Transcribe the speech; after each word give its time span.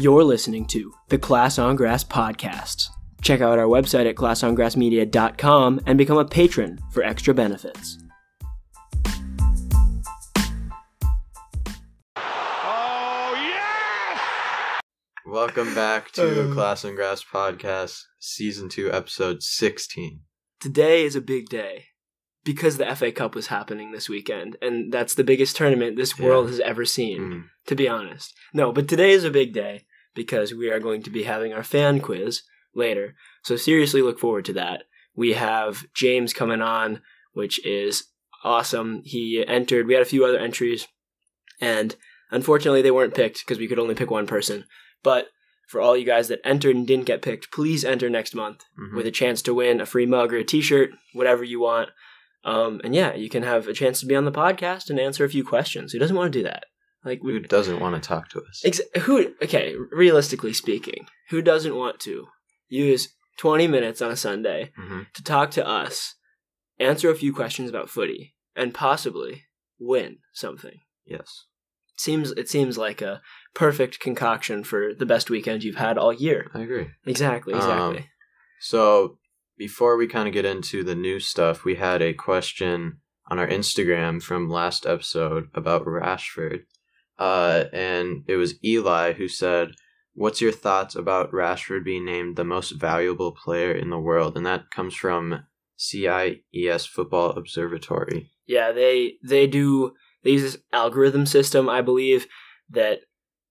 You're 0.00 0.24
listening 0.24 0.64
to 0.68 0.94
the 1.10 1.18
Class 1.18 1.58
on 1.58 1.76
Grass 1.76 2.02
podcast. 2.04 2.86
Check 3.20 3.42
out 3.42 3.58
our 3.58 3.66
website 3.66 4.08
at 4.08 4.14
classongrassmedia.com 4.14 5.80
and 5.84 5.98
become 5.98 6.16
a 6.16 6.24
patron 6.24 6.78
for 6.90 7.02
extra 7.02 7.34
benefits. 7.34 7.98
Oh, 12.16 13.34
yes! 13.36 14.80
Welcome 15.26 15.74
back 15.74 16.12
to 16.12 16.50
Uh. 16.50 16.54
Class 16.54 16.84
on 16.86 16.94
Grass 16.94 17.22
Podcast, 17.22 18.00
Season 18.18 18.70
2, 18.70 18.90
Episode 18.90 19.42
16. 19.42 20.20
Today 20.60 21.04
is 21.04 21.14
a 21.14 21.20
big 21.20 21.50
day 21.50 21.88
because 22.42 22.78
the 22.78 22.86
FA 22.96 23.12
Cup 23.12 23.34
was 23.34 23.48
happening 23.48 23.92
this 23.92 24.08
weekend, 24.08 24.56
and 24.62 24.90
that's 24.90 25.14
the 25.14 25.24
biggest 25.24 25.56
tournament 25.56 25.96
this 25.98 26.18
Yeah. 26.18 26.24
world 26.24 26.48
has 26.48 26.60
ever 26.60 26.86
seen, 26.86 27.20
Mm. 27.20 27.44
to 27.66 27.74
be 27.76 27.86
honest. 27.86 28.32
No, 28.54 28.72
but 28.72 28.88
today 28.88 29.10
is 29.10 29.24
a 29.24 29.30
big 29.30 29.52
day 29.52 29.84
because 30.14 30.54
we 30.54 30.70
are 30.70 30.80
going 30.80 31.02
to 31.04 31.10
be 31.10 31.24
having 31.24 31.52
our 31.52 31.62
fan 31.62 32.00
quiz 32.00 32.42
later. 32.74 33.14
So 33.42 33.56
seriously 33.56 34.02
look 34.02 34.18
forward 34.18 34.44
to 34.46 34.52
that. 34.54 34.84
We 35.14 35.32
have 35.34 35.84
James 35.94 36.32
coming 36.32 36.62
on, 36.62 37.02
which 37.32 37.64
is 37.66 38.04
awesome. 38.44 39.02
He 39.04 39.44
entered, 39.46 39.86
we 39.86 39.94
had 39.94 40.02
a 40.02 40.06
few 40.06 40.24
other 40.24 40.38
entries, 40.38 40.86
and 41.60 41.94
unfortunately 42.30 42.82
they 42.82 42.90
weren't 42.90 43.14
picked 43.14 43.40
because 43.44 43.58
we 43.58 43.68
could 43.68 43.78
only 43.78 43.94
pick 43.94 44.10
one 44.10 44.26
person. 44.26 44.64
But 45.02 45.26
for 45.68 45.80
all 45.80 45.96
you 45.96 46.04
guys 46.04 46.28
that 46.28 46.40
entered 46.44 46.74
and 46.74 46.86
didn't 46.86 47.04
get 47.06 47.22
picked, 47.22 47.52
please 47.52 47.84
enter 47.84 48.10
next 48.10 48.34
month 48.34 48.64
Mhm. 48.78 48.96
with 48.96 49.06
a 49.06 49.10
chance 49.12 49.40
to 49.42 49.54
win 49.54 49.80
a 49.80 49.86
free 49.86 50.06
mug 50.06 50.32
or 50.32 50.38
a 50.38 50.44
t-shirt, 50.44 50.90
whatever 51.12 51.44
you 51.44 51.60
want. 51.60 51.90
Um, 52.44 52.80
and 52.82 52.94
yeah, 52.94 53.14
you 53.14 53.28
can 53.28 53.42
have 53.42 53.68
a 53.68 53.72
chance 53.74 54.00
to 54.00 54.06
be 54.06 54.16
on 54.16 54.24
the 54.24 54.32
podcast 54.32 54.90
and 54.90 54.98
answer 54.98 55.24
a 55.24 55.28
few 55.28 55.44
questions. 55.44 55.92
Who 55.92 55.98
doesn't 55.98 56.16
want 56.16 56.32
to 56.32 56.38
do 56.38 56.42
that? 56.44 56.64
Like 57.04 57.20
Who 57.22 57.40
doesn't 57.40 57.80
want 57.80 57.94
to 58.00 58.06
talk 58.06 58.28
to 58.30 58.40
us? 58.42 58.62
ex- 58.64 58.80
who? 59.02 59.34
Okay, 59.42 59.74
realistically 59.90 60.52
speaking, 60.52 61.06
who 61.30 61.40
doesn't 61.42 61.74
want 61.74 61.98
to 62.00 62.26
use 62.68 63.08
twenty 63.38 63.66
minutes 63.66 64.02
on 64.02 64.10
a 64.10 64.16
Sunday 64.16 64.70
Mhm. 64.78 65.10
to 65.14 65.22
talk 65.24 65.50
to 65.52 65.66
us, 65.66 66.14
answer 66.78 67.10
a 67.10 67.14
few 67.14 67.32
questions 67.32 67.70
about 67.70 67.88
footy, 67.90 68.34
and 68.54 68.74
possibly 68.74 69.44
win 69.78 70.18
something? 70.32 70.80
Yes. 71.06 71.46
Seems 71.96 72.32
it 72.32 72.48
seems 72.48 72.76
like 72.78 73.00
a 73.02 73.22
perfect 73.54 73.98
concoction 74.00 74.62
for 74.64 74.92
the 74.94 75.06
best 75.06 75.30
weekend 75.30 75.64
you've 75.64 75.76
had 75.76 75.96
all 75.98 76.12
year. 76.12 76.50
I 76.54 76.60
agree. 76.60 76.88
Exactly, 77.06 77.54
exactly. 77.54 77.98
Um, 77.98 78.04
So, 78.60 79.18
before 79.56 79.96
we 79.96 80.06
kind 80.06 80.28
of 80.28 80.34
get 80.34 80.44
into 80.44 80.84
the 80.84 80.94
new 80.94 81.18
stuff, 81.18 81.64
we 81.64 81.76
had 81.76 82.02
a 82.02 82.12
question 82.12 83.00
on 83.30 83.38
our 83.38 83.46
Instagram 83.46 84.22
from 84.22 84.48
last 84.50 84.84
episode 84.86 85.48
about 85.54 85.84
Rashford. 85.86 86.64
Uh, 87.20 87.64
and 87.72 88.24
it 88.26 88.36
was 88.36 88.54
Eli 88.64 89.12
who 89.12 89.28
said, 89.28 89.72
What's 90.14 90.40
your 90.40 90.52
thoughts 90.52 90.96
about 90.96 91.30
Rashford 91.30 91.84
being 91.84 92.04
named 92.04 92.36
the 92.36 92.44
most 92.44 92.70
valuable 92.72 93.30
player 93.32 93.70
in 93.72 93.90
the 93.90 93.98
world? 93.98 94.36
And 94.36 94.44
that 94.46 94.70
comes 94.70 94.94
from 94.94 95.44
CIES 95.76 96.86
Football 96.86 97.30
Observatory. 97.30 98.30
Yeah, 98.46 98.72
they 98.72 99.14
they 99.22 99.46
do 99.46 99.94
they 100.24 100.30
use 100.32 100.42
this 100.42 100.56
algorithm 100.72 101.26
system, 101.26 101.68
I 101.68 101.80
believe, 101.82 102.26
that 102.70 103.00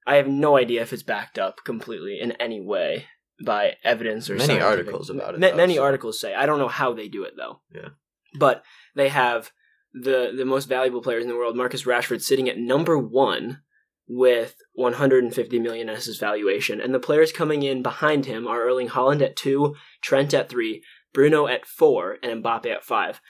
I 0.05 0.15
have 0.15 0.27
no 0.27 0.57
idea 0.57 0.81
if 0.81 0.91
it's 0.91 1.03
backed 1.03 1.39
up 1.39 1.63
completely 1.63 2.19
in 2.19 2.33
any 2.33 2.59
way 2.61 3.05
by 3.45 3.75
evidence 3.83 4.29
or 4.29 4.33
Many 4.35 4.47
scientific- 4.47 4.65
articles 4.65 5.09
about 5.09 5.35
it, 5.35 5.39
Ma- 5.39 5.49
though, 5.51 5.55
many 5.55 5.75
so- 5.75 5.83
articles 5.83 6.19
say. 6.19 6.33
I 6.35 6.45
don't 6.45 6.59
know 6.59 6.67
how 6.67 6.93
they 6.93 7.07
do 7.07 7.23
it 7.23 7.33
though. 7.37 7.61
Yeah. 7.73 7.89
But 8.37 8.63
they 8.95 9.09
have 9.09 9.51
the 9.93 10.33
the 10.35 10.45
most 10.45 10.65
valuable 10.65 11.01
players 11.01 11.23
in 11.23 11.29
the 11.29 11.35
world, 11.35 11.55
Marcus 11.55 11.83
Rashford, 11.83 12.21
sitting 12.21 12.49
at 12.49 12.57
number 12.57 12.97
one 12.97 13.61
with 14.07 14.55
150 14.73 15.59
million 15.59 15.87
as 15.89 16.05
his 16.05 16.17
valuation, 16.17 16.81
and 16.81 16.93
the 16.93 16.99
players 16.99 17.31
coming 17.31 17.63
in 17.63 17.83
behind 17.83 18.25
him 18.25 18.47
are 18.47 18.61
Erling 18.61 18.89
Haaland 18.89 19.21
at 19.21 19.35
two, 19.35 19.75
Trent 20.01 20.33
at 20.33 20.49
three, 20.49 20.83
Bruno 21.13 21.47
at 21.47 21.65
four, 21.65 22.17
and 22.23 22.43
Mbappe 22.43 22.65
at 22.65 22.83
five. 22.83 23.21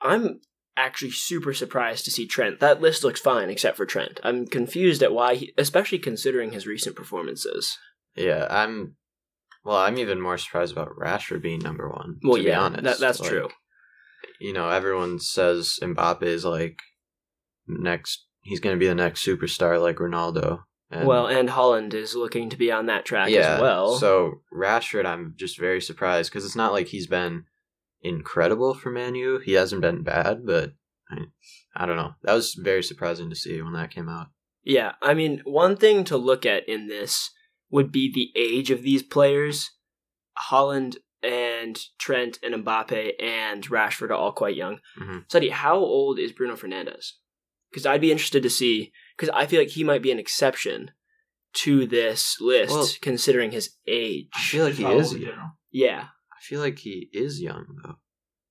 I'm 0.00 0.40
actually 0.76 1.10
super 1.10 1.52
surprised 1.52 2.04
to 2.04 2.10
see 2.10 2.26
Trent. 2.26 2.60
That 2.60 2.80
list 2.80 3.04
looks 3.04 3.20
fine 3.20 3.50
except 3.50 3.76
for 3.76 3.86
Trent. 3.86 4.20
I'm 4.22 4.46
confused 4.46 5.02
at 5.02 5.12
why, 5.12 5.34
he, 5.34 5.52
especially 5.56 5.98
considering 5.98 6.52
his 6.52 6.66
recent 6.66 6.96
performances. 6.96 7.78
Yeah, 8.14 8.46
I'm. 8.50 8.96
Well, 9.64 9.76
I'm 9.76 9.96
even 9.98 10.20
more 10.20 10.38
surprised 10.38 10.72
about 10.72 10.96
Rashford 10.98 11.40
being 11.40 11.60
number 11.60 11.88
one. 11.88 12.18
Well, 12.22 12.36
to 12.36 12.42
yeah, 12.42 12.50
be 12.50 12.54
honest, 12.54 12.84
that, 12.84 12.98
that's 12.98 13.20
Like, 13.20 13.30
true. 13.30 13.48
You 14.40 14.52
know, 14.52 14.68
everyone 14.68 15.18
says 15.18 15.78
Mbappe 15.82 16.22
is 16.22 16.44
like 16.44 16.78
next. 17.66 18.26
He's 18.42 18.60
going 18.60 18.74
to 18.74 18.80
be 18.80 18.88
the 18.88 18.94
next 18.94 19.24
superstar, 19.24 19.80
like 19.80 19.96
Ronaldo. 19.96 20.60
And 20.90 21.08
well, 21.08 21.26
and 21.26 21.48
Haaland 21.48 21.94
is 21.94 22.14
looking 22.14 22.50
to 22.50 22.56
be 22.56 22.70
on 22.70 22.86
that 22.86 23.06
track 23.06 23.30
yeah. 23.30 23.54
as 23.54 23.60
well. 23.60 23.96
So 23.96 24.42
Rashford, 24.52 25.06
I'm 25.06 25.34
just 25.36 25.58
very 25.58 25.80
surprised 25.80 26.30
because 26.30 26.44
it's 26.44 26.56
not 26.56 26.72
like 26.72 26.88
he's 26.88 27.06
been 27.06 27.44
incredible 28.02 28.74
for 28.74 28.90
Man 28.90 29.14
U. 29.14 29.38
He 29.38 29.52
hasn't 29.52 29.80
been 29.80 30.02
bad, 30.02 30.44
but 30.44 30.72
I, 31.10 31.18
I 31.74 31.86
don't 31.86 31.96
know. 31.96 32.14
That 32.24 32.34
was 32.34 32.54
very 32.54 32.82
surprising 32.82 33.30
to 33.30 33.36
see 33.36 33.62
when 33.62 33.72
that 33.72 33.90
came 33.90 34.08
out. 34.08 34.28
Yeah, 34.64 34.92
I 35.00 35.14
mean, 35.14 35.40
one 35.44 35.76
thing 35.76 36.04
to 36.04 36.16
look 36.16 36.44
at 36.44 36.68
in 36.68 36.88
this 36.88 37.30
would 37.70 37.90
be 37.90 38.12
the 38.12 38.38
age 38.38 38.70
of 38.70 38.82
these 38.82 39.02
players. 39.02 39.70
Haaland 40.50 40.96
and 41.22 41.78
Trent 41.98 42.38
and 42.42 42.54
Mbappe 42.64 43.12
and 43.22 43.62
Rashford 43.68 44.10
are 44.10 44.14
all 44.14 44.32
quite 44.32 44.56
young. 44.56 44.80
Mhm. 44.98 45.24
Sadi, 45.30 45.50
how 45.50 45.76
old 45.76 46.18
is 46.18 46.32
Bruno 46.32 46.54
Fernandes? 46.56 47.12
Because 47.70 47.86
I'd 47.86 48.00
be 48.00 48.12
interested 48.12 48.42
to 48.42 48.50
see, 48.50 48.92
because 49.16 49.30
I 49.34 49.46
feel 49.46 49.60
like 49.60 49.70
he 49.70 49.84
might 49.84 50.02
be 50.02 50.10
an 50.10 50.18
exception 50.18 50.90
to 51.54 51.86
this 51.86 52.40
list, 52.40 52.72
Well- 52.72 52.88
considering 53.00 53.50
his 53.52 53.76
age. 53.86 54.28
I 54.34 54.40
feel 54.42 54.64
like 54.64 54.74
he 54.74 54.82
How 54.84 54.98
is. 54.98 55.12
old, 55.12 55.20
you? 55.22 55.34
Yeah, 55.70 56.08
I 56.30 56.40
feel 56.42 56.60
like 56.60 56.78
he 56.80 57.08
is 57.12 57.40
young 57.40 57.78
though, 57.82 57.96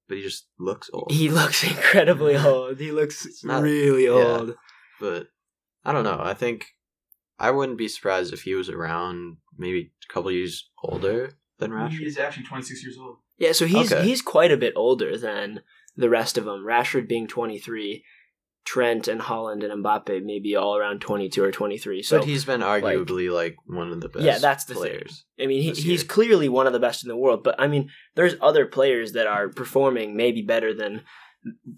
but 0.08 0.18
he 0.18 0.24
just 0.24 0.48
looks 0.59 0.90
old. 0.94 1.12
he 1.12 1.30
looks 1.30 1.64
incredibly 1.72 2.36
old. 2.38 2.80
He 2.80 2.92
looks 2.92 3.44
not- 3.44 3.64
really 3.64 4.06
yeah. 4.06 4.12
old. 4.12 4.56
but 5.00 5.28
I 5.84 5.92
don't 5.92 6.03
know. 6.03 6.20
I 6.22 6.34
think 6.36 6.68
I 7.40 7.50
wouldn't 7.52 7.78
be 7.80 7.88
surprised 7.88 8.34
if 8.34 8.44
he 8.44 8.53
was 8.53 8.70
around 8.70 9.38
maybe 9.58 9.92
a 10.09 10.14
couple 10.14 10.32
years 10.32 10.70
older 10.84 11.38
than 11.62 11.72
Rashford. 11.72 12.00
He's 12.00 12.18
actually 12.20 12.44
26 12.46 12.84
years 12.84 12.98
old. 12.98 13.18
Yeah, 13.38 13.54
so 13.54 13.66
he's 13.66 13.92
Okay. 13.92 14.04
he's 14.04 14.22
quite 14.22 14.52
a 14.52 14.58
bit 14.58 14.74
older 14.76 15.18
than 15.18 15.62
the 15.96 16.10
rest 16.10 16.38
of 16.38 16.46
them. 16.46 16.64
Rashford 16.66 17.08
being 17.08 17.28
23, 17.28 18.04
Trent 18.64 19.08
and 19.08 19.22
Haaland 19.22 19.64
and 19.64 19.84
Mbappe 19.84 20.24
maybe 20.24 20.56
all 20.56 20.78
around 20.78 21.02
22 21.02 21.44
or 21.44 21.52
23. 21.52 22.04
So 22.04 22.20
but 22.20 22.28
he's 22.28 22.46
been 22.46 22.62
arguably 22.62 23.34
like, 23.34 23.56
one 23.66 23.92
of 23.92 24.02
the 24.02 24.10
best. 24.10 24.24
Yeah, 24.24 24.38
that's 24.38 24.66
the 24.66 24.76
thing. 24.76 24.84
players. 24.84 25.26
I 25.40 25.48
mean, 25.48 25.64
he, 25.64 25.72
he's 25.72 26.04
clearly 26.04 26.50
one 26.50 26.68
of 26.68 26.74
the 26.74 26.80
best 26.80 27.04
in 27.04 27.10
the 27.10 27.18
world. 27.18 27.44
But 27.44 27.56
I 27.60 27.68
mean, 27.68 27.90
there's 28.16 28.36
other 28.42 28.66
players 28.66 29.14
that 29.14 29.28
are 29.28 29.50
performing 29.50 30.16
maybe 30.16 30.42
better 30.42 30.74
than 30.74 31.02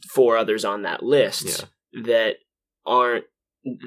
four 0.09 0.35
others 0.35 0.65
on 0.65 0.81
that 0.81 1.03
list 1.03 1.65
that 1.93 2.35
aren't 2.85 3.25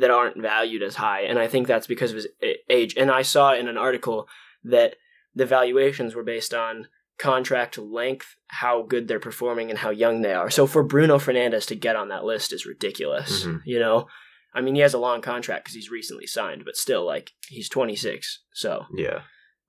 that 0.00 0.10
aren't 0.10 0.40
valued 0.40 0.82
as 0.82 0.96
high. 0.96 1.20
And 1.22 1.38
I 1.38 1.48
think 1.48 1.66
that's 1.66 1.86
because 1.86 2.12
of 2.12 2.16
his 2.16 2.28
age. 2.70 2.94
And 2.96 3.10
I 3.10 3.20
saw 3.20 3.52
in 3.54 3.68
an 3.68 3.76
article 3.76 4.26
that 4.64 4.96
the 5.36 5.46
valuations 5.46 6.14
were 6.16 6.24
based 6.24 6.52
on 6.52 6.88
contract 7.18 7.78
length, 7.78 8.36
how 8.48 8.82
good 8.82 9.06
they're 9.08 9.20
performing, 9.20 9.70
and 9.70 9.78
how 9.78 9.90
young 9.90 10.22
they 10.22 10.34
are. 10.34 10.50
So 10.50 10.66
for 10.66 10.82
Bruno 10.82 11.18
Fernandes 11.18 11.66
to 11.68 11.74
get 11.76 11.96
on 11.96 12.08
that 12.08 12.24
list 12.24 12.52
is 12.52 12.66
ridiculous. 12.66 13.44
Mhm. 13.44 13.60
You 13.64 13.78
know, 13.78 14.08
I 14.54 14.60
mean, 14.60 14.74
he 14.74 14.80
has 14.80 14.94
a 14.94 14.98
long 14.98 15.20
contract 15.22 15.64
because 15.64 15.74
he's 15.76 15.90
recently 15.90 16.26
signed, 16.26 16.64
but 16.64 16.76
still, 16.76 17.04
like 17.06 17.30
he's 17.48 17.68
26, 17.68 18.40
so 18.52 18.84
Yeah. 18.96 19.22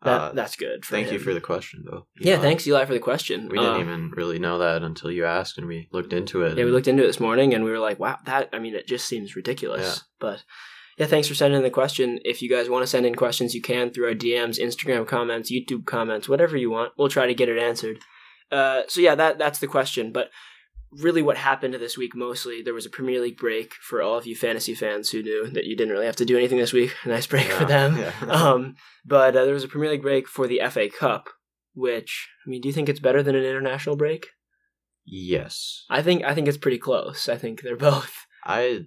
that 0.04 0.22
Uh, 0.22 0.32
that's 0.34 0.56
good. 0.56 0.86
For 0.86 0.92
thank 0.96 1.12
you 1.12 1.20
for 1.20 1.34
the 1.34 1.42
question, 1.42 1.84
though. 1.90 2.08
yeah. 2.20 2.36
Uh, 2.36 2.42
Thanks, 2.42 2.68
Eli, 2.68 2.86
for 2.86 2.94
the 2.94 3.00
question. 3.00 3.48
We 3.50 3.58
didn't 3.58 3.76
Uh, 3.78 3.80
even 3.80 4.12
really 4.12 4.40
know 4.40 4.58
that 4.60 4.84
until 4.84 5.10
you 5.12 5.24
asked, 5.26 5.58
and 5.58 5.68
we 5.68 5.88
looked 5.92 6.14
into 6.14 6.44
it. 6.44 6.58
Yeah, 6.58 6.66
we 6.66 6.72
looked 6.72 6.88
into 6.88 7.04
it 7.04 7.08
this 7.08 7.20
morning 7.20 7.54
and 7.54 7.64
we 7.64 7.72
were 7.72 7.80
like, 7.80 7.98
wow, 8.00 8.18
that, 8.26 8.50
I 8.54 8.60
mean, 8.60 8.76
it 8.76 8.88
just 8.88 9.06
seems 9.08 9.36
ridiculous. 9.36 9.98
Yeah. 9.98 10.02
But 10.20 10.44
yeah, 10.98 11.06
thanks 11.06 11.28
for 11.28 11.36
sending 11.36 11.62
the 11.62 11.70
question. 11.70 12.20
If 12.26 12.42
you 12.42 12.50
guys 12.50 12.70
want 12.70 12.82
to 12.84 12.88
send 12.88 13.06
in 13.06 13.14
questions, 13.14 13.54
you 13.54 13.62
can 13.62 13.92
through 13.92 14.08
our 14.08 14.16
DMs, 14.16 14.60
Instagram 14.60 15.08
comments, 15.08 15.52
YouTube 15.52 15.86
comments, 15.86 16.28
whatever 16.28 16.58
you 16.58 16.72
want. 16.72 16.94
We'll 16.98 17.08
try 17.08 17.28
to 17.28 17.36
get 17.36 17.50
it 17.50 17.60
answered. 17.60 18.00
Uh, 18.52 18.82
so 18.88 19.02
yeah, 19.02 19.14
that 19.14 19.38
that's 19.38 19.60
the 19.60 19.68
question. 19.68 20.12
But 20.12 20.32
really, 20.92 21.22
what 21.22 21.38
happened 21.38 21.76
this 21.76 21.98
week 21.98 22.16
mostly, 22.16 22.64
there 22.64 22.74
was 22.74 22.88
a 22.88 22.90
Premier 22.90 23.22
League 23.22 23.38
break 23.38 23.74
for 23.76 24.02
all 24.02 24.18
of 24.18 24.26
you 24.26 24.36
fantasy 24.36 24.74
fans 24.74 25.12
who 25.12 25.22
knew 25.22 25.48
that 25.52 25.66
you 25.66 25.76
didn't 25.76 25.94
really 25.94 26.08
have 26.08 26.16
to 26.16 26.26
do 26.26 26.38
anything 26.38 26.58
this 26.58 26.74
week. 26.74 26.96
Nice 27.06 27.28
break 27.28 27.46
for 27.46 27.66
them. 27.66 27.98
yeah. 27.98 28.14
um, 28.28 28.76
but 29.06 29.36
uh, 29.36 29.46
there 29.46 29.54
was 29.54 29.64
a 29.64 29.68
Premier 29.68 29.92
League 29.92 30.02
break 30.02 30.28
for 30.28 30.48
the 30.48 30.62
FA 30.70 30.90
Cup, 30.90 31.30
which 31.76 32.28
I 32.46 32.50
mean, 32.50 32.62
do 32.62 32.70
you 32.70 32.74
think 32.74 32.90
it's 32.90 33.00
better 33.00 33.22
than 33.22 33.36
an 33.36 33.44
international 33.44 33.96
break? 33.96 34.28
yes. 35.06 35.86
I 35.90 36.02
think 36.02 36.24
I 36.26 36.34
think 36.34 36.48
it's 36.48 36.58
pretty 36.58 36.80
close. 36.80 37.30
I 37.30 37.38
think 37.38 37.62
they're 37.62 37.78
both 37.92 38.26
I 38.46 38.86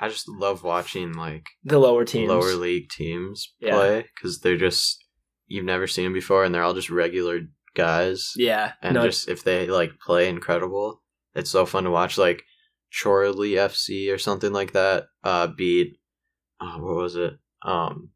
I 0.00 0.08
just 0.08 0.28
love 0.28 0.62
watching 0.62 1.12
like 1.12 1.44
the 1.64 1.78
lower 1.78 2.04
teams. 2.04 2.28
lower 2.28 2.54
league 2.54 2.88
teams 2.90 3.54
Yeah. 3.60 3.74
play 3.76 4.04
because 4.14 4.40
they're 4.40 4.56
just 4.56 5.02
you've 5.46 5.64
never 5.64 5.86
seen 5.86 6.04
them 6.04 6.12
before, 6.12 6.44
and 6.44 6.54
they're 6.54 6.62
all 6.64 6.74
just 6.74 6.90
regular 6.90 7.40
guys. 7.74 8.32
Yeah, 8.36 8.72
and 8.82 8.94
no, 8.94 9.06
just 9.06 9.28
if 9.28 9.44
they 9.44 9.66
like 9.68 9.92
play 10.00 10.28
incredible, 10.28 11.02
it's 11.34 11.50
so 11.50 11.66
fun 11.66 11.84
to 11.84 11.90
watch. 11.90 12.18
Like 12.18 12.42
Chorley 13.02 13.50
FC 13.52 14.12
or 14.12 14.18
something 14.18 14.52
like 14.52 14.72
that. 14.72 15.04
Uh, 15.22 15.46
beat 15.48 15.98
uh, 16.60 16.78
what 16.78 16.96
was 16.96 17.16
it? 17.16 17.34
Um, 17.62 18.10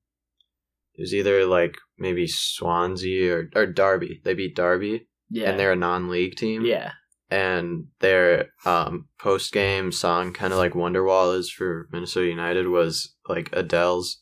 It 0.95 1.03
was 1.03 1.15
either 1.15 1.45
like 1.47 1.77
maybe 1.99 2.27
Swansea 2.27 3.35
or 3.37 3.51
or 3.55 3.67
Derby. 3.67 4.21
They 4.25 4.35
beat 4.35 4.57
Derby, 4.57 5.09
Yeah. 5.31 5.51
and 5.51 5.59
they're 5.61 5.73
a 5.73 5.77
non-league 5.77 6.37
team. 6.37 6.65
yeah. 6.65 6.93
And 7.31 7.87
their 8.01 8.51
um, 8.65 9.09
post 9.19 9.53
game 9.53 9.93
song, 9.93 10.33
kind 10.33 10.53
of 10.53 10.59
like 10.59 10.73
Wonderwall 10.73 11.37
is 11.37 11.51
for 11.51 11.89
Minnesota 11.93 12.27
United, 12.27 12.69
was 12.69 13.15
like 13.29 13.49
Adele's 13.53 14.19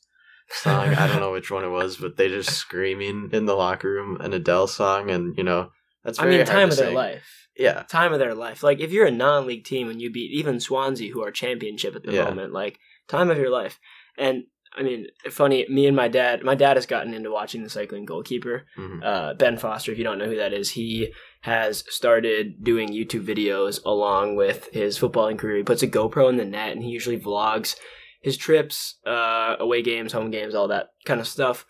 song. 0.50 0.94
I 0.94 1.06
don't 1.06 1.20
know 1.20 1.32
which 1.32 1.50
one 1.50 1.64
it 1.64 1.68
was, 1.68 1.96
but 1.96 2.16
they 2.16 2.28
just 2.28 2.50
screaming 2.56 3.30
in 3.32 3.46
the 3.46 3.54
locker 3.54 3.90
room 3.90 4.20
an 4.20 4.32
Adele 4.32 4.66
song, 4.66 5.10
and 5.10 5.36
you 5.36 5.44
know 5.44 5.70
that's 6.04 6.18
I 6.18 6.26
mean, 6.26 6.44
time 6.46 6.70
of 6.70 6.76
their 6.76 6.86
sing. 6.86 6.94
life. 6.94 7.48
Yeah, 7.58 7.82
Time 7.88 8.12
of 8.12 8.20
their 8.20 8.34
life. 8.36 8.62
Like 8.62 8.78
if 8.78 8.92
you're 8.92 9.06
a 9.06 9.10
non-league 9.10 9.64
team 9.64 9.90
and 9.90 10.00
you 10.00 10.12
beat 10.12 10.30
even 10.30 10.60
Swansea, 10.60 11.10
who 11.12 11.24
are 11.24 11.32
championship 11.32 11.96
at 11.96 12.04
the 12.04 12.12
Yeah. 12.12 12.22
moment, 12.24 12.52
like 12.52 12.78
time 13.08 13.30
of 13.32 13.38
your 13.38 13.50
life. 13.50 13.80
And 14.16 14.44
I 14.76 14.82
mean, 14.84 15.06
funny. 15.30 15.66
Me 15.68 15.86
and 15.88 15.96
my 15.96 16.06
dad. 16.06 16.44
My 16.44 16.54
dad 16.54 16.76
has 16.76 16.86
gotten 16.86 17.14
into 17.14 17.32
watching 17.32 17.64
the 17.64 17.68
cycling 17.68 18.04
goalkeeper. 18.04 18.64
Mhm. 18.78 19.02
uh, 19.04 19.34
Ben 19.34 19.56
Foster, 19.56 19.90
if 19.90 19.98
you 19.98 20.04
don't 20.04 20.18
know 20.18 20.26
who 20.26 20.36
that 20.36 20.52
is, 20.52 20.70
he 20.70 21.12
has 21.40 21.84
started 21.88 22.62
doing 22.64 22.88
YouTube 22.88 23.24
videos 23.24 23.80
along 23.84 24.36
with 24.36 24.68
his 24.72 24.98
footballing 24.98 25.38
career. 25.38 25.58
He 25.58 25.62
puts 25.62 25.82
a 25.82 25.88
GoPro 25.88 26.28
in 26.28 26.36
the 26.36 26.44
net 26.44 26.72
and 26.72 26.82
he 26.82 26.90
usually 26.90 27.18
vlogs 27.18 27.76
his 28.20 28.36
trips, 28.36 28.96
uh, 29.06 29.56
away 29.58 29.82
games, 29.82 30.12
home 30.12 30.30
games, 30.30 30.54
all 30.54 30.68
that 30.68 30.90
kind 31.04 31.20
of 31.20 31.28
stuff. 31.28 31.64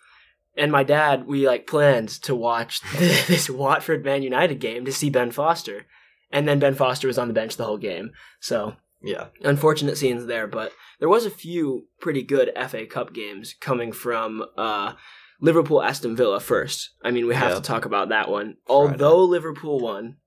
And 0.57 0.71
my 0.71 0.83
dad, 0.83 1.27
we 1.27 1.47
like 1.47 1.67
planned 1.67 2.09
to 2.23 2.35
watch 2.35 2.81
this 2.97 3.49
Watford 3.49 4.03
Man 4.03 4.23
United 4.23 4.59
game 4.59 4.85
to 4.85 4.91
see 4.91 5.09
Ben 5.09 5.31
Foster. 5.31 5.85
And 6.31 6.47
then 6.47 6.59
Ben 6.59 6.75
Foster 6.75 7.07
was 7.07 7.17
on 7.17 7.27
the 7.27 7.33
bench 7.33 7.55
the 7.55 7.65
whole 7.65 7.77
game. 7.77 8.11
So 8.39 8.75
yeah, 9.01 9.27
unfortunate 9.43 9.97
scenes 9.97 10.25
there, 10.25 10.47
but 10.47 10.73
there 10.99 11.09
was 11.09 11.25
a 11.25 11.31
few 11.31 11.87
pretty 12.01 12.23
good 12.23 12.51
FA 12.67 12.85
Cup 12.85 13.13
games 13.13 13.55
coming 13.59 13.91
from 13.91 14.43
uh, 14.57 14.93
Liverpool 15.41 15.81
Aston 15.81 16.15
Villa 16.15 16.39
first. 16.39 16.91
I 17.03 17.11
mean, 17.11 17.27
we 17.27 17.35
have 17.35 17.49
Yeah. 17.51 17.55
to 17.55 17.61
talk 17.61 17.85
about 17.85 18.09
that 18.09 18.29
one. 18.29 18.45
Friday. 18.45 18.57
Although 18.67 19.23
Liverpool 19.23 19.79
won 19.79 20.17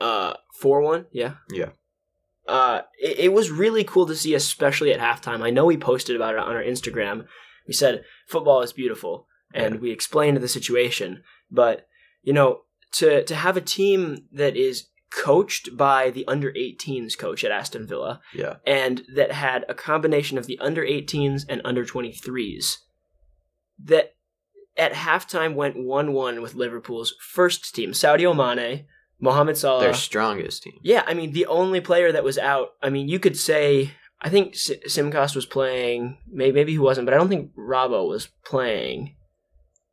uh, 0.00 0.34
4 0.60 0.80
1, 0.80 1.06
yeah. 1.12 1.34
Yeah. 1.50 1.70
Uh, 2.48 2.82
it, 2.98 3.18
it 3.18 3.32
was 3.32 3.50
really 3.50 3.84
cool 3.84 4.06
to 4.06 4.16
see, 4.16 4.34
especially 4.34 4.92
at 4.92 5.00
halftime. 5.00 5.42
I 5.42 5.50
know 5.50 5.66
we 5.66 5.76
posted 5.76 6.16
about 6.16 6.34
it 6.34 6.40
on 6.40 6.54
our 6.56 6.62
Instagram. 6.62 7.26
We 7.68 7.74
said 7.74 8.04
football 8.28 8.62
is 8.62 8.72
beautiful, 8.72 9.26
and 9.52 9.74
Yeah. 9.74 9.80
we 9.80 9.90
explained 9.90 10.36
the 10.38 10.48
situation. 10.48 11.22
But 11.50 11.86
you 12.22 12.32
know, 12.32 12.62
to 12.92 13.22
to 13.24 13.34
have 13.34 13.56
a 13.56 13.60
team 13.60 14.26
that 14.32 14.56
is 14.56 14.86
coached 15.12 15.76
by 15.76 16.10
the 16.10 16.26
under 16.26 16.50
18s 16.52 17.16
coach 17.18 17.44
at 17.44 17.50
Aston 17.50 17.86
Villa, 17.86 18.20
yeah, 18.34 18.56
and 18.66 19.02
that 19.14 19.32
had 19.32 19.64
a 19.68 19.74
combination 19.74 20.38
of 20.38 20.46
the 20.46 20.58
under 20.60 20.82
18s 20.84 21.42
and 21.48 21.60
under 21.64 21.84
23s 21.84 22.76
that 23.84 24.14
at 24.76 24.92
halftime 24.92 25.54
went 25.54 25.76
1-1 25.76 26.40
with 26.42 26.54
Liverpool's 26.54 27.14
first 27.20 27.74
team 27.74 27.92
Sadio 27.92 28.34
Mane, 28.34 28.86
Mohamed 29.20 29.56
Salah. 29.56 29.80
their 29.80 29.94
strongest 29.94 30.62
team. 30.62 30.74
yeah, 30.82 31.02
I 31.06 31.14
mean 31.14 31.32
the 31.32 31.46
only 31.46 31.80
player 31.80 32.12
that 32.12 32.24
was 32.24 32.38
out, 32.38 32.68
I 32.82 32.90
mean 32.90 33.08
you 33.08 33.18
could 33.18 33.36
say 33.36 33.92
I 34.22 34.28
think 34.28 34.54
S- 34.54 34.70
Tsimikas 34.86 35.34
was 35.34 35.46
playing, 35.46 36.18
maybe, 36.30 36.52
maybe 36.52 36.72
he 36.72 36.78
wasn't, 36.78 37.06
but 37.06 37.14
I 37.14 37.16
don't 37.16 37.28
think 37.30 37.52
Rabo 37.56 38.06
was 38.08 38.28
playing 38.44 39.16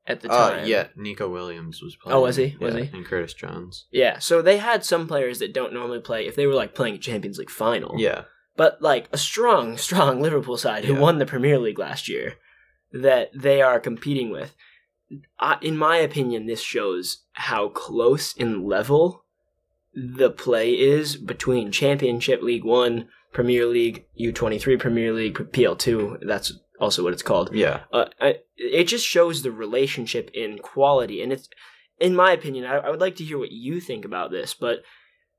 at 0.06 0.20
the 0.22 0.30
Uh, 0.30 0.50
time. 0.52 0.68
yeah, 0.68 0.88
Neco 0.96 1.30
Williams 1.30 1.82
was 1.82 1.96
playing. 1.96 2.16
Oh, 2.18 2.22
was 2.22 2.36
he? 2.36 2.56
Was 2.60 2.76
Yeah, 2.76 2.84
he? 2.84 2.98
And 2.98 3.06
Curtis 3.06 3.34
Jones. 3.34 3.88
Yeah, 3.92 4.20
so 4.20 4.42
they 4.42 4.58
had 4.58 4.84
some 4.86 5.08
players 5.08 5.40
that 5.40 5.54
don't 5.54 5.74
normally 5.74 6.00
play 6.02 6.28
if 6.28 6.36
they 6.36 6.46
were 6.48 6.54
like 6.54 6.76
playing 6.76 6.96
a 6.96 6.98
Champions 6.98 7.38
League 7.38 7.50
final. 7.50 7.96
Yeah, 7.98 8.24
but 8.58 8.82
like 8.82 9.08
a 9.14 9.18
strong, 9.18 9.78
strong 9.88 10.22
Liverpool 10.22 10.58
side 10.58 10.86
who 10.86 10.94
Yeah. 10.94 11.00
won 11.00 11.18
the 11.20 11.26
Premier 11.26 11.58
League 11.60 11.80
last 11.80 12.08
year 12.10 12.36
that 12.92 13.30
they 13.34 13.62
are 13.62 13.80
competing 13.80 14.32
with. 14.32 14.56
I, 15.40 15.58
in 15.62 15.78
my 15.78 15.98
opinion, 15.98 16.46
this 16.48 16.62
shows 16.62 17.24
how 17.34 17.70
close 17.70 18.34
in 18.34 18.66
level 18.66 19.24
the 19.94 20.30
play 20.30 20.72
is 20.74 21.16
between 21.16 21.72
Championship 21.72 22.42
League 22.42 22.66
One, 22.66 23.08
Premier 23.32 23.66
League, 23.66 24.06
U 24.16 24.32
twenty 24.32 24.60
three, 24.60 24.78
Premier 24.78 25.14
League, 25.14 25.52
PL 25.54 25.76
two. 25.76 26.18
That's 26.22 26.54
also 26.80 27.04
what 27.04 27.14
it's 27.14 27.24
called. 27.24 27.54
yeah, 27.54 27.82
Uh, 27.92 28.06
I, 28.20 28.40
it 28.56 28.86
just 28.86 29.06
shows 29.06 29.42
the 29.42 29.52
relationship 29.52 30.30
in 30.34 30.60
quality, 30.60 31.22
and 31.24 31.32
it's, 31.32 31.50
in 32.00 32.16
my 32.16 32.32
opinion, 32.32 32.66
I, 32.66 32.78
I 32.78 32.90
would 32.90 33.02
like 33.02 33.16
to 33.18 33.24
hear 33.24 33.38
what 33.38 33.52
you 33.52 33.80
think 33.80 34.06
about 34.06 34.30
this. 34.32 34.54
But 34.54 34.80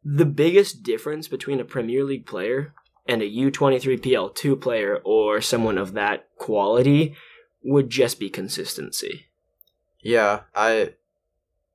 the 0.03 0.25
biggest 0.25 0.83
difference 0.83 1.29
between 1.29 1.61
a 1.61 1.65
Premier 1.65 2.05
League 2.05 2.27
player 2.27 2.73
and 3.07 3.21
a 3.23 3.27
U 3.27 3.51
twenty 3.51 3.79
three 3.79 3.97
PL 3.99 4.31
two 4.31 4.57
player, 4.57 4.99
or 5.05 5.41
someone 5.41 5.77
of 5.79 5.93
that 5.93 6.29
quality, 6.37 7.15
would 7.63 7.91
just 7.91 8.19
be 8.21 8.31
consistency. 8.31 9.27
yeah. 10.01 10.43
I, 10.55 10.95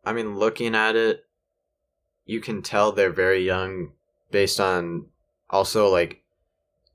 I 0.06 0.14
mean, 0.14 0.38
looking 0.38 0.76
at 0.76 0.96
it, 0.96 1.26
you 2.26 2.40
can 2.40 2.62
tell 2.62 2.92
they're 2.92 3.12
very 3.12 3.44
young 3.46 3.92
based 4.32 4.60
on 4.60 5.08
also 5.50 5.90
like 5.90 6.22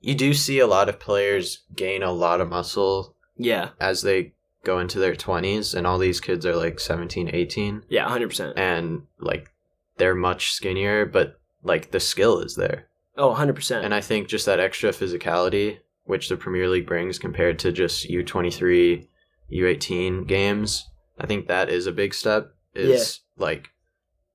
you 0.01 0.15
do 0.15 0.33
see 0.33 0.59
a 0.59 0.67
lot 0.67 0.89
of 0.89 0.99
players 0.99 1.59
gain 1.75 2.01
a 2.03 2.11
lot 2.11 2.41
of 2.41 2.49
muscle 2.49 3.15
Yeah, 3.37 3.69
as 3.79 4.01
they 4.01 4.33
go 4.63 4.79
into 4.79 4.99
their 4.99 5.15
20s 5.15 5.73
and 5.75 5.85
all 5.87 5.97
these 5.97 6.19
kids 6.19 6.45
are 6.45 6.55
like 6.55 6.79
17 6.79 7.29
18 7.33 7.83
yeah, 7.89 8.09
hundred 8.09 8.29
percent. 8.29 8.57
and 8.57 9.03
like 9.19 9.51
they're 9.97 10.15
much 10.15 10.51
skinnier 10.51 11.05
but 11.05 11.39
like 11.63 11.91
the 11.91 11.99
skill 11.99 12.39
is 12.39 12.55
there 12.55 12.87
Oh, 13.15 13.33
hundred 13.33 13.55
percent. 13.55 13.85
and 13.85 13.93
i 13.93 14.01
think 14.01 14.27
just 14.27 14.45
that 14.47 14.59
extra 14.59 14.89
physicality 14.91 15.79
which 16.09 16.27
the 16.27 16.35
premier 16.37 16.67
league 16.67 16.87
brings 16.87 17.19
compared 17.19 17.57
to 17.59 17.71
just 17.71 18.09
u23 18.09 19.07
u18 19.51 20.27
games 20.27 20.89
i 21.19 21.25
think 21.25 21.47
that 21.47 21.69
is 21.69 21.85
a 21.87 21.91
big 21.91 22.13
step 22.13 22.53
is 22.75 23.21
like 23.37 23.69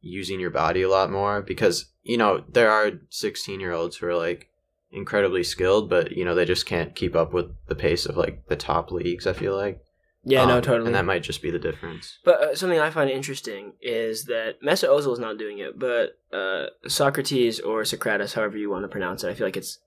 using 0.00 0.38
your 0.40 0.50
body 0.50 0.82
a 0.82 0.88
lot 0.88 1.10
more 1.10 1.42
because 1.42 1.86
you 2.02 2.16
know 2.16 2.42
there 2.48 2.70
are 2.70 2.90
16 3.10 3.60
year 3.60 3.72
olds 3.72 3.96
who 3.96 4.06
are 4.06 4.16
like 4.16 4.48
incredibly 4.90 5.42
skilled 5.42 5.88
but 5.90 6.12
you 6.12 6.24
know 6.24 6.34
they 6.34 6.44
just 6.44 6.66
can't 6.66 6.94
keep 6.94 7.14
up 7.16 7.32
with 7.32 7.46
the 7.68 7.74
pace 7.74 8.06
of 8.06 8.16
like 8.16 8.46
the 8.48 8.56
top 8.56 8.90
leagues 8.90 9.26
i 9.26 9.32
feel 9.32 9.56
like. 9.56 9.80
Yeah, 10.26 10.46
no, 10.46 10.56
Um, 10.56 10.62
totally. 10.62 10.86
and 10.86 10.94
that 10.94 11.04
might 11.04 11.22
just 11.22 11.42
be 11.42 11.50
the 11.50 11.58
difference. 11.58 12.18
But 12.24 12.36
uh, 12.42 12.54
something 12.56 12.80
I 12.80 12.88
find 12.88 13.10
interesting 13.10 13.74
is 13.82 14.24
that 14.24 14.52
Mesut 14.62 14.88
Ozil 14.88 15.12
is 15.12 15.18
not 15.18 15.36
doing 15.36 15.58
it, 15.58 15.78
but 15.78 16.16
uh, 16.32 16.68
Socrates 16.88 17.60
or 17.60 17.84
Socrates, 17.84 18.32
however 18.32 18.56
you 18.56 18.70
want 18.70 18.84
to 18.84 18.88
pronounce 18.88 19.22
it, 19.22 19.28
I 19.28 19.34
feel 19.34 19.46
like 19.46 19.58
it's 19.58 19.80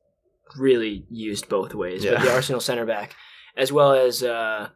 really 0.58 1.06
used 1.10 1.50
both 1.50 1.74
ways. 1.74 2.06
But 2.06 2.22
the 2.22 2.32
Arsenal 2.34 2.62
center 2.62 2.86
back, 2.86 3.16
as 3.56 3.72
well 3.72 3.94
as 3.94 4.24
uh, 4.24 4.70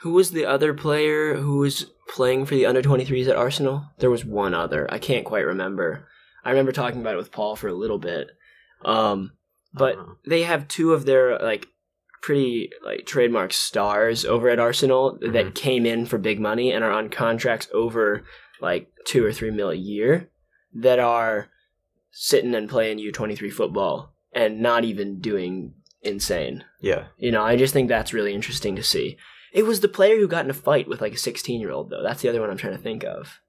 who 0.00 0.12
was 0.12 0.30
the 0.30 0.44
other 0.46 0.74
player 0.74 1.34
who 1.36 1.58
was 1.58 1.86
playing 2.08 2.46
for 2.46 2.54
the 2.54 2.66
under 2.66 2.82
23s 2.82 3.28
at 3.28 3.36
Arsenal? 3.36 3.86
There 3.98 4.10
was 4.10 4.24
one 4.24 4.54
other. 4.54 4.86
I 4.92 4.98
can't 4.98 5.24
quite 5.24 5.46
remember. 5.46 6.06
I 6.44 6.50
remember 6.50 6.72
talking 6.72 7.00
about 7.00 7.14
it 7.14 7.18
with 7.18 7.32
Paul 7.32 7.56
for 7.56 7.68
a 7.68 7.74
little 7.74 7.98
bit. 7.98 8.28
Um, 8.84 9.32
but 9.74 9.96
know. 9.96 10.16
they 10.26 10.42
have 10.44 10.68
two 10.68 10.92
of 10.92 11.04
their 11.06 11.38
like 11.38 11.66
pretty 12.22 12.70
like 12.84 13.06
trademark 13.06 13.52
stars 13.52 14.24
over 14.24 14.48
at 14.48 14.58
Arsenal 14.60 15.18
that 15.20 15.46
Mhm. 15.46 15.54
came 15.54 15.86
in 15.86 16.06
for 16.06 16.18
big 16.18 16.40
money 16.40 16.72
and 16.72 16.84
are 16.84 16.90
on 16.92 17.08
contracts 17.08 17.68
over 17.72 18.24
like 18.60 18.88
two 19.06 19.24
or 19.24 19.32
three 19.32 19.50
mil 19.50 19.70
a 19.70 19.74
year 19.74 20.30
that 20.74 20.98
are 20.98 21.48
sitting 22.10 22.54
and 22.54 22.68
playing 22.68 22.98
U 22.98 23.12
twenty 23.12 23.36
three 23.36 23.50
football 23.50 24.14
and 24.36 24.60
not 24.60 24.84
even 24.84 25.18
doing 25.18 25.72
insane. 26.02 26.62
yeah 26.80 27.06
You 27.18 27.32
know, 27.32 27.42
I 27.42 27.56
just 27.56 27.72
think 27.72 27.88
that's 27.88 28.12
really 28.12 28.34
interesting 28.34 28.76
to 28.76 28.82
see. 28.82 29.16
It 29.52 29.64
was 29.64 29.80
the 29.80 29.88
player 29.88 30.16
who 30.18 30.28
got 30.28 30.44
in 30.44 30.50
a 30.50 30.54
fight 30.54 30.86
with 30.86 31.00
like 31.00 31.14
a 31.14 31.18
sixteen 31.18 31.60
year 31.60 31.72
old 31.72 31.90
though. 31.90 32.02
That's 32.02 32.22
the 32.22 32.28
other 32.28 32.40
one 32.40 32.50
I'm 32.50 32.58
trying 32.58 32.76
to 32.76 32.82
think 32.82 33.02
of. 33.02 33.40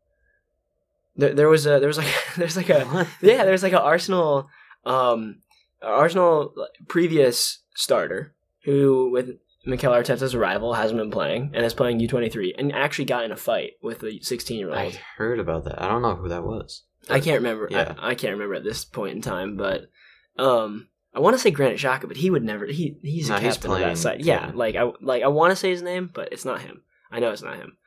There, 1.17 1.33
there 1.33 1.49
was 1.49 1.65
a 1.65 1.79
there 1.79 1.87
was 1.87 1.97
like 1.97 2.13
there's 2.37 2.55
like 2.55 2.69
a 2.69 3.07
yeah, 3.21 3.43
there's 3.43 3.63
like 3.63 3.73
an 3.73 3.79
Arsenal, 3.79 4.49
um, 4.85 5.41
Arsenal 5.81 6.53
previous 6.87 7.59
starter 7.75 8.33
who, 8.63 9.11
with 9.11 9.37
Mikel 9.65 9.91
Arteta's 9.91 10.33
arrival, 10.33 10.73
hasn't 10.73 10.99
been 10.99 11.11
playing 11.11 11.51
and 11.53 11.65
is 11.65 11.73
playing 11.73 11.99
U 11.99 12.07
twenty 12.07 12.29
three, 12.29 12.55
and 12.57 12.71
actually 12.71 13.05
got 13.05 13.25
in 13.25 13.31
a 13.33 13.37
fight 13.37 13.71
with 13.83 14.01
a 14.03 14.19
sixteen 14.21 14.59
year 14.59 14.69
old. 14.69 14.77
i 14.77 14.85
old. 14.85 14.99
heard 15.17 15.39
about 15.39 15.65
that 15.65 15.81
i 15.81 15.87
don't 15.89 16.01
know 16.01 16.15
who 16.15 16.29
that 16.29 16.45
was 16.45 16.83
I 17.09 17.19
can't 17.19 17.37
remember. 17.37 17.67
Yeah. 17.71 17.95
I, 17.97 18.09
I 18.09 18.15
can't 18.15 18.33
remember 18.33 18.55
at 18.55 18.63
this 18.63 18.83
point 18.83 19.15
in 19.15 19.21
time, 19.21 19.55
but 19.55 19.89
um, 20.37 20.87
I 21.13 21.19
want 21.19 21.33
to 21.35 21.39
say 21.39 21.51
Granit 21.51 21.79
Xhaka, 21.79 22.07
but 22.07 22.17
he 22.17 22.29
would 22.29 22.43
never. 22.43 22.65
He 22.65 22.97
he's 23.01 23.29
a 23.29 23.33
No, 23.33 23.39
captain 23.39 23.71
of 23.71 23.79
that 23.79 23.97
side. 23.97 24.23
Yeah, 24.23 24.47
yeah. 24.47 24.51
like 24.53 24.75
I 24.75 24.91
like 25.01 25.23
I 25.23 25.27
want 25.27 25.51
to 25.51 25.55
say 25.55 25.69
his 25.69 25.81
name, 25.81 26.09
but 26.13 26.31
it's 26.31 26.45
not 26.45 26.61
him. 26.61 26.81
I 27.11 27.19
know 27.19 27.31
it's 27.31 27.41
not 27.41 27.57
him. 27.57 27.77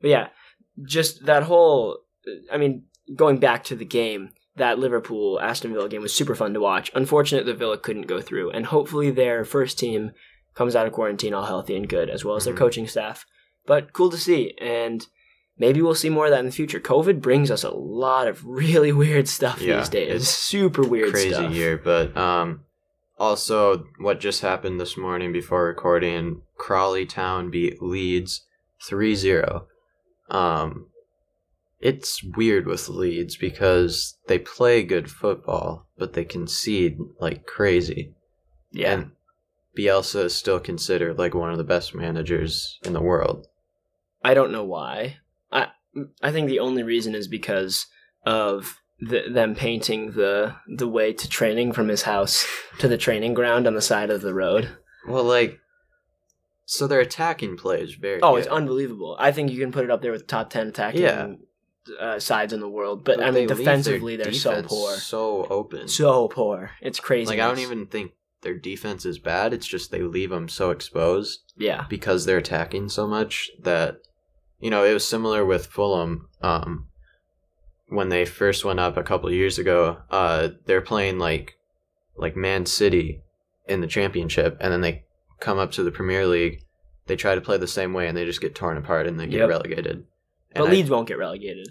But 0.00 0.10
yeah, 0.10 0.28
just 0.84 1.26
that 1.26 1.42
whole. 1.44 1.98
I 2.52 2.56
mean, 2.56 2.84
going 3.14 3.38
back 3.38 3.64
to 3.64 3.76
the 3.76 3.84
game, 3.84 4.30
that 4.56 4.78
Liverpool 4.78 5.40
Aston 5.40 5.72
Villa 5.72 5.88
game 5.88 6.02
was 6.02 6.14
super 6.14 6.34
fun 6.34 6.54
to 6.54 6.60
watch. 6.60 6.90
Unfortunate 6.94 7.46
that 7.46 7.58
Villa 7.58 7.78
couldn't 7.78 8.06
go 8.06 8.20
through, 8.20 8.50
and 8.50 8.66
hopefully 8.66 9.10
their 9.10 9.44
first 9.44 9.78
team 9.78 10.12
comes 10.54 10.74
out 10.74 10.86
of 10.86 10.92
quarantine 10.92 11.34
all 11.34 11.44
healthy 11.46 11.76
and 11.76 11.88
good, 11.88 12.10
as 12.10 12.24
well 12.24 12.36
as 12.36 12.44
their 12.44 12.54
coaching 12.54 12.86
staff. 12.86 13.26
But 13.66 13.92
cool 13.92 14.10
to 14.10 14.16
see, 14.16 14.54
and 14.60 15.06
maybe 15.58 15.82
we'll 15.82 15.94
see 15.94 16.08
more 16.10 16.26
of 16.26 16.30
that 16.30 16.40
in 16.40 16.46
the 16.46 16.52
future. 16.52 16.80
COVID 16.80 17.20
brings 17.20 17.50
us 17.50 17.64
a 17.64 17.70
lot 17.74 18.26
of 18.28 18.44
really 18.62 18.92
weird 18.92 19.28
stuff 19.28 19.60
Yeah, 19.60 19.78
these 19.78 19.88
days. 19.88 20.22
it's 20.22 20.28
super 20.28 20.82
weird 20.82 21.10
crazy 21.12 21.30
stuff. 21.32 21.52
year 21.52 21.76
but 21.76 22.16
um 22.16 22.60
also 23.18 23.84
what 23.98 24.20
just 24.20 24.42
happened 24.42 24.80
this 24.80 24.96
morning 24.96 25.32
before 25.32 25.64
recording 25.66 26.42
crawley 26.56 27.04
town 27.06 27.50
beat 27.50 27.82
leeds 27.82 28.44
3-0. 28.88 29.64
Um 30.30 30.86
it's 31.80 32.24
weird 32.24 32.66
with 32.66 32.88
Leeds 32.88 33.36
because 33.36 34.16
they 34.26 34.36
play 34.40 34.82
good 34.82 35.08
football, 35.08 35.86
but 35.96 36.12
they 36.12 36.24
concede 36.24 36.98
like 37.20 37.46
crazy. 37.46 38.14
Yeah. 38.72 38.92
And 38.94 39.10
Bielsa 39.78 40.24
is 40.24 40.34
still 40.34 40.58
considered 40.58 41.18
like 41.18 41.34
one 41.34 41.52
of 41.52 41.56
the 41.58 41.62
best 41.62 41.94
managers 41.94 42.80
in 42.84 42.94
the 42.94 43.00
world. 43.00 43.46
I 44.24 44.34
don't 44.34 44.50
know 44.50 44.64
why. 44.64 45.18
I 46.22 46.30
think 46.32 46.48
the 46.48 46.58
only 46.60 46.82
reason 46.82 47.14
is 47.14 47.28
because 47.28 47.86
of 48.24 48.80
the, 49.00 49.24
them 49.30 49.54
painting 49.54 50.12
the 50.12 50.56
the 50.66 50.88
way 50.88 51.12
to 51.12 51.28
training 51.28 51.72
from 51.72 51.88
his 51.88 52.02
house 52.02 52.46
to 52.78 52.88
the 52.88 52.98
training 52.98 53.34
ground 53.34 53.66
on 53.66 53.74
the 53.74 53.80
side 53.82 54.10
of 54.10 54.20
the 54.22 54.34
road. 54.34 54.76
Well, 55.06 55.24
like, 55.24 55.58
so 56.66 56.86
their 56.86 57.00
attacking 57.00 57.56
play 57.56 57.80
is 57.80 57.94
very. 57.94 58.20
Oh, 58.22 58.32
good. 58.32 58.38
it's 58.40 58.48
unbelievable. 58.48 59.16
I 59.18 59.32
think 59.32 59.50
you 59.50 59.58
can 59.60 59.72
put 59.72 59.84
it 59.84 59.90
up 59.90 60.02
there 60.02 60.12
with 60.12 60.26
top 60.26 60.50
ten 60.50 60.68
attacking 60.68 61.00
Yeah. 61.02 61.34
uh, 61.98 62.18
sides 62.18 62.52
in 62.52 62.60
the 62.60 62.68
world. 62.68 63.04
But, 63.04 63.18
But 63.18 63.26
I 63.26 63.30
mean, 63.30 63.46
defensively, 63.48 64.16
they're 64.16 64.32
so 64.32 64.62
poor, 64.62 64.94
so 64.96 65.46
open. 65.48 65.88
so 65.88 66.28
poor. 66.28 66.72
It's 66.82 67.00
crazy. 67.00 67.28
like 67.30 67.40
I 67.40 67.46
don't 67.48 67.60
even 67.60 67.86
think 67.86 68.12
their 68.42 68.58
defense 68.58 69.06
is 69.06 69.18
bad. 69.18 69.54
It's 69.54 69.66
just 69.66 69.90
they 69.90 70.02
leave 70.02 70.30
them 70.30 70.48
so 70.48 70.70
exposed 70.70 71.52
Yeah, 71.56 71.86
because 71.88 72.26
they're 72.26 72.38
attacking 72.38 72.88
so 72.90 73.06
much 73.06 73.50
that 73.62 73.98
you 74.60 74.70
know 74.70 74.84
it 74.84 74.92
was 74.92 75.06
similar 75.06 75.44
with 75.44 75.66
Fulham. 75.66 76.28
Um, 76.42 76.88
when 77.88 78.08
they 78.10 78.24
first 78.24 78.64
went 78.64 78.80
up 78.80 78.96
a 78.96 79.02
couple 79.02 79.28
of 79.28 79.34
years 79.34 79.58
ago, 79.58 79.98
uh, 80.10 80.48
they're 80.66 80.80
playing 80.80 81.18
like 81.18 81.56
like 82.16 82.36
Man 82.36 82.66
City 82.66 83.22
in 83.66 83.80
the 83.80 83.86
championship, 83.86 84.56
and 84.60 84.72
then 84.72 84.80
they 84.80 85.04
come 85.40 85.58
up 85.58 85.72
to 85.72 85.82
the 85.82 85.90
Premier 85.92 86.26
League. 86.26 86.62
They 87.06 87.16
try 87.16 87.34
to 87.34 87.40
play 87.40 87.56
the 87.56 87.66
same 87.66 87.92
way, 87.92 88.06
and 88.08 88.16
they 88.16 88.24
just 88.24 88.40
get 88.40 88.54
torn 88.54 88.76
apart 88.76 89.06
and 89.06 89.18
they 89.18 89.26
get 89.26 89.38
Yep. 89.40 89.48
relegated. 89.48 90.04
but 90.54 90.60
And 90.62 90.68
I- 90.68 90.72
Leeds 90.72 90.90
won't 90.90 91.06
get 91.08 91.18
relegated. 91.18 91.68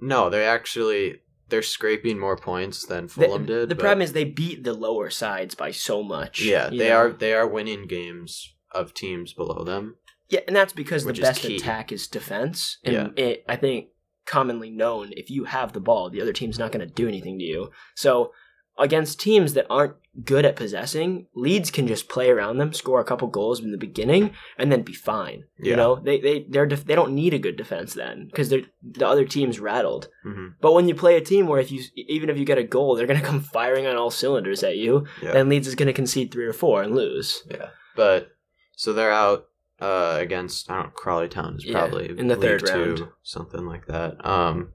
no, 0.00 0.30
they 0.30 0.46
actually 0.46 1.20
they're 1.50 1.62
scraping 1.62 2.18
more 2.18 2.36
points 2.36 2.84
than 2.84 3.04
The, 3.06 3.12
Fulham 3.12 3.46
did. 3.46 3.70
the 3.70 3.74
but- 3.74 3.80
problem 3.82 4.02
is 4.02 4.12
they 4.12 4.24
beat 4.24 4.64
the 4.64 4.74
lower 4.74 5.08
sides 5.08 5.54
by 5.54 5.70
so 5.70 6.02
much. 6.02 6.42
yeah, 6.42 6.68
they 6.68 6.90
know? 6.90 6.96
are 6.96 7.12
they 7.12 7.32
are 7.34 7.46
winning 7.48 7.86
games 7.86 8.54
of 8.72 8.92
teams 8.94 9.32
below 9.32 9.64
them. 9.64 9.96
Yeah, 10.28 10.40
and 10.46 10.54
that's 10.54 10.72
because 10.72 11.04
the 11.04 11.12
best 11.14 11.40
key. 11.42 11.56
attack 11.56 11.90
is 11.92 12.06
defense. 12.06 12.78
And 12.84 12.94
Yeah. 12.94 13.08
it, 13.24 13.44
I 13.48 13.56
think 13.56 13.88
commonly 14.26 14.70
known, 14.70 15.10
if 15.16 15.30
you 15.30 15.44
have 15.44 15.72
the 15.72 15.80
ball, 15.80 16.10
the 16.10 16.20
other 16.20 16.32
team's 16.34 16.58
not 16.58 16.70
going 16.72 16.86
to 16.86 16.92
do 16.92 17.08
anything 17.08 17.38
to 17.38 17.44
you. 17.44 17.70
So 17.94 18.32
against 18.78 19.18
teams 19.20 19.54
that 19.54 19.66
aren't 19.70 19.94
good 20.24 20.44
at 20.44 20.54
possessing, 20.54 21.26
Leeds 21.34 21.70
can 21.70 21.86
just 21.88 22.08
play 22.08 22.28
around 22.30 22.58
them, 22.58 22.72
score 22.72 23.00
a 23.00 23.04
couple 23.04 23.26
goals 23.28 23.60
in 23.60 23.72
the 23.72 23.78
beginning, 23.78 24.32
and 24.58 24.70
then 24.70 24.82
be 24.82 24.92
fine. 24.92 25.44
You 25.58 25.74
know, 25.76 25.96
they 25.96 26.20
they 26.20 26.44
they're 26.48 26.66
def- 26.66 26.84
they 26.84 26.94
don't 26.94 27.14
need 27.14 27.32
a 27.34 27.38
good 27.38 27.56
defense 27.56 27.94
then 27.94 28.26
because 28.26 28.50
they're 28.50 28.62
the 28.82 29.06
other 29.08 29.24
team's 29.24 29.58
rattled. 29.58 30.08
hmm 30.22 30.48
But 30.60 30.74
when 30.74 30.88
you 30.88 30.94
play 30.94 31.16
a 31.16 31.20
team 31.22 31.46
where 31.46 31.58
if 31.60 31.72
you 31.72 31.82
even 31.96 32.28
if 32.30 32.36
you 32.38 32.44
get 32.44 32.58
a 32.58 32.62
goal, 32.64 32.94
they're 32.96 33.06
going 33.06 33.18
to 33.24 33.26
come 33.26 33.40
firing 33.40 33.86
on 33.86 33.96
all 33.96 34.10
cylinders 34.10 34.62
at 34.62 34.76
you, 34.76 35.06
Yeah. 35.22 35.32
then 35.32 35.48
Leeds 35.48 35.66
is 35.68 35.74
going 35.74 35.86
to 35.88 35.92
concede 35.94 36.30
three 36.30 36.44
or 36.46 36.52
four 36.52 36.82
and 36.82 36.94
lose. 36.94 37.42
Yeah, 37.50 37.70
but 37.96 38.28
so 38.76 38.92
they're 38.92 39.10
out 39.12 39.46
uh, 39.80 40.16
against 40.20 40.70
I 40.70 40.74
don't 40.76 40.84
know 40.86 40.90
Crawley 40.90 41.28
Town 41.28 41.56
is 41.56 41.64
Yeah, 41.64 41.78
probably 41.78 42.10
in 42.18 42.28
the 42.28 42.36
third 42.36 42.64
Two, 42.66 42.94
round. 42.94 43.08
something 43.22 43.64
like 43.66 43.86
that. 43.86 44.24
Um, 44.26 44.72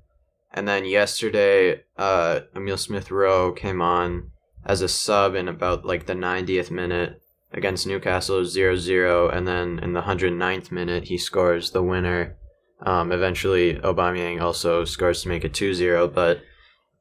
and 0.53 0.67
then 0.67 0.85
yesterday, 0.85 1.81
uh, 1.97 2.41
Emil 2.55 2.77
Smith 2.77 3.11
Rowe 3.11 3.51
came 3.51 3.81
on 3.81 4.31
as 4.65 4.81
a 4.81 4.87
sub 4.87 5.35
in 5.35 5.47
about 5.47 5.85
like 5.85 6.05
the 6.05 6.13
90th 6.13 6.71
minute 6.71 7.21
against 7.51 7.85
Newcastle 7.85 8.41
0-0 8.41 9.35
and 9.35 9.47
then 9.47 9.79
in 9.79 9.93
the 9.93 10.01
109th 10.03 10.71
minute 10.71 11.05
he 11.05 11.17
scores 11.17 11.71
the 11.71 11.83
winner. 11.83 12.37
Um, 12.85 13.11
eventually 13.11 13.75
Aubameyang 13.75 14.41
also 14.41 14.85
scores 14.85 15.21
to 15.23 15.29
make 15.29 15.43
it 15.45 15.53
2-0, 15.53 16.13
but 16.13 16.41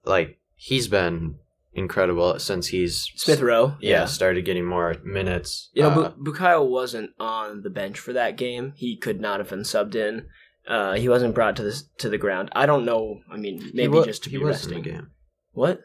like 0.04 0.38
he's 0.54 0.88
been 0.88 1.36
incredible 1.74 2.38
since 2.38 2.68
he's 2.68 3.10
Smith 3.16 3.40
Rowe, 3.40 3.76
yeah, 3.80 4.04
started 4.06 4.44
getting 4.44 4.64
more 4.64 4.96
minutes. 5.04 5.70
You 5.72 5.82
know, 5.82 5.88
Uh, 5.90 6.08
Bu- 6.10 6.32
Bukayo 6.32 6.66
wasn't 6.68 7.10
on 7.18 7.62
the 7.62 7.70
bench 7.70 7.98
for 7.98 8.12
that 8.12 8.36
game. 8.36 8.72
He 8.76 8.96
could 8.96 9.20
not 9.20 9.40
have 9.40 9.48
been 9.50 9.60
subbed 9.60 9.94
in. 9.94 10.26
Uh, 10.66 10.94
he 10.94 11.08
wasn't 11.08 11.34
brought 11.34 11.56
to 11.56 11.62
the 11.64 11.82
to 11.98 12.08
the 12.08 12.18
ground. 12.18 12.48
I 12.52 12.66
don't 12.66 12.84
know. 12.84 13.20
I 13.30 13.36
mean, 13.36 13.70
maybe 13.74 13.94
wa- 13.98 14.04
just 14.04 14.24
to 14.24 14.30
he 14.30 14.36
be 14.38 14.44
was 14.44 14.56
resting. 14.64 14.82
game. 14.82 15.10
What? 15.52 15.80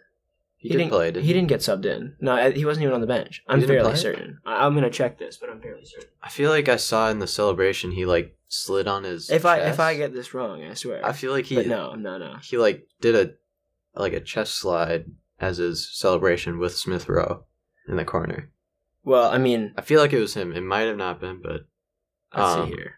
He, 0.59 0.69
did 0.69 0.77
didn't 0.79 0.89
play. 0.91 1.11
Didn't 1.11 1.25
he 1.25 1.33
didn't 1.33 1.49
get 1.49 1.59
subbed 1.61 1.85
in. 1.85 2.15
No, 2.19 2.49
he 2.51 2.65
wasn't 2.65 2.83
even 2.83 2.95
on 2.95 3.01
the 3.01 3.07
bench. 3.07 3.43
I'm 3.47 3.61
fairly 3.61 3.91
play? 3.91 3.95
certain. 3.99 4.39
I, 4.45 4.65
I'm 4.65 4.73
gonna 4.73 4.89
check 4.89 5.17
this, 5.19 5.37
but 5.37 5.49
I'm 5.49 5.61
fairly 5.61 5.85
certain. 5.85 6.09
I 6.21 6.29
feel 6.29 6.49
like 6.49 6.67
I 6.67 6.77
saw 6.77 7.09
in 7.09 7.19
the 7.19 7.27
celebration 7.27 7.91
he 7.91 8.05
like 8.05 8.35
slid 8.47 8.87
on 8.87 9.03
his. 9.03 9.29
If 9.29 9.45
I 9.45 9.59
if. 9.59 9.79
I 9.79 9.95
get 9.95 10.13
this 10.13 10.33
wrong, 10.33 10.63
I 10.63 10.73
swear. 10.73 11.05
I 11.05 11.13
feel 11.13 11.31
like 11.31 11.45
he. 11.45 11.55
but 11.55 11.67
no, 11.67 11.93
no, 11.93 12.17
no. 12.17 12.35
He 12.43 12.57
like 12.57 12.87
did 13.01 13.15
a 13.15 13.33
like 13.99 14.13
a 14.13 14.19
chest 14.19 14.55
slide 14.55 15.05
as 15.39 15.57
his 15.57 15.89
celebration 15.97 16.59
with 16.59 16.75
Smith 16.75 17.07
Rowe 17.07 17.45
in 17.87 17.97
the 17.97 18.05
corner. 18.05 18.51
Well, 19.03 19.29
I 19.29 19.37
mean, 19.37 19.73
I 19.77 19.81
feel 19.81 20.01
like 20.01 20.13
it 20.13 20.19
was 20.19 20.33
him. 20.33 20.51
It 20.53 20.61
might 20.61 20.81
have 20.87 20.97
not 20.97 21.21
been, 21.21 21.41
but 21.41 21.61
let's 22.35 22.49
Um, 22.57 22.69
see 22.69 22.75
here. 22.75 22.95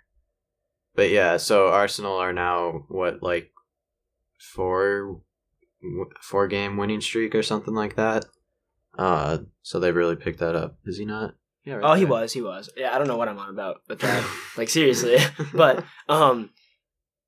but 0.96 1.10
yeah. 1.10 1.38
So 1.38 1.68
Arsenal 1.70 2.18
are 2.18 2.34
now 2.34 2.86
what 2.88 3.22
like 3.22 3.52
four 4.38 5.22
four 6.22 6.48
game 6.48 6.78
winning 6.78 7.02
streak 7.02 7.36
or 7.36 7.44
something 7.44 7.74
like 7.74 7.96
that. 7.96 8.26
Uh, 8.98 9.40
so 9.62 9.80
they 9.80 9.92
really 9.92 10.16
picked 10.16 10.40
that 10.40 10.56
up. 10.56 10.78
Is 10.86 10.98
he 10.98 11.06
not? 11.06 11.36
Yeah. 11.64 11.76
right 11.76 11.84
Oh, 11.92 11.94
he 11.94 12.06
was. 12.06 12.34
He 12.34 12.42
was. 12.42 12.70
Yeah, 12.76 12.94
I 12.94 12.98
don't 12.98 13.08
know 13.08 13.18
what 13.18 13.30
I'm 13.30 13.38
on 13.38 13.50
about 13.50 13.82
with 13.88 14.00
that. 14.00 14.26
like 14.58 14.70
seriously, 14.70 15.18
but 15.54 15.84
um, 16.08 16.50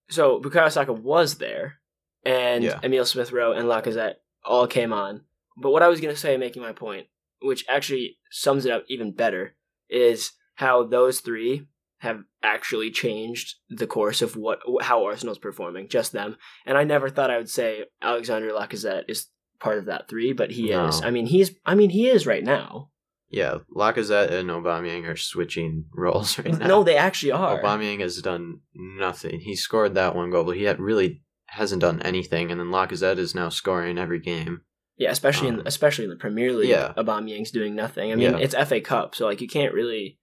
so 0.09 0.39
Bukayo 0.41 0.71
Saka 0.71 0.91
was 0.93 1.35
there, 1.35 1.79
and 2.25 2.63
Yeah. 2.63 2.79
Emil 2.83 3.05
Smith 3.05 3.31
Rowe 3.31 3.53
and 3.53 3.67
Lacazette 3.67 4.15
all 4.45 4.67
came 4.67 4.93
on. 4.93 5.21
But 5.57 5.71
what 5.71 5.83
I 5.83 5.87
was 5.87 6.01
gonna 6.01 6.15
say, 6.15 6.37
making 6.37 6.61
my 6.61 6.71
point, 6.73 7.07
which 7.41 7.65
actually 7.69 8.17
sums 8.31 8.65
it 8.65 8.71
up 8.71 8.83
even 8.87 9.11
better, 9.11 9.55
is 9.89 10.31
how 10.55 10.83
those 10.83 11.19
three 11.19 11.67
have 11.99 12.23
actually 12.41 12.89
changed 12.89 13.55
the 13.69 13.85
course 13.85 14.21
of 14.23 14.35
what 14.35 14.59
how 14.81 15.03
Arsenal's 15.05 15.37
performing. 15.37 15.87
Just 15.87 16.11
them, 16.11 16.37
and 16.65 16.77
I 16.77 16.83
never 16.83 17.09
thought 17.09 17.29
I 17.31 17.37
would 17.37 17.49
say 17.49 17.85
Alexander 18.01 18.49
Lacazette 18.51 19.03
is 19.07 19.27
part 19.59 19.77
of 19.77 19.85
that 19.85 20.07
three, 20.07 20.33
but 20.33 20.51
he 20.51 20.69
No. 20.71 20.87
is. 20.87 21.01
I 21.03 21.11
mean, 21.11 21.27
he's. 21.27 21.51
I 21.65 21.75
mean, 21.75 21.91
he 21.91 22.09
is 22.09 22.25
right 22.25 22.43
now. 22.43 22.89
Yeah, 23.29 23.59
Lacazette 23.73 24.31
and 24.31 24.49
Aubameyang 24.49 25.07
are 25.07 25.15
switching 25.15 25.85
roles 25.93 26.37
right 26.39 26.57
now. 26.57 26.67
No, 26.67 26.83
they 26.83 26.97
actually 26.97 27.31
are. 27.33 27.61
Aubameyang 27.61 28.01
has 28.01 28.21
done 28.21 28.61
nothing. 28.73 29.39
He 29.41 29.55
scored 29.55 29.93
that 29.95 30.15
one 30.15 30.31
goal, 30.31 30.43
but 30.43 30.57
he 30.57 30.63
had 30.63 30.79
really 30.79 31.21
hasn't 31.51 31.81
done 31.81 32.01
anything. 32.01 32.51
And 32.51 32.59
then 32.59 32.67
Lacazette 32.67 33.17
is 33.17 33.35
now 33.35 33.49
scoring 33.49 33.97
every 33.97 34.19
game. 34.19 34.61
Yeah, 34.97 35.11
especially 35.11 35.47
in 35.47 35.55
Um, 35.55 35.63
especially 35.65 36.03
in 36.05 36.09
the 36.11 36.15
Premier 36.15 36.53
League, 36.53 36.69
yeah. 36.69 36.93
Aubameyang's 36.95 37.51
doing 37.51 37.75
nothing. 37.75 38.11
I 38.11 38.15
mean, 38.15 38.33
Yeah. 38.33 38.37
it's 38.37 38.53
FA 38.55 38.81
Cup, 38.81 39.15
so 39.15 39.25
like 39.25 39.41
you 39.41 39.47
can't 39.47 39.73
really 39.73 40.17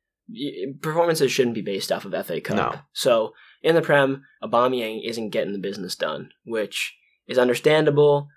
performances 0.83 1.33
shouldn't 1.33 1.55
be 1.55 1.63
based 1.63 1.91
off 1.91 2.05
of 2.05 2.13
FA 2.27 2.41
Cup. 2.41 2.57
No. 2.57 2.81
So 2.93 3.33
in 3.63 3.75
the 3.75 3.83
Prem, 3.83 4.23
Aubameyang 4.43 5.01
isn't 5.09 5.31
getting 5.31 5.53
the 5.53 5.59
business 5.59 5.97
done, 5.97 6.31
which 6.45 6.95
is 7.27 7.39
understandable. 7.39 8.29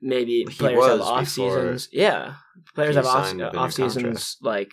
Maybe 0.00 0.44
He 0.48 0.54
players 0.56 0.84
have 0.86 1.00
off 1.00 1.28
seasons. 1.28 1.88
Yeah, 1.92 2.34
players 2.74 2.96
have 2.96 3.06
off, 3.06 3.26
signed 3.26 3.40
a 3.40 3.52
new 3.52 3.58
off 3.58 3.72
seasons 3.72 4.36
like 4.40 4.70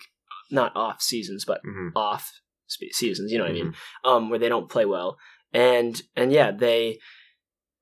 not 0.50 0.72
off 0.74 1.02
seasons, 1.02 1.44
but 1.44 1.60
hmm 1.64 1.88
off 1.94 2.40
spe- 2.66 2.92
seasons. 2.92 3.30
You 3.30 3.38
know 3.38 3.44
what 3.44 3.50
I 3.50 3.54
mean? 3.54 3.66
Mm-hmm. 3.72 4.08
um, 4.10 4.30
where 4.30 4.38
they 4.38 4.48
don't 4.48 4.70
play 4.70 4.84
well. 4.86 5.18
And 5.52 6.00
and 6.16 6.32
yeah, 6.32 6.50
they. 6.50 6.98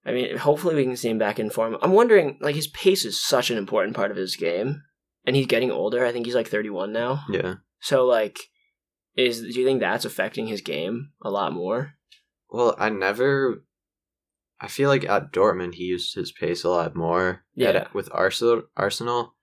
I 0.09 0.13
mean, 0.13 0.37
hopefully 0.39 0.75
we 0.75 0.85
can 0.85 0.97
see 0.97 1.11
him 1.11 1.19
back 1.19 1.39
in 1.39 1.51
form. 1.51 1.77
I'm 1.83 1.93
wondering, 1.93 2.39
like, 2.41 2.55
his 2.55 2.67
pace 2.69 3.05
is 3.05 3.23
such 3.23 3.51
an 3.51 3.59
important 3.59 3.95
part 3.95 4.11
of 4.11 4.17
his 4.17 4.37
game, 4.37 4.83
and 5.27 5.37
he's 5.37 5.47
getting 5.47 5.71
older. 5.71 6.05
I 6.05 6.13
think 6.13 6.25
he's 6.27 6.35
like 6.35 6.49
31 6.49 6.93
now. 6.93 7.25
Yeah. 7.31 7.55
So 7.81 8.07
like, 8.07 8.39
is 9.15 9.41
do 9.41 9.61
you 9.61 9.67
think 9.67 9.81
that's 9.81 10.05
affecting 10.05 10.47
his 10.47 10.61
game 10.61 11.11
a 11.23 11.31
lot 11.31 11.53
more? 11.53 11.95
Well, 12.51 12.75
I 12.79 12.89
never. 12.89 13.65
I 14.61 14.67
feel 14.67 14.89
like 14.89 15.05
at 15.05 15.33
Dortmund 15.33 15.75
he 15.75 15.85
used 15.85 16.15
his 16.15 16.33
pace 16.33 16.65
a 16.65 16.69
lot 16.69 16.97
more. 16.97 17.45
Yeah. 17.55 17.69
At- 17.71 17.95
with 17.95 18.09
Arsenal, 18.13 18.63
Arsenal, 18.77 19.35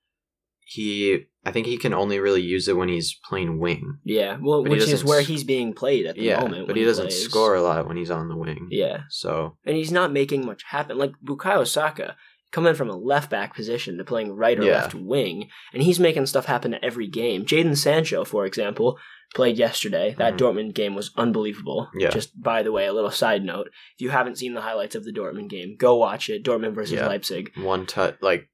he. 0.65 1.25
I 1.48 1.51
think 1.51 1.67
he 1.67 1.77
can 1.77 1.93
only 1.93 2.19
really 2.19 2.41
use 2.41 2.67
it 2.67 2.75
when 2.75 2.89
he's 2.89 3.19
playing 3.29 3.60
wing. 3.60 4.00
Yeah, 4.03 4.38
well, 4.41 4.63
But 4.63 4.72
which 4.72 4.88
is 4.88 5.03
where 5.03 5.22
he's 5.22 5.43
being 5.43 5.74
played 5.74 6.07
at 6.07 6.15
the 6.15 6.24
yeah, 6.24 6.39
moment. 6.41 6.65
but 6.67 6.75
he 6.75 6.84
doesn't 6.84 7.05
plays. 7.05 7.24
score 7.24 7.53
a 7.53 7.62
lot 7.62 7.88
when 7.88 7.98
he's 7.98 8.10
on 8.10 8.27
the 8.29 8.36
wing. 8.36 8.67
Yeah, 8.72 9.01
So 9.10 9.57
and 9.63 9.75
he's 9.77 9.91
not 9.91 10.12
making 10.12 10.43
much 10.45 10.63
happen. 10.69 10.98
Like 10.98 11.13
Bukayo 11.24 11.67
Saka 11.67 12.15
coming 12.51 12.74
from 12.74 12.89
a 12.89 12.95
left 12.98 13.29
back 13.29 13.53
position 13.55 13.98
to 14.00 14.03
playing 14.03 14.31
right 14.36 14.57
or 14.57 14.63
Yeah. 14.63 14.81
left 14.81 14.95
wing, 14.95 15.50
and 15.74 15.84
he's 15.84 16.00
making 16.00 16.25
stuff 16.25 16.45
happen 16.45 16.74
at 16.74 16.84
every 16.84 17.07
game. 17.07 17.45
Jadon 17.45 17.77
Sancho, 17.77 18.24
for 18.25 18.45
example, 18.45 18.98
played 19.36 19.57
yesterday. 19.57 20.15
That 20.17 20.34
Mhm. 20.34 20.38
Dortmund 20.39 20.74
game 20.74 20.95
was 20.95 21.12
unbelievable. 21.17 21.89
Yeah. 21.95 22.10
Just 22.10 22.41
by 22.41 22.63
the 22.63 22.72
way, 22.72 22.88
a 22.88 22.93
little 22.93 23.12
side 23.12 23.43
note: 23.43 23.67
if 23.67 24.01
you 24.01 24.10
haven't 24.10 24.38
seen 24.39 24.53
the 24.55 24.62
highlights 24.62 24.95
of 24.95 25.03
the 25.03 25.12
Dortmund 25.12 25.50
game, 25.50 25.75
go 25.77 25.95
watch 25.95 26.29
it. 26.29 26.43
Dortmund 26.43 26.74
versus 26.74 26.95
Yeah. 26.95 27.07
Leipzig. 27.07 27.51
one 27.57 27.86
touch, 27.86 28.15
like 28.22 28.48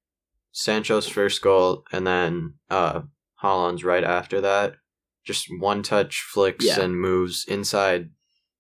Sancho's 0.51 1.08
first 1.08 1.41
goal, 1.41 1.84
and 1.91 2.05
then 2.05 2.55
uh 2.70 3.01
Haaland's 3.43 3.84
right 3.84 4.03
after 4.03 4.41
that. 4.41 4.75
Just 5.25 5.48
one 5.60 5.84
touch 5.84 6.22
flicks 6.22 6.65
Yeah. 6.65 6.81
and 6.81 7.00
moves 7.00 7.46
inside. 7.48 8.10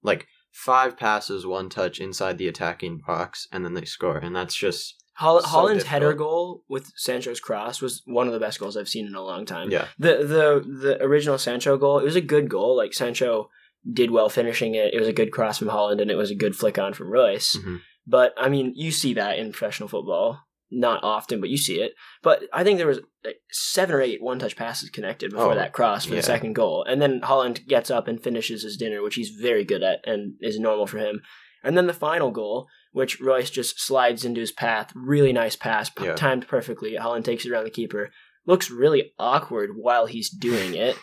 Like 0.03 0.27
five 0.51 0.97
passes, 0.97 1.45
one 1.45 1.69
touch 1.69 1.99
inside 1.99 2.37
the 2.37 2.47
attacking 2.47 3.01
box, 3.05 3.47
and 3.51 3.63
then 3.63 3.73
they 3.73 3.85
score, 3.85 4.17
and 4.17 4.35
that's 4.35 4.55
just 4.55 4.95
So 5.19 5.25
Haaland's 5.41 5.83
difficult. 5.83 5.85
header 5.87 6.13
goal 6.13 6.63
with 6.69 6.91
Sancho's 6.95 7.39
cross 7.39 7.81
was 7.81 8.01
one 8.05 8.27
of 8.27 8.33
the 8.33 8.39
best 8.39 8.59
goals 8.59 8.75
I've 8.77 8.89
seen 8.89 9.05
in 9.07 9.15
a 9.15 9.21
long 9.23 9.45
time. 9.45 9.69
yeah, 9.71 9.87
The 9.99 10.17
the 10.17 10.65
the 10.81 11.03
original 11.03 11.37
Sancho 11.37 11.77
goal, 11.77 11.99
it 11.99 12.03
was 12.05 12.15
a 12.15 12.21
good 12.21 12.49
goal. 12.49 12.75
Like 12.75 12.93
Sancho 12.93 13.49
did 13.91 14.11
well 14.11 14.29
finishing 14.29 14.75
it. 14.75 14.93
It 14.93 14.99
was 14.99 15.07
a 15.07 15.13
good 15.13 15.31
cross 15.31 15.57
from 15.59 15.67
Haaland 15.69 16.01
and 16.01 16.11
it 16.11 16.15
was 16.15 16.31
a 16.31 16.35
good 16.35 16.55
flick 16.55 16.77
on 16.79 16.93
from 16.93 17.09
Reus. 17.11 17.55
Mhm. 17.57 17.81
But 18.07 18.33
I 18.37 18.49
mean, 18.49 18.73
you 18.75 18.91
see 18.91 19.13
that 19.15 19.37
in 19.39 19.51
professional 19.51 19.89
football. 19.89 20.39
Not 20.71 21.03
often, 21.03 21.41
but 21.41 21.49
you 21.49 21.57
see 21.57 21.81
it. 21.81 21.93
But 22.23 22.43
I 22.53 22.63
think 22.63 22.77
there 22.77 22.87
was 22.87 23.01
like 23.25 23.37
seven 23.51 23.93
or 23.95 24.01
eight 24.01 24.21
one-touch 24.23 24.55
passes 24.55 24.89
connected 24.89 25.31
before 25.31 25.51
Oh, 25.51 25.55
that 25.55 25.73
cross 25.73 26.05
for 26.05 26.11
yeah. 26.13 26.21
the 26.21 26.25
second 26.25 26.53
goal, 26.53 26.83
and 26.87 27.01
then 27.01 27.19
Haaland 27.21 27.67
gets 27.67 27.91
up 27.91 28.07
and 28.07 28.21
finishes 28.23 28.63
his 28.63 28.77
dinner, 28.77 29.01
which 29.03 29.15
he's 29.15 29.29
very 29.29 29.65
good 29.65 29.83
at 29.83 29.99
and 30.05 30.35
is 30.39 30.59
normal 30.59 30.87
for 30.87 30.97
him. 30.99 31.21
And 31.63 31.77
then 31.77 31.87
the 31.87 31.93
final 31.93 32.31
goal, 32.31 32.67
which 32.93 33.19
Reus 33.19 33.49
just 33.51 33.79
slides 33.79 34.25
into 34.25 34.39
his 34.41 34.51
path, 34.51 34.91
really 34.95 35.33
nice 35.33 35.55
pass, 35.55 35.91
Yeah. 36.01 36.15
timed 36.15 36.47
perfectly. 36.47 36.93
Haaland 36.99 37.25
takes 37.25 37.45
it 37.45 37.51
around 37.51 37.65
the 37.65 37.69
keeper, 37.69 38.09
looks 38.47 38.71
really 38.71 39.13
awkward 39.19 39.71
while 39.75 40.05
he's 40.07 40.29
doing 40.29 40.73
it, 40.73 40.97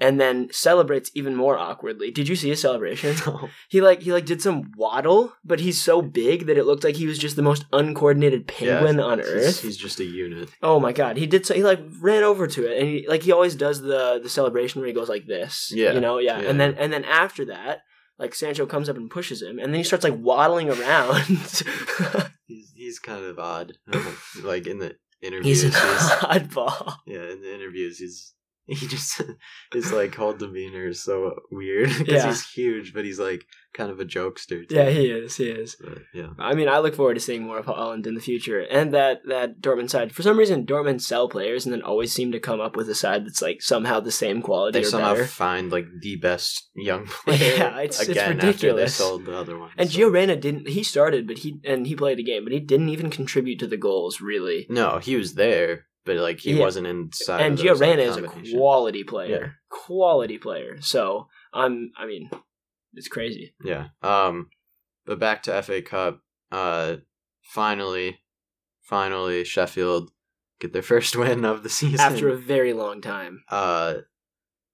and 0.00 0.20
then 0.20 0.48
celebrates 0.52 1.10
even 1.14 1.34
more 1.34 1.58
awkwardly. 1.58 2.10
Did 2.10 2.28
you 2.28 2.36
see 2.36 2.48
his 2.48 2.60
celebration? 2.60 3.16
He 3.68 3.80
like 3.80 4.02
he 4.02 4.12
like 4.12 4.26
did 4.26 4.42
some 4.42 4.72
waddle, 4.76 5.32
but 5.44 5.60
he's 5.60 5.82
so 5.82 6.02
big 6.02 6.46
that 6.46 6.58
it 6.58 6.64
looked 6.64 6.84
like 6.84 6.96
he 6.96 7.06
was 7.06 7.18
just 7.18 7.36
the 7.36 7.42
most 7.42 7.64
uncoordinated 7.72 8.46
penguin 8.46 9.00
on 9.00 9.20
earth. 9.20 9.62
He's 9.62 9.76
just 9.76 10.00
a 10.00 10.04
unit. 10.04 10.50
Oh 10.62 10.80
my 10.80 10.92
god, 10.92 11.16
he 11.16 11.26
did 11.26 11.46
so. 11.46 11.54
He 11.54 11.62
like 11.62 11.80
ran 12.00 12.22
over 12.22 12.46
to 12.46 12.66
it, 12.70 12.78
and 12.78 12.88
he 12.88 13.06
like 13.08 13.22
he 13.22 13.32
always 13.32 13.54
does 13.54 13.80
the 13.80 14.20
the 14.22 14.28
celebration 14.28 14.80
where 14.80 14.88
he 14.88 14.94
goes 14.94 15.08
like 15.08 15.26
this. 15.26 15.72
Yeah. 15.74 15.92
you 15.92 16.00
know, 16.00 16.18
yeah. 16.18 16.40
Yeah. 16.40 16.48
And 16.48 16.60
then 16.60 16.74
and 16.78 16.92
then 16.92 17.04
after 17.04 17.44
that, 17.46 17.80
like 18.18 18.34
Sancho 18.34 18.66
comes 18.66 18.88
up 18.88 18.96
and 18.96 19.10
pushes 19.10 19.42
him, 19.42 19.58
and 19.58 19.72
then 19.72 19.78
he 19.78 19.84
starts 19.84 20.04
like 20.04 20.16
waddling 20.18 20.70
around. 20.70 21.22
He's 22.46 22.72
he's 22.74 22.98
kind 22.98 23.24
of 23.24 23.38
odd. 23.38 23.74
like 24.42 24.66
in 24.66 24.78
the 24.78 24.96
interviews, 25.20 25.62
he's 25.62 25.64
an 25.64 25.70
he's, 25.70 26.10
oddball. 26.22 26.94
yeah, 27.06 27.30
in 27.30 27.42
the 27.42 27.54
interviews, 27.54 27.98
he's 27.98 28.32
he 28.78 28.86
just 28.86 29.22
his 29.72 29.92
like 29.92 30.14
whole 30.14 30.34
demeanor 30.34 30.86
is 30.88 31.02
so 31.02 31.34
weird 31.50 31.88
because 31.98 32.08
Yeah. 32.14 32.26
he's 32.28 32.48
huge, 32.50 32.92
but 32.94 33.04
he's 33.04 33.18
like 33.18 33.44
kind 33.74 33.90
of 33.90 34.00
a 34.00 34.04
jokester. 34.04 34.66
Too. 34.68 34.74
Yeah, 34.74 34.90
he 34.90 35.06
is. 35.06 35.36
He 35.36 35.44
is. 35.46 35.76
But, 35.82 35.98
yeah. 36.12 36.28
I 36.38 36.54
mean, 36.54 36.68
I 36.68 36.78
look 36.78 36.94
forward 36.94 37.14
to 37.14 37.20
seeing 37.20 37.44
more 37.44 37.58
of 37.58 37.66
Haaland 37.66 38.06
in 38.06 38.14
the 38.14 38.20
future, 38.20 38.60
and 38.60 38.92
that 38.92 39.20
that 39.28 39.60
Dortmund 39.60 39.90
side. 39.90 40.12
For 40.12 40.22
some 40.22 40.38
reason, 40.38 40.66
Dortmund 40.66 41.00
sell 41.00 41.28
players 41.28 41.64
and 41.64 41.72
then 41.72 41.82
always 41.82 42.12
seem 42.12 42.32
to 42.32 42.40
come 42.40 42.60
up 42.60 42.76
with 42.76 42.88
a 42.90 42.94
side 42.94 43.24
that's 43.26 43.40
like 43.42 43.62
somehow 43.62 44.00
the 44.00 44.10
same 44.10 44.42
quality 44.42 44.80
They 44.80 44.84
somehow 44.84 45.14
better. 45.14 45.26
find 45.26 45.72
like 45.72 45.86
the 46.02 46.16
best 46.16 46.68
young 46.76 47.06
player 47.24 47.38
Yeah, 47.56 47.80
it's- 47.80 48.00
it's 48.00 48.08
again 48.10 48.40
after 48.40 48.74
they 48.74 48.86
sold 48.88 49.24
the 49.24 49.36
other 49.36 49.58
one. 49.58 49.70
And 49.78 49.90
so- 49.90 49.98
Gio 49.98 50.12
Reyna 50.12 50.36
didn't. 50.36 50.68
He 50.68 50.82
started, 50.82 51.26
but 51.26 51.38
he 51.38 51.58
and 51.64 51.86
he 51.86 51.96
played 51.96 52.18
a 52.18 52.22
game, 52.22 52.44
but 52.44 52.52
he 52.52 52.60
didn't 52.60 52.90
even 52.90 53.08
contribute 53.10 53.58
to 53.60 53.66
the 53.66 53.76
goals 53.78 54.20
really. 54.20 54.66
No, 54.68 54.98
he 54.98 55.16
was 55.16 55.34
there, 55.34 55.86
but 56.08 56.16
like 56.16 56.40
he 56.40 56.54
Yeah. 56.54 56.60
wasn't 56.60 56.86
inside. 56.86 57.40
and 57.42 57.58
Gio 57.58 57.78
like, 57.78 57.98
is 57.98 58.16
a 58.16 58.22
quality 58.56 59.04
player, 59.04 59.40
Yeah. 59.40 59.48
quality 59.68 60.38
player. 60.38 60.80
So 60.80 61.28
I'm. 61.52 61.92
I 61.96 62.06
mean, 62.06 62.30
it's 62.94 63.08
crazy. 63.08 63.54
Yeah. 63.62 63.88
Um, 64.02 64.48
but 65.06 65.18
back 65.20 65.42
to 65.44 65.62
FA 65.62 65.82
Cup. 65.82 66.20
Uh, 66.50 66.96
finally, 67.42 68.20
finally, 68.82 69.44
Sheffield 69.44 70.10
get 70.60 70.72
their 70.72 70.82
first 70.94 71.14
win 71.14 71.44
of 71.44 71.62
the 71.62 71.68
season. 71.68 72.00
After 72.00 72.28
a 72.30 72.36
very 72.36 72.72
long 72.72 73.00
time, 73.00 73.42
uh, 73.50 73.94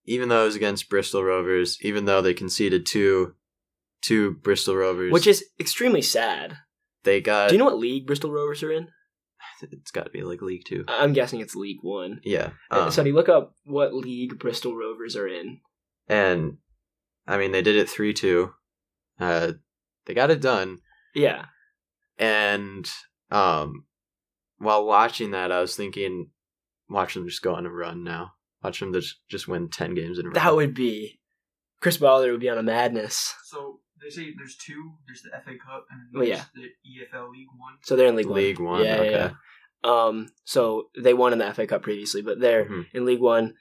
even 0.04 0.28
though 0.28 0.42
it 0.42 0.46
was 0.46 0.56
against 0.56 0.88
Bristol 0.88 1.24
Rovers, 1.24 1.78
even 1.82 2.04
though 2.04 2.22
they 2.22 2.35
conceded 2.35 2.87
two, 2.87 3.35
two 4.02 4.35
Bristol 4.42 4.76
Rovers, 4.76 5.12
which 5.12 5.26
is 5.26 5.44
extremely 5.59 6.02
sad. 6.02 6.59
they 7.02 7.20
got. 7.20 7.48
Do 7.48 7.54
you 7.54 7.59
know 7.59 7.64
what 7.66 7.78
league 7.78 8.06
Bristol 8.06 8.30
Rovers 8.30 8.62
are 8.62 8.70
in? 8.72 8.88
It's 9.72 9.90
got 9.90 10.05
to 10.05 10.11
be 10.11 10.22
like 10.22 10.42
League 10.42 10.64
Two. 10.66 10.85
I'm 10.88 11.12
guessing 11.12 11.40
it's 11.40 11.55
League 11.55 11.81
One. 11.83 12.20
Yeah. 12.24 12.50
Uh, 12.70 12.85
Um, 12.85 12.90
Sonny, 12.90 13.12
look 13.12 13.29
up 13.29 13.55
what 13.64 13.94
league 13.94 14.38
Bristol 14.38 14.77
Rovers 14.77 15.16
are 15.16 15.29
in. 15.29 15.61
and 16.09 16.59
I 17.27 17.38
mean, 17.38 17.53
they 17.53 17.62
did 17.62 17.77
it 17.77 17.88
three 17.88 18.12
two. 18.12 18.53
Uh, 19.18 19.53
they 20.07 20.14
got 20.14 20.31
it 20.31 20.40
done. 20.40 20.79
Yeah, 21.14 21.46
And 22.18 22.90
um, 23.31 23.87
while 24.59 24.85
watching 24.85 25.31
that, 25.31 25.53
I 25.53 25.61
was 25.61 25.77
thinking, 25.77 26.31
watch 26.88 27.14
them 27.14 27.27
just 27.29 27.42
go 27.42 27.55
on 27.55 27.66
a 27.66 27.70
run 27.70 28.03
now. 28.05 28.33
Watch 28.62 28.81
them 28.81 28.92
just 28.92 29.16
just 29.29 29.46
win 29.48 29.68
ten 29.68 29.94
games 29.94 30.18
in 30.18 30.27
a 30.27 30.29
row. 30.31 30.35
that 30.35 30.55
would 30.57 30.74
be 30.74 31.20
Chris 31.81 31.98
Baller 31.98 32.31
would 32.33 32.40
be 32.40 32.48
on 32.48 32.59
a 32.59 32.62
madness. 32.62 33.35
So 33.44 33.81
they 34.02 34.11
say 34.11 34.33
there's 34.37 34.57
two. 34.57 34.92
There's 35.07 35.22
the 35.22 35.30
FA 35.30 35.57
Cup 35.64 35.87
and 35.90 36.00
Oh, 36.14 36.18
there's 36.24 36.28
yeah. 36.28 36.44
the 36.54 36.62
EFL 36.62 37.30
League 37.33 37.48
One. 37.57 37.74
So 37.83 37.96
they're 37.96 38.09
in 38.09 38.16
League 38.16 38.26
One. 38.26 38.37
League 38.37 38.61
One, 38.61 38.85
Yeah, 38.85 38.96
okay. 38.96 39.11
yeah. 39.12 39.30
Um, 39.85 40.28
so 40.44 40.88
they 41.00 41.12
won 41.14 41.33
in 41.33 41.38
the 41.38 41.52
FA 41.52 41.66
Cup 41.66 41.83
previously, 41.83 42.22
but 42.22 42.40
they're 42.40 42.64
Mhm. 42.64 42.87
in 42.94 43.04
League 43.04 43.20
One. 43.20 43.54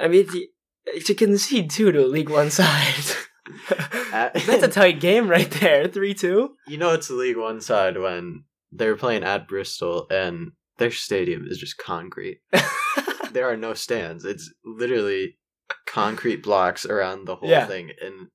I 0.00 0.08
mean, 0.08 0.26
to, 0.26 1.00
to 1.00 1.14
concede 1.14 1.70
two 1.70 1.92
to 1.92 2.04
a 2.04 2.06
League 2.06 2.30
One 2.30 2.50
side. 2.50 2.94
That's 4.10 4.62
a 4.62 4.68
tight 4.68 5.00
game 5.00 5.28
right 5.28 5.50
there. 5.50 5.88
Three 5.88 6.14
two. 6.14 6.56
You 6.68 6.78
know, 6.78 6.92
it's 6.92 7.08
the 7.08 7.14
League 7.14 7.36
One 7.36 7.60
side 7.60 7.98
when 7.98 8.44
they 8.72 8.86
were 8.88 8.96
playing 8.96 9.24
at 9.24 9.48
Bristol 9.48 10.06
and 10.10 10.52
their 10.78 10.90
stadium 10.90 11.46
is 11.48 11.58
just 11.58 11.76
concrete. 11.78 12.40
there 13.32 13.48
are 13.50 13.56
no 13.56 13.74
stands. 13.74 14.24
It's 14.24 14.52
literally 14.64 15.38
concrete 15.86 16.42
blocks 16.42 16.86
around 16.86 17.24
the 17.26 17.36
whole 17.36 17.48
Yeah. 17.48 17.66
thing, 17.66 17.90
and 18.00 18.28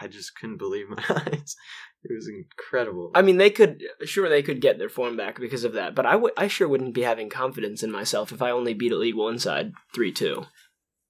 I 0.00 0.08
just 0.08 0.34
couldn't 0.38 0.58
believe 0.58 0.88
my 0.88 1.02
eyes. 1.08 1.56
It 2.04 2.14
was 2.14 2.28
incredible. 2.28 3.10
I 3.14 3.22
mean, 3.22 3.36
they 3.36 3.50
could 3.50 3.82
sure 4.04 4.28
they 4.28 4.42
could 4.42 4.60
get 4.60 4.78
their 4.78 4.88
form 4.88 5.16
back 5.16 5.40
because 5.40 5.64
of 5.64 5.72
that, 5.74 5.94
but 5.94 6.06
I 6.06 6.16
would 6.16 6.32
I 6.36 6.48
sure 6.48 6.68
wouldn't 6.68 6.94
be 6.94 7.02
having 7.02 7.28
confidence 7.30 7.82
in 7.82 7.90
myself 7.90 8.32
if 8.32 8.40
I 8.42 8.50
only 8.50 8.74
beat 8.74 8.92
a 8.92 8.96
League 8.96 9.16
One 9.16 9.38
side 9.38 9.72
three 9.94 10.12
two. 10.12 10.44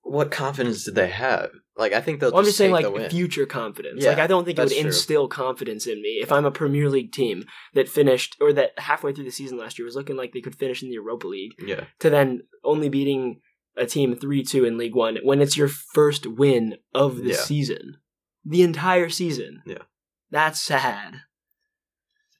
what 0.03 0.31
confidence 0.31 0.85
did 0.85 0.95
they 0.95 1.09
have? 1.11 1.51
Like, 1.79 1.93
I 1.93 2.01
think 2.01 2.21
they'll 2.21 2.31
Well, 2.31 2.39
I'm 2.39 2.45
just, 2.47 2.57
saying, 2.57 2.73
like 2.73 3.11
future 3.11 3.45
confidence. 3.45 4.03
Yeah, 4.03 4.11
like 4.11 4.19
I 4.21 4.27
don't 4.27 4.45
think 4.47 4.59
it 4.59 4.63
would 4.63 4.71
true. 4.71 4.81
instill 4.87 5.29
confidence 5.29 5.87
in 5.87 6.01
me 6.01 6.21
if 6.23 6.33
I'm 6.33 6.47
a 6.47 6.51
Premier 6.51 6.89
League 6.89 7.13
team 7.13 7.45
that 7.75 7.89
finished 7.89 8.37
or 8.41 8.53
that 8.55 8.71
halfway 8.79 9.13
through 9.13 9.25
the 9.25 9.31
season 9.31 9.59
last 9.59 9.79
year 9.79 9.85
was 9.85 9.97
looking 9.97 10.17
like 10.17 10.33
they 10.33 10.41
could 10.41 10.55
finish 10.57 10.83
in 10.83 10.89
the 10.89 10.95
Europa 10.95 11.27
League 11.27 11.53
yeah, 11.59 11.85
to 11.99 12.09
then 12.09 12.45
only 12.65 12.89
beating 12.89 13.41
a 13.77 13.85
team 13.85 14.17
three 14.17 14.43
two 14.43 14.65
in 14.65 14.79
League 14.79 14.95
One 14.95 15.19
when 15.23 15.43
it's 15.43 15.57
your 15.59 15.69
first 15.69 16.27
win 16.27 16.77
of 16.95 17.17
the 17.19 17.31
Yeah. 17.33 17.37
season, 17.37 17.99
the 18.47 18.63
entire 18.63 19.09
season. 19.11 19.63
Yeah. 19.67 19.83
that's 20.31 20.61
sad. 20.63 21.23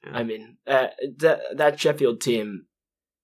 Yeah. 0.05 0.17
I 0.17 0.23
mean, 0.23 0.57
uh, 0.67 0.87
that 1.17 1.39
that 1.57 1.79
Sheffield 1.79 2.21
team. 2.21 2.65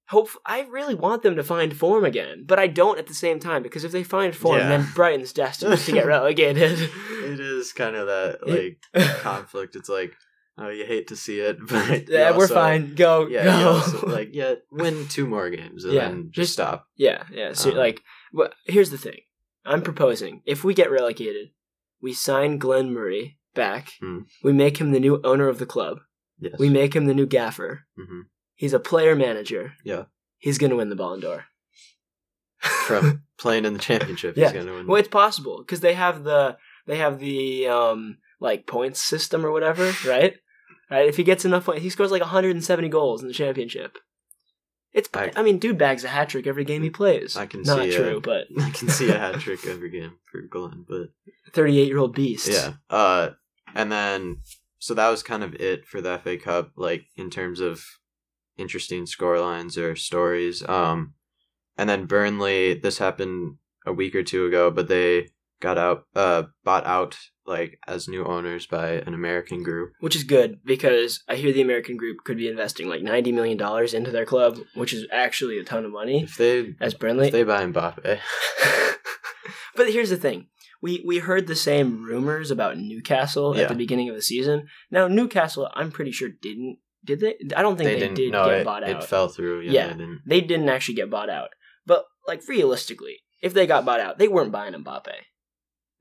Hope 0.09 0.29
I 0.45 0.61
really 0.63 0.95
want 0.95 1.23
them 1.23 1.37
to 1.37 1.43
find 1.43 1.75
form 1.75 2.03
again, 2.03 2.43
but 2.45 2.59
I 2.59 2.67
don't 2.67 2.99
at 2.99 3.07
the 3.07 3.13
same 3.13 3.39
time 3.39 3.63
because 3.63 3.85
if 3.85 3.93
they 3.93 4.03
find 4.03 4.35
form, 4.35 4.59
Yeah. 4.59 4.67
then 4.67 4.87
Brighton's 4.93 5.31
destined 5.31 5.77
to 5.77 5.91
get 5.93 6.05
relegated. 6.05 6.73
it 7.23 7.39
is 7.39 7.71
kind 7.71 7.95
of 7.95 8.07
that 8.07 8.39
like 8.45 8.79
conflict. 9.21 9.77
It's 9.77 9.87
like, 9.87 10.13
oh, 10.57 10.67
you 10.67 10.85
hate 10.85 11.07
to 11.07 11.15
see 11.15 11.39
it, 11.39 11.57
but 11.67 12.09
yeah, 12.09 12.35
we're 12.37 12.49
fine. 12.49 12.95
Go, 12.95 13.27
Yeah, 13.27 13.45
go. 13.45 13.69
also, 13.75 14.05
like 14.07 14.31
yeah, 14.33 14.55
win 14.71 15.07
two 15.07 15.25
more 15.25 15.49
games 15.49 15.85
and 15.85 15.93
Yeah, 15.93 16.09
then 16.09 16.23
just 16.31 16.35
just- 16.35 16.53
stop. 16.53 16.85
yeah, 16.97 17.23
yeah. 17.31 17.53
So 17.53 17.71
Um, 17.71 17.77
like, 17.77 18.01
but 18.33 18.53
here's 18.65 18.89
the 18.91 18.97
thing: 18.97 19.21
I'm 19.65 19.81
proposing 19.81 20.41
if 20.45 20.65
we 20.65 20.73
get 20.73 20.91
relegated, 20.91 21.51
we 22.03 22.13
sign 22.13 22.59
Glenn 22.59 22.93
Murray 22.93 23.39
back. 23.55 23.93
Hmm. 23.99 24.19
We 24.43 24.51
make 24.53 24.77
him 24.77 24.91
the 24.91 24.99
new 24.99 25.19
owner 25.23 25.47
of 25.47 25.57
the 25.57 25.65
club. 25.65 25.99
Yes. 26.39 26.55
We 26.59 26.69
make 26.69 26.93
him 26.95 27.05
the 27.05 27.13
new 27.15 27.25
gaffer. 27.25 27.85
hmm 27.97 28.21
He's 28.55 28.73
a 28.73 28.79
player 28.79 29.15
manager. 29.15 29.73
Yeah. 29.83 30.03
He's 30.37 30.57
gonna 30.59 30.75
win 30.75 30.89
the 30.89 30.95
Ballon 30.95 31.21
d'Or. 31.21 31.45
From 32.59 33.23
playing 33.39 33.65
in 33.65 33.73
the 33.73 33.79
championship, 33.79 34.37
Yeah. 34.37 34.51
he's 34.51 34.57
gonna 34.61 34.73
win. 34.73 34.87
Well, 34.87 34.99
it's 34.99 35.07
possible 35.09 35.57
because 35.59 35.79
they 35.81 35.93
have 35.93 36.23
the 36.23 36.57
they 36.85 36.97
have 36.97 37.19
the 37.19 37.67
um 37.67 38.17
like 38.39 38.67
points 38.67 38.99
system 39.01 39.45
or 39.45 39.51
whatever, 39.51 39.91
right? 40.05 40.35
Right. 40.91 41.07
If 41.07 41.17
he 41.17 41.23
gets 41.23 41.45
enough 41.45 41.65
points, 41.65 41.81
he 41.83 41.89
scores 41.89 42.11
like 42.11 42.21
170 42.21 42.89
goals 42.89 43.21
in 43.21 43.27
the 43.27 43.33
championship. 43.33 43.97
It's. 44.93 45.09
I, 45.13 45.31
I- 45.35 45.41
mean, 45.43 45.57
dude 45.59 45.77
bags 45.77 46.03
a 46.03 46.07
hat 46.07 46.29
trick 46.29 46.47
every 46.47 46.63
game 46.63 46.83
he 46.83 46.89
plays. 46.89 47.35
I 47.35 47.45
can 47.45 47.63
Not 47.63 47.79
see, 47.83 47.95
true, 47.95 48.21
but 48.21 48.47
I 48.59 48.69
can 48.69 48.89
see 48.89 49.09
a 49.09 49.17
hat 49.17 49.39
trick 49.39 49.65
every 49.65 49.89
game 49.89 50.13
for 50.31 50.41
Glenn, 50.41 50.85
but 50.87 51.09
38 51.53 51.87
year 51.87 51.97
old 51.97 52.15
beast. 52.15 52.47
yeah. 52.47 52.73
Uh, 52.89 53.31
and 53.75 53.91
then 53.91 54.37
so 54.79 54.93
that 54.93 55.09
was 55.09 55.23
kind 55.23 55.43
of 55.43 55.55
it 55.55 55.85
for 55.85 56.01
the 56.01 56.19
FA 56.19 56.37
Cup, 56.37 56.71
like 56.75 57.05
in 57.15 57.29
terms 57.29 57.59
of 57.59 57.85
interesting 58.57 59.05
scorelines 59.05 59.77
or 59.77 59.95
stories. 59.95 60.61
Um, 60.67 61.13
and 61.77 61.89
then 61.89 62.05
Burnley, 62.05 62.75
this 62.75 62.97
happened 62.99 63.55
a 63.85 63.93
week 63.93 64.13
or 64.13 64.23
two 64.23 64.45
ago, 64.45 64.69
but 64.69 64.87
they 64.87 65.29
got 65.63 65.77
out, 65.79 66.03
uh, 66.15 66.43
bought 66.63 66.85
out 66.85 67.17
like 67.45 67.79
as 67.87 68.07
new 68.07 68.23
owners 68.25 68.65
by 68.67 68.89
an 69.07 69.13
American 69.13 69.63
group. 69.63 69.93
Which 69.99 70.15
is 70.15 70.23
good 70.23 70.59
because 70.63 71.23
I 71.27 71.35
hear 71.35 71.51
the 71.51 71.61
American 71.61 71.97
group 71.97 72.17
could 72.25 72.37
be 72.37 72.47
investing 72.47 72.87
like 72.87 73.01
90 73.01 73.31
million 73.31 73.57
dollars 73.57 73.93
into 73.93 74.11
their 74.11 74.25
club, 74.25 74.59
which 74.75 74.93
is 74.93 75.07
actually 75.11 75.57
a 75.57 75.63
ton 75.63 75.85
of 75.85 75.91
money. 75.91 76.23
If 76.23 76.37
they 76.37 76.75
As 76.79 76.93
Burnley, 76.93 77.27
if 77.27 77.31
they 77.33 77.43
buy 77.43 77.65
Mbappe, 77.65 78.19
but 79.75 79.91
here's 79.91 80.09
the 80.09 80.17
thing: 80.17 80.47
we 80.81 81.01
we 81.05 81.19
heard 81.19 81.47
the 81.47 81.55
same 81.55 82.03
rumors 82.03 82.51
about 82.51 82.77
Newcastle 82.77 83.55
Yeah. 83.55 83.63
at 83.63 83.69
the 83.69 83.75
beginning 83.75 84.09
of 84.09 84.15
the 84.15 84.21
season. 84.21 84.67
Now 84.91 85.07
Newcastle, 85.07 85.69
I'm 85.73 85.91
pretty 85.91 86.11
sure 86.11 86.29
didn't 86.29 86.77
did 87.05 87.19
they? 87.19 87.35
I 87.55 87.61
don't 87.61 87.77
think 87.77 87.89
they, 87.89 87.99
didn't. 87.99 88.15
did 88.15 88.31
no, 88.31 88.45
get 88.45 88.59
it, 88.59 88.65
bought 88.65 88.83
out. 88.83 88.89
it 88.89 89.03
fell 89.03 89.27
through. 89.27 89.61
Yeah, 89.61 89.71
Yeah. 89.71 89.87
They 89.87 89.93
didn't. 89.93 90.21
they 90.25 90.41
didn't 90.41 90.69
actually 90.69 90.95
get 90.95 91.09
bought 91.09 91.29
out. 91.29 91.49
But 91.85 92.05
like 92.27 92.41
realistically, 92.47 93.17
if 93.41 93.53
they 93.53 93.67
got 93.67 93.83
bought 93.85 93.99
out, 93.99 94.17
they 94.19 94.27
weren't 94.29 94.51
buying 94.53 94.73
Mbappe. 94.73 95.11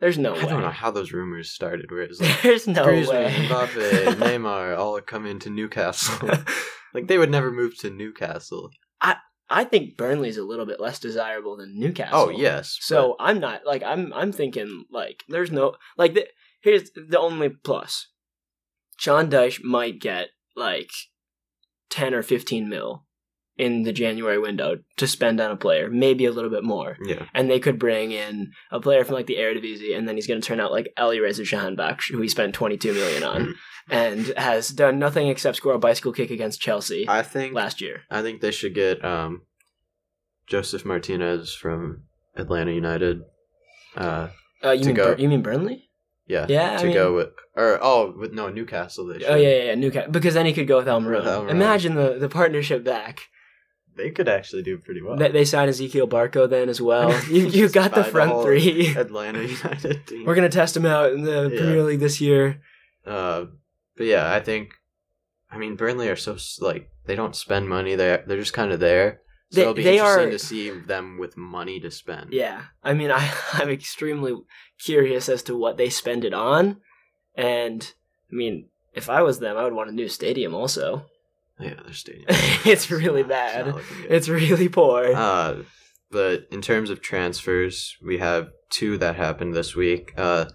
There's 0.03 0.19
no 0.19 0.33
way. 0.33 0.41
I 0.41 0.43
way. 0.43 0.51
don't 0.51 0.63
know 0.63 0.71
how 0.71 0.91
those 0.91 1.13
rumors 1.13 1.49
started. 1.49 1.89
Where 1.93 2.03
it's 2.03 2.21
like 2.21 2.43
There's 2.43 2.67
no 2.67 2.85
Griezmann, 2.85 3.09
way. 3.09 3.47
Mbappe, 3.49 4.15
Neymar 4.17 4.77
all 4.77 5.01
come 5.01 5.27
into 5.27 5.49
Newcastle. 5.49 6.29
like 6.93 7.07
they 7.07 7.19
would 7.19 7.31
never 7.31 7.53
move 7.53 7.79
to 7.79 7.91
Newcastle. 7.91 8.71
I 9.01 9.19
I 9.49 9.63
think 9.63 9.97
Burnley's 9.97 10.39
a 10.39 10.43
little 10.43 10.67
bit 10.67 10.81
less 10.81 10.99
desirable 10.99 11.57
than 11.57 11.79
Newcastle. 11.79 12.19
Oh 12.19 12.31
yes. 12.31 12.79
So 12.81 13.15
I'm 13.21 13.39
not 13.39 13.61
like 13.65 13.85
I'm 13.85 14.13
I'm 14.13 14.33
thinking 14.33 14.87
like 14.91 15.23
there's 15.29 15.53
no 15.53 15.77
like 15.97 16.15
the, 16.15 16.27
here's 16.63 16.91
the 16.91 17.21
only 17.21 17.51
plus. 17.51 18.09
Sean 18.99 19.31
Dyche 19.31 19.63
might 19.63 20.01
get 20.01 20.31
like 20.57 20.91
ten 21.91 22.13
or 22.13 22.25
fifteen 22.25 22.69
mil 22.69 23.07
in 23.59 23.83
the 23.83 23.93
January 23.93 24.39
window 24.39 24.79
to 24.97 25.07
spend 25.07 25.39
on 25.41 25.51
a 25.51 25.57
player, 25.57 25.91
maybe 25.91 26.25
a 26.25 26.33
little 26.33 26.49
bit 26.51 26.65
more. 26.65 26.97
yeah. 27.05 27.27
And 27.35 27.51
they 27.51 27.61
could 27.61 27.79
bring 27.79 28.11
in 28.11 28.51
a 28.71 28.81
player 28.81 29.05
from 29.05 29.15
like 29.15 29.27
the 29.27 29.37
Eredivisie, 29.37 29.97
and 29.97 30.09
then 30.09 30.15
he's 30.17 30.27
going 30.27 30.41
to 30.41 30.47
turn 30.47 30.59
out 30.61 30.73
like 30.73 30.93
Alireza 30.99 31.43
Jahanbakhsh, 31.43 32.11
who 32.11 32.21
he 32.23 32.29
spent 32.29 32.55
22 32.55 32.95
million 32.95 33.23
on, 33.23 33.55
and 33.91 34.27
has 34.39 34.71
done 34.71 34.99
nothing 34.99 35.29
except 35.29 35.59
score 35.59 35.75
a 35.75 35.79
bicycle 35.79 36.13
kick 36.13 36.31
against 36.31 36.61
Chelsea 36.63 37.05
I 37.09 37.23
think 37.23 37.53
last 37.55 37.81
year. 37.83 38.03
I 38.11 38.23
think 38.23 38.41
they 38.41 38.53
should 38.53 38.75
get 38.75 39.05
um, 39.05 39.43
Josef 40.47 40.85
Martinez 40.85 41.55
from 41.55 42.05
Atlanta 42.37 42.73
United. 42.73 43.21
Uh, 43.97 44.29
Uh, 44.65 44.71
you 44.71 44.87
mean 44.87 44.95
go. 44.95 45.15
Bur- 45.15 45.21
you 45.21 45.29
mean 45.29 45.43
Burnley? 45.43 45.91
yeah. 46.27 46.47
Yeah, 46.49 46.75
I 46.75 46.77
To 46.79 46.85
mean- 46.87 46.95
go 46.95 47.15
with 47.15 47.29
or 47.55 47.79
oh 47.83 48.15
with 48.19 48.33
no 48.33 48.49
Newcastle. 48.49 49.07
They 49.07 49.19
should. 49.19 49.29
Oh 49.29 49.35
yeah, 49.37 49.49
yeah, 49.57 49.63
yeah, 49.65 49.75
Newcastle. 49.75 50.11
Because 50.11 50.35
then 50.35 50.47
he 50.47 50.53
could 50.55 50.67
go 50.69 50.79
with 50.79 50.87
Almiron. 50.87 51.51
Imagine 51.51 51.95
the 51.97 52.17
the 52.19 52.29
partnership 52.31 52.83
back. 52.85 53.21
They 53.97 54.11
could 54.11 54.29
actually 54.29 54.63
do 54.63 54.79
pretty 54.79 55.03
well. 55.03 55.17
They, 55.17 55.31
they 55.31 55.45
signed 55.45 55.71
Ezequiel 55.71 56.09
Barco 56.09 56.49
then 56.49 56.69
as 56.69 56.81
well. 56.81 57.11
You 57.31 57.47
you 57.49 57.69
got 57.69 57.91
the 57.91 58.01
buy 58.01 58.07
the 58.07 58.11
front 58.11 58.43
three. 58.43 58.95
Atlanta 58.97 59.43
United 59.45 60.07
team. 60.07 60.25
We're 60.25 60.35
gonna 60.35 60.49
test 60.49 60.75
them 60.75 60.87
out 60.87 61.13
in 61.13 61.23
the 61.25 61.51
Yeah. 61.53 61.59
Premier 61.61 61.83
League 61.83 62.01
this 62.01 62.21
year. 62.21 62.61
Uh, 63.07 63.47
but 63.97 64.07
yeah, 64.07 64.33
I 64.33 64.41
think. 64.41 64.73
I 65.51 65.59
mean, 65.59 65.77
Burnley 65.77 66.09
are 66.09 66.17
so 66.17 66.37
like 66.61 66.89
they 67.05 67.15
don't 67.15 67.37
spend 67.37 67.69
money. 67.69 67.95
They 67.95 68.23
they're 68.27 68.39
just 68.39 68.55
kind 68.55 68.73
of 68.73 68.81
there. 68.81 69.21
So 69.51 69.57
They- 69.57 69.63
it'll 69.63 69.75
be 69.75 69.83
they 69.83 69.99
interesting 69.99 70.29
are- 70.29 70.31
to 70.31 70.39
see 70.39 70.71
them 70.71 71.19
with 71.19 71.37
money 71.37 71.79
to 71.81 71.91
spend. 71.91 72.33
Yeah, 72.33 72.63
I 72.83 72.95
mean, 72.95 73.11
I 73.11 73.31
I'm 73.53 73.69
extremely 73.69 74.35
curious 74.83 75.29
as 75.29 75.43
to 75.45 75.57
what 75.57 75.77
they 75.77 75.91
spend 75.91 76.25
it 76.25 76.33
on, 76.33 76.81
and 77.37 77.93
I 78.31 78.35
mean, 78.35 78.71
if 78.95 79.11
I 79.11 79.21
was 79.21 79.41
them, 79.41 79.59
I 79.59 79.65
would 79.65 79.75
want 79.75 79.91
a 79.91 79.95
new 79.95 80.09
stadium. 80.09 80.55
Also, 80.55 81.05
yeah, 81.63 81.75
their 81.83 81.93
stadium. 81.93 82.25
it's 82.29 82.91
really 82.91 83.23
bad. 83.23 83.73
good. 83.73 83.83
It's 84.09 84.29
really 84.29 84.69
poor. 84.69 85.13
Uh, 85.15 85.63
but 86.11 86.47
in 86.51 86.61
terms 86.63 86.91
of 86.91 87.01
transfers, 87.01 87.97
we 88.05 88.19
have 88.19 88.51
two 88.71 88.99
that 88.99 89.17
happened 89.17 89.55
this 89.55 89.75
week. 89.75 90.13
Uh, 90.17 90.47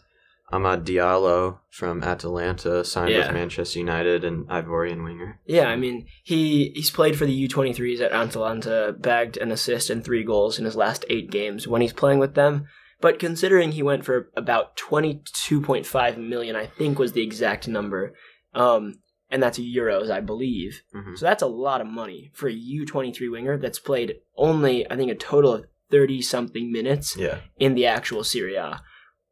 Amad 0.54 0.86
Diallo 0.86 1.60
from 1.70 2.02
Atalanta 2.04 2.86
signed 2.86 3.12
Yeah. 3.12 3.26
with 3.26 3.34
Manchester 3.34 3.80
United, 3.80 4.24
an 4.24 4.46
Ivorian 4.46 5.04
winger. 5.04 5.39
Yeah, 5.46 5.65
I 5.67 5.76
mean, 5.76 6.06
he 6.24 6.72
he's 6.74 6.89
played 6.89 7.17
for 7.17 7.26
the 7.26 7.48
U23s 7.48 8.00
at 8.00 8.13
Atalanta, 8.13 8.96
bagged 8.98 9.36
an 9.38 9.52
assist 9.52 9.89
and 9.89 10.04
three 10.06 10.24
goals 10.24 10.58
in 10.58 10.63
his 10.65 10.76
last 10.78 11.04
eight 11.10 11.30
games 11.32 11.67
when 11.67 11.82
he's 11.82 11.91
playing 11.91 12.20
with 12.20 12.36
them. 12.36 12.65
But 13.02 13.20
considering 13.20 13.74
he 13.74 13.84
went 13.84 14.06
for 14.06 14.30
about 14.38 14.78
22.5 14.78 16.17
million, 16.17 16.56
I 16.56 16.65
think 16.65 16.98
was 16.98 17.12
the 17.12 17.22
exact 17.24 17.67
number, 17.67 18.13
um, 18.54 19.00
and 19.29 19.41
that's 19.43 19.59
euros, 19.59 20.09
I 20.09 20.21
believe. 20.21 20.81
Mhm. 20.95 21.17
So 21.17 21.25
that's 21.25 21.43
a 21.43 21.47
lot 21.47 21.81
of 21.81 21.87
money 21.87 22.31
for 22.33 22.47
a 22.47 22.53
U23 22.53 23.29
winger 23.29 23.57
that's 23.57 23.79
played 23.79 24.15
only, 24.35 24.89
I 24.89 24.95
think, 24.95 25.11
a 25.11 25.15
total 25.15 25.53
of 25.53 25.65
30 25.91 26.21
something 26.21 26.71
minutes 26.71 27.15
Yeah, 27.17 27.39
in 27.57 27.75
the 27.75 27.85
actual 27.85 28.23
Serie 28.23 28.55
A. 28.55 28.81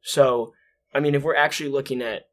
So, 0.02 0.54
I 0.94 1.00
mean, 1.00 1.16
if 1.16 1.24
we're 1.24 1.36
actually 1.36 1.70
looking 1.70 2.02
at 2.02 2.24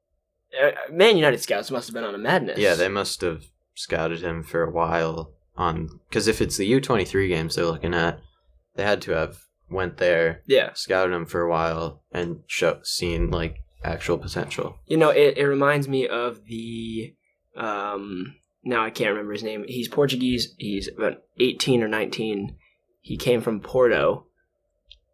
uh, 0.60 0.72
Man 0.90 1.16
United 1.16 1.40
scouts 1.40 1.70
must 1.70 1.88
have 1.88 1.94
been 1.94 2.04
on 2.04 2.14
a 2.14 2.18
madness. 2.18 2.58
yeah, 2.58 2.74
they 2.74 2.88
must 2.88 3.20
have 3.22 3.44
scouted 3.74 4.20
him 4.20 4.42
for 4.42 4.62
a 4.62 4.70
while 4.70 5.32
on 5.56 5.88
because 6.08 6.28
if 6.28 6.40
it's 6.42 6.56
the 6.58 6.66
U 6.66 6.80
twenty 6.80 7.04
three 7.06 7.28
games 7.28 7.54
they're 7.56 7.64
looking 7.64 7.94
at, 7.94 8.20
they 8.74 8.82
had 8.84 9.00
to 9.02 9.12
have 9.12 9.38
went 9.70 9.96
there, 9.96 10.42
yeah. 10.46 10.70
scouted 10.74 11.14
him 11.14 11.24
for 11.24 11.40
a 11.40 11.48
while, 11.48 12.02
and 12.12 12.40
show, 12.46 12.80
seen 12.82 13.30
like 13.30 13.56
actual 13.82 14.18
potential. 14.18 14.76
You 14.86 14.98
know, 14.98 15.08
it, 15.10 15.38
it 15.38 15.46
reminds 15.46 15.88
me 15.88 16.06
of 16.06 16.44
the 16.44 17.14
um 17.56 18.36
now 18.64 18.84
I 18.84 18.90
can't 18.90 19.10
remember 19.10 19.32
his 19.32 19.42
name. 19.42 19.64
He's 19.66 19.88
Portuguese. 19.88 20.54
He's 20.58 20.88
about 20.88 21.22
18 21.40 21.82
or 21.82 21.88
19. 21.88 22.56
He 23.00 23.16
came 23.16 23.40
from 23.40 23.60
Porto. 23.60 24.26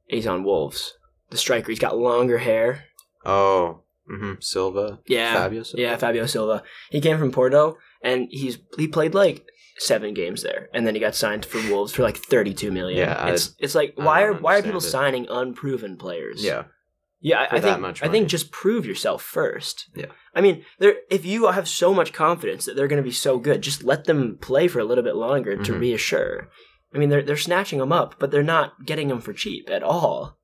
He's 0.07 0.27
on 0.27 0.44
Wolves. 0.44 0.94
The 1.31 1.38
striker. 1.38 1.70
He's 1.70 1.79
got 1.79 1.96
longer 1.98 2.38
hair. 2.38 2.85
Oh, 3.24 3.83
hmm 4.07 4.35
Silva, 4.40 5.01
Yeah. 5.07 5.35
Fabio 5.35 5.62
Silva. 5.62 5.83
Yeah, 5.83 5.96
Fabio 5.96 6.27
Silva. 6.27 6.62
He 6.90 7.01
came 7.01 7.18
from 7.18 7.33
Porto 7.33 7.77
and 8.03 8.29
he's 8.31 8.59
he 8.77 8.87
played 8.88 9.14
like 9.14 9.46
seven 9.79 10.12
games 10.12 10.42
there 10.42 10.68
and 10.74 10.87
then 10.87 10.94
he 10.94 11.01
got 11.01 11.14
signed 11.14 11.44
for 11.46 11.59
Wolves 11.70 11.92
for 11.94 12.03
like 12.03 12.16
32 12.16 12.70
million. 12.70 12.98
Yeah, 12.98 13.14
I- 13.14 13.31
it's 13.33 13.55
it's 13.59 13.74
like 13.74 13.94
why 13.96 14.22
are 14.22 14.35
why 14.35 14.59
are 14.59 14.62
people 14.62 14.79
it. 14.79 14.83
signing 14.83 15.27
unproven 15.31 15.96
players? 15.96 16.44
yeah. 16.44 16.64
Yeah, 17.20 17.40
I, 17.50 17.57
I 17.57 17.61
think 17.61 17.81
much 17.81 18.02
I 18.02 18.09
think 18.09 18.28
just 18.28 18.52
prove 18.52 18.87
yourself 18.87 19.22
first. 19.22 19.87
Yeah. 19.94 20.07
I 20.35 20.40
mean, 20.40 20.64
if 20.78 21.24
you 21.24 21.48
have 21.50 21.66
so 21.68 21.92
much 21.92 22.12
confidence 22.12 22.64
that 22.64 22.76
they're 22.76 22.87
going 22.88 23.02
to 23.02 23.09
be 23.09 23.12
so 23.12 23.38
good, 23.38 23.61
just 23.62 23.83
let 23.83 24.04
them 24.04 24.38
play 24.40 24.68
for 24.68 24.78
a 24.78 24.85
little 24.85 25.02
bit 25.02 25.16
longer 25.16 25.57
to 25.57 25.72
Mhm. 25.72 25.81
reassure. 25.81 26.48
I 26.94 26.98
mean, 26.98 27.09
they're 27.09 27.22
they're 27.22 27.37
snatching 27.37 27.81
them 27.81 27.92
up, 27.92 28.14
but 28.18 28.31
they're 28.31 28.42
not 28.44 28.87
getting 28.87 29.09
them 29.09 29.20
for 29.20 29.33
cheap 29.33 29.68
at 29.68 29.83
all. 29.83 30.38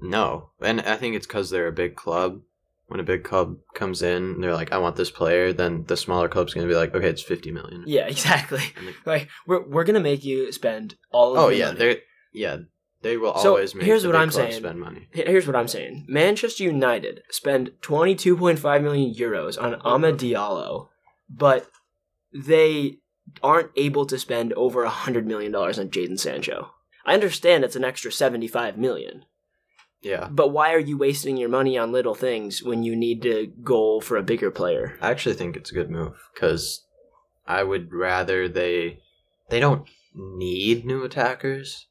No, 0.00 0.50
and 0.60 0.80
I 0.82 0.96
think 0.96 1.14
it's 1.16 1.26
because 1.26 1.50
they're 1.50 1.68
a 1.68 1.72
big 1.72 1.96
club. 1.96 2.40
When 2.88 3.00
a 3.00 3.04
big 3.04 3.24
club 3.24 3.56
comes 3.74 4.00
in, 4.02 4.40
they're 4.40 4.54
like, 4.54 4.72
"I 4.72 4.78
want 4.78 4.94
this 4.96 5.10
player." 5.10 5.52
Then 5.52 5.84
the 5.88 5.96
smaller 5.96 6.28
club's 6.28 6.54
going 6.54 6.66
to 6.66 6.72
be 6.72 6.76
like, 6.76 6.94
"Okay, 6.94 7.08
it's 7.08 7.22
fifty 7.22 7.50
million. 7.50 7.82
Yeah, 7.86 8.06
exactly. 8.14 8.60
The- 8.84 8.94
Like 9.10 9.28
we're 9.46 9.66
we're 9.66 9.84
going 9.84 9.94
to 9.94 10.00
make 10.00 10.24
you 10.24 10.52
spend 10.52 10.96
all 11.10 11.32
of 11.32 11.38
oh 11.38 11.48
your 11.48 11.58
yeah, 11.58 11.66
money. 11.68 11.78
they're 11.78 11.96
yeah, 12.32 12.56
they 13.02 13.16
will 13.16 13.36
So, 13.38 13.50
always 13.50 13.74
make. 13.74 13.84
here's 13.84 14.02
the 14.02 14.08
what 14.08 14.16
I'm 14.16 14.30
saying. 14.30 14.52
Spend 14.52 14.80
money. 14.80 15.08
Here's 15.12 15.46
what 15.46 15.56
I'm 15.56 15.68
saying. 15.68 16.06
Manchester 16.08 16.64
United 16.64 17.22
spend 17.30 17.70
22.5 17.82 18.82
million 18.82 19.14
euros 19.14 19.60
on 19.62 19.74
Amad 19.80 20.16
Diallo, 20.18 20.88
but 21.28 21.68
they 22.32 22.98
aren't 23.42 23.70
able 23.76 24.06
to 24.06 24.18
spend 24.18 24.52
over 24.54 24.82
100 24.84 25.26
million 25.26 25.52
dollars 25.52 25.78
on 25.78 25.88
Jadon 25.90 26.18
Sancho. 26.18 26.70
I 27.04 27.14
understand 27.14 27.64
it's 27.64 27.76
an 27.76 27.84
extra 27.84 28.10
75 28.10 28.76
million, 28.78 29.24
Yeah, 30.02 30.28
but 30.30 30.48
why 30.48 30.72
are 30.74 30.78
you 30.80 30.98
wasting 30.98 31.36
your 31.36 31.48
money 31.48 31.78
on 31.78 31.92
little 31.92 32.14
things 32.16 32.62
when 32.62 32.82
you 32.82 32.96
need 32.96 33.22
to 33.22 33.46
go 33.62 34.00
for 34.00 34.16
a 34.16 34.22
bigger 34.22 34.50
player? 34.50 34.96
I 35.00 35.10
actually 35.10 35.36
think 35.36 35.56
it's 35.56 35.70
a 35.70 35.74
good 35.74 35.90
move 35.90 36.14
because 36.34 36.84
I 37.46 37.62
would 37.62 37.92
rather 37.92 38.48
they 38.48 38.98
they 39.50 39.60
don't 39.60 39.88
need 40.14 40.84
new 40.84 41.04
attackers. 41.04 41.86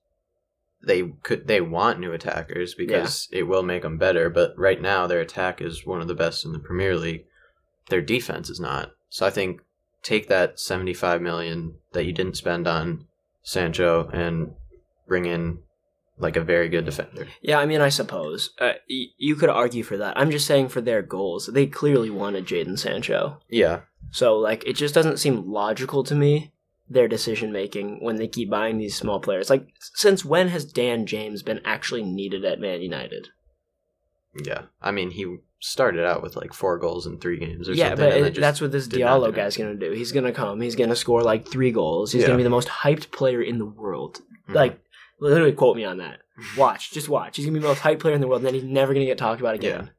They 0.85 1.03
could 1.23 1.47
they 1.47 1.61
want 1.61 1.99
new 1.99 2.13
attackers 2.13 2.73
because 2.75 3.27
it 3.31 3.43
will 3.43 3.63
make 3.63 3.81
them 3.81 3.97
better. 3.97 4.29
But 4.29 4.57
right 4.57 4.81
now, 4.81 5.07
their 5.07 5.19
attack 5.21 5.61
is 5.61 5.85
one 5.85 6.01
of 6.01 6.07
the 6.07 6.15
best 6.15 6.45
in 6.45 6.51
the 6.51 6.59
Premier 6.59 6.95
League. 6.95 7.25
Their 7.89 8.01
defense 8.01 8.49
is 8.49 8.59
not. 8.59 8.91
So 9.09 9.25
I 9.25 9.29
think 9.29 9.61
take 10.03 10.27
that 10.27 10.59
seventy 10.59 10.93
five 10.93 11.21
million 11.21 11.75
that 11.93 12.05
you 12.05 12.11
didn't 12.13 12.37
spend 12.37 12.67
on 12.67 13.07
Sancho 13.43 14.09
and 14.13 14.53
bring 15.07 15.25
in 15.25 15.59
like 16.17 16.37
a 16.37 16.41
very 16.41 16.69
good 16.69 16.85
defender. 16.85 17.27
Yeah, 17.41 17.59
I 17.59 17.65
mean, 17.65 17.81
I 17.81 17.89
suppose 17.89 18.51
uh, 18.59 18.73
y- 18.89 19.07
you 19.17 19.35
could 19.35 19.49
argue 19.49 19.83
for 19.83 19.97
that. 19.97 20.17
I'm 20.17 20.31
just 20.31 20.47
saying 20.47 20.69
for 20.69 20.79
their 20.81 21.01
goals, 21.01 21.47
they 21.47 21.65
clearly 21.67 22.09
wanted 22.09 22.45
Jadon 22.47 22.79
Sancho. 22.79 23.41
Yeah, 23.49 23.81
So 24.11 24.37
like 24.37 24.63
it 24.65 24.73
just 24.77 24.93
doesn't 24.95 25.17
seem 25.19 25.51
logical 25.51 26.03
to 26.05 26.15
me 26.15 26.53
their 26.89 27.07
decision 27.07 27.51
making 27.51 27.97
when 28.03 28.17
they 28.17 28.27
keep 28.27 28.49
buying 28.49 28.77
these 28.77 28.95
small 28.95 29.19
players. 29.19 29.49
Like 29.49 29.67
since 29.95 30.23
when 30.23 30.49
has 30.49 30.65
Dan 30.65 31.05
James 31.05 31.41
been 31.43 31.61
actually 31.65 32.03
needed 32.03 32.45
at 32.45 32.59
Man 32.59 32.81
United? 32.81 33.29
yeah. 34.43 34.63
I 34.81 34.91
mean, 34.91 35.11
he 35.11 35.37
started 35.61 36.05
out 36.05 36.21
with 36.21 36.35
like 36.35 36.53
four 36.53 36.77
goals 36.77 37.07
in 37.07 37.17
three 37.19 37.39
games 37.39 37.69
or 37.69 37.73
yeah, 37.73 37.89
something. 37.89 38.09
but 38.09 38.17
it, 38.37 38.39
that's 38.39 38.59
what 38.61 38.71
this 38.71 38.87
Diallo 38.87 39.33
guy's 39.33 39.57
going 39.57 39.79
to 39.79 39.85
do. 39.89 39.93
He's 39.95 40.11
going 40.11 40.25
to 40.25 40.31
come. 40.33 40.59
He's 40.61 40.75
going 40.75 40.89
to 40.89 40.95
score 40.95 41.23
like 41.23 41.47
3 41.47 41.71
goals. 41.71 42.11
He's 42.11 42.21
Yeah. 42.21 42.27
going 42.27 42.37
to 42.37 42.41
be 42.41 42.43
the 42.43 42.49
most 42.49 42.67
hyped 42.67 43.11
player 43.11 43.41
in 43.41 43.57
the 43.57 43.65
world. 43.65 44.19
Mhm. 44.49 44.55
Like 44.55 44.79
literally 45.19 45.53
quote 45.53 45.77
me 45.77 45.85
on 45.85 45.97
that. 45.97 46.19
Watch, 46.57 46.91
just 46.91 47.07
watch. 47.07 47.37
He's 47.37 47.45
going 47.45 47.53
to 47.53 47.59
be 47.59 47.63
the 47.63 47.69
most 47.69 47.81
hyped 47.81 47.99
player 48.01 48.13
in 48.13 48.19
the 48.21 48.27
world 48.27 48.41
and 48.41 48.47
then 48.47 48.53
he's 48.53 48.63
never 48.65 48.93
going 48.93 49.05
to 49.05 49.09
get 49.09 49.17
talked 49.17 49.39
about 49.39 49.55
again. 49.55 49.91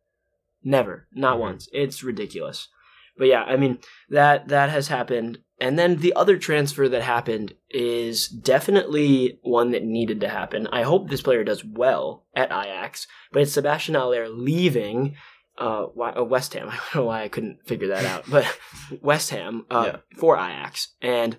Never. 0.62 1.08
Not 1.12 1.38
Mhm. 1.38 1.40
once. 1.40 1.68
It's 1.72 2.02
ridiculous. 2.04 2.68
But 3.16 3.28
yeah, 3.28 3.42
I 3.42 3.56
mean, 3.56 3.78
that 4.10 4.48
that 4.48 4.68
has 4.68 4.88
happened 4.88 5.38
and 5.58 5.78
then 5.78 5.96
the 5.96 6.12
other 6.14 6.36
transfer 6.38 6.88
that 6.88 7.02
happened 7.02 7.54
is 7.70 8.28
definitely 8.28 9.38
one 9.42 9.70
that 9.72 9.84
needed 9.84 10.20
to 10.20 10.28
happen. 10.28 10.66
I 10.72 10.82
hope 10.82 11.08
this 11.08 11.22
player 11.22 11.44
does 11.44 11.64
well 11.64 12.24
at 12.34 12.50
Ajax, 12.50 13.06
but 13.32 13.42
it's 13.42 13.52
Sebastien 13.52 13.94
Haller 13.94 14.28
leaving 14.28 15.16
uh, 15.58 15.86
uh, 15.86 16.24
West 16.24 16.52
Ham. 16.54 16.68
I 16.72 16.76
don't 16.76 16.94
know 16.94 17.04
why 17.06 17.22
I 17.22 17.28
couldn't 17.28 17.66
figure 17.66 17.88
that 17.88 18.04
out, 18.04 18.24
but 18.30 18.46
West 19.00 19.30
Ham 19.30 19.64
uh, 19.70 19.84
Yeah. 19.94 19.96
for 20.18 20.36
Ajax, 20.36 20.88
and 21.00 21.38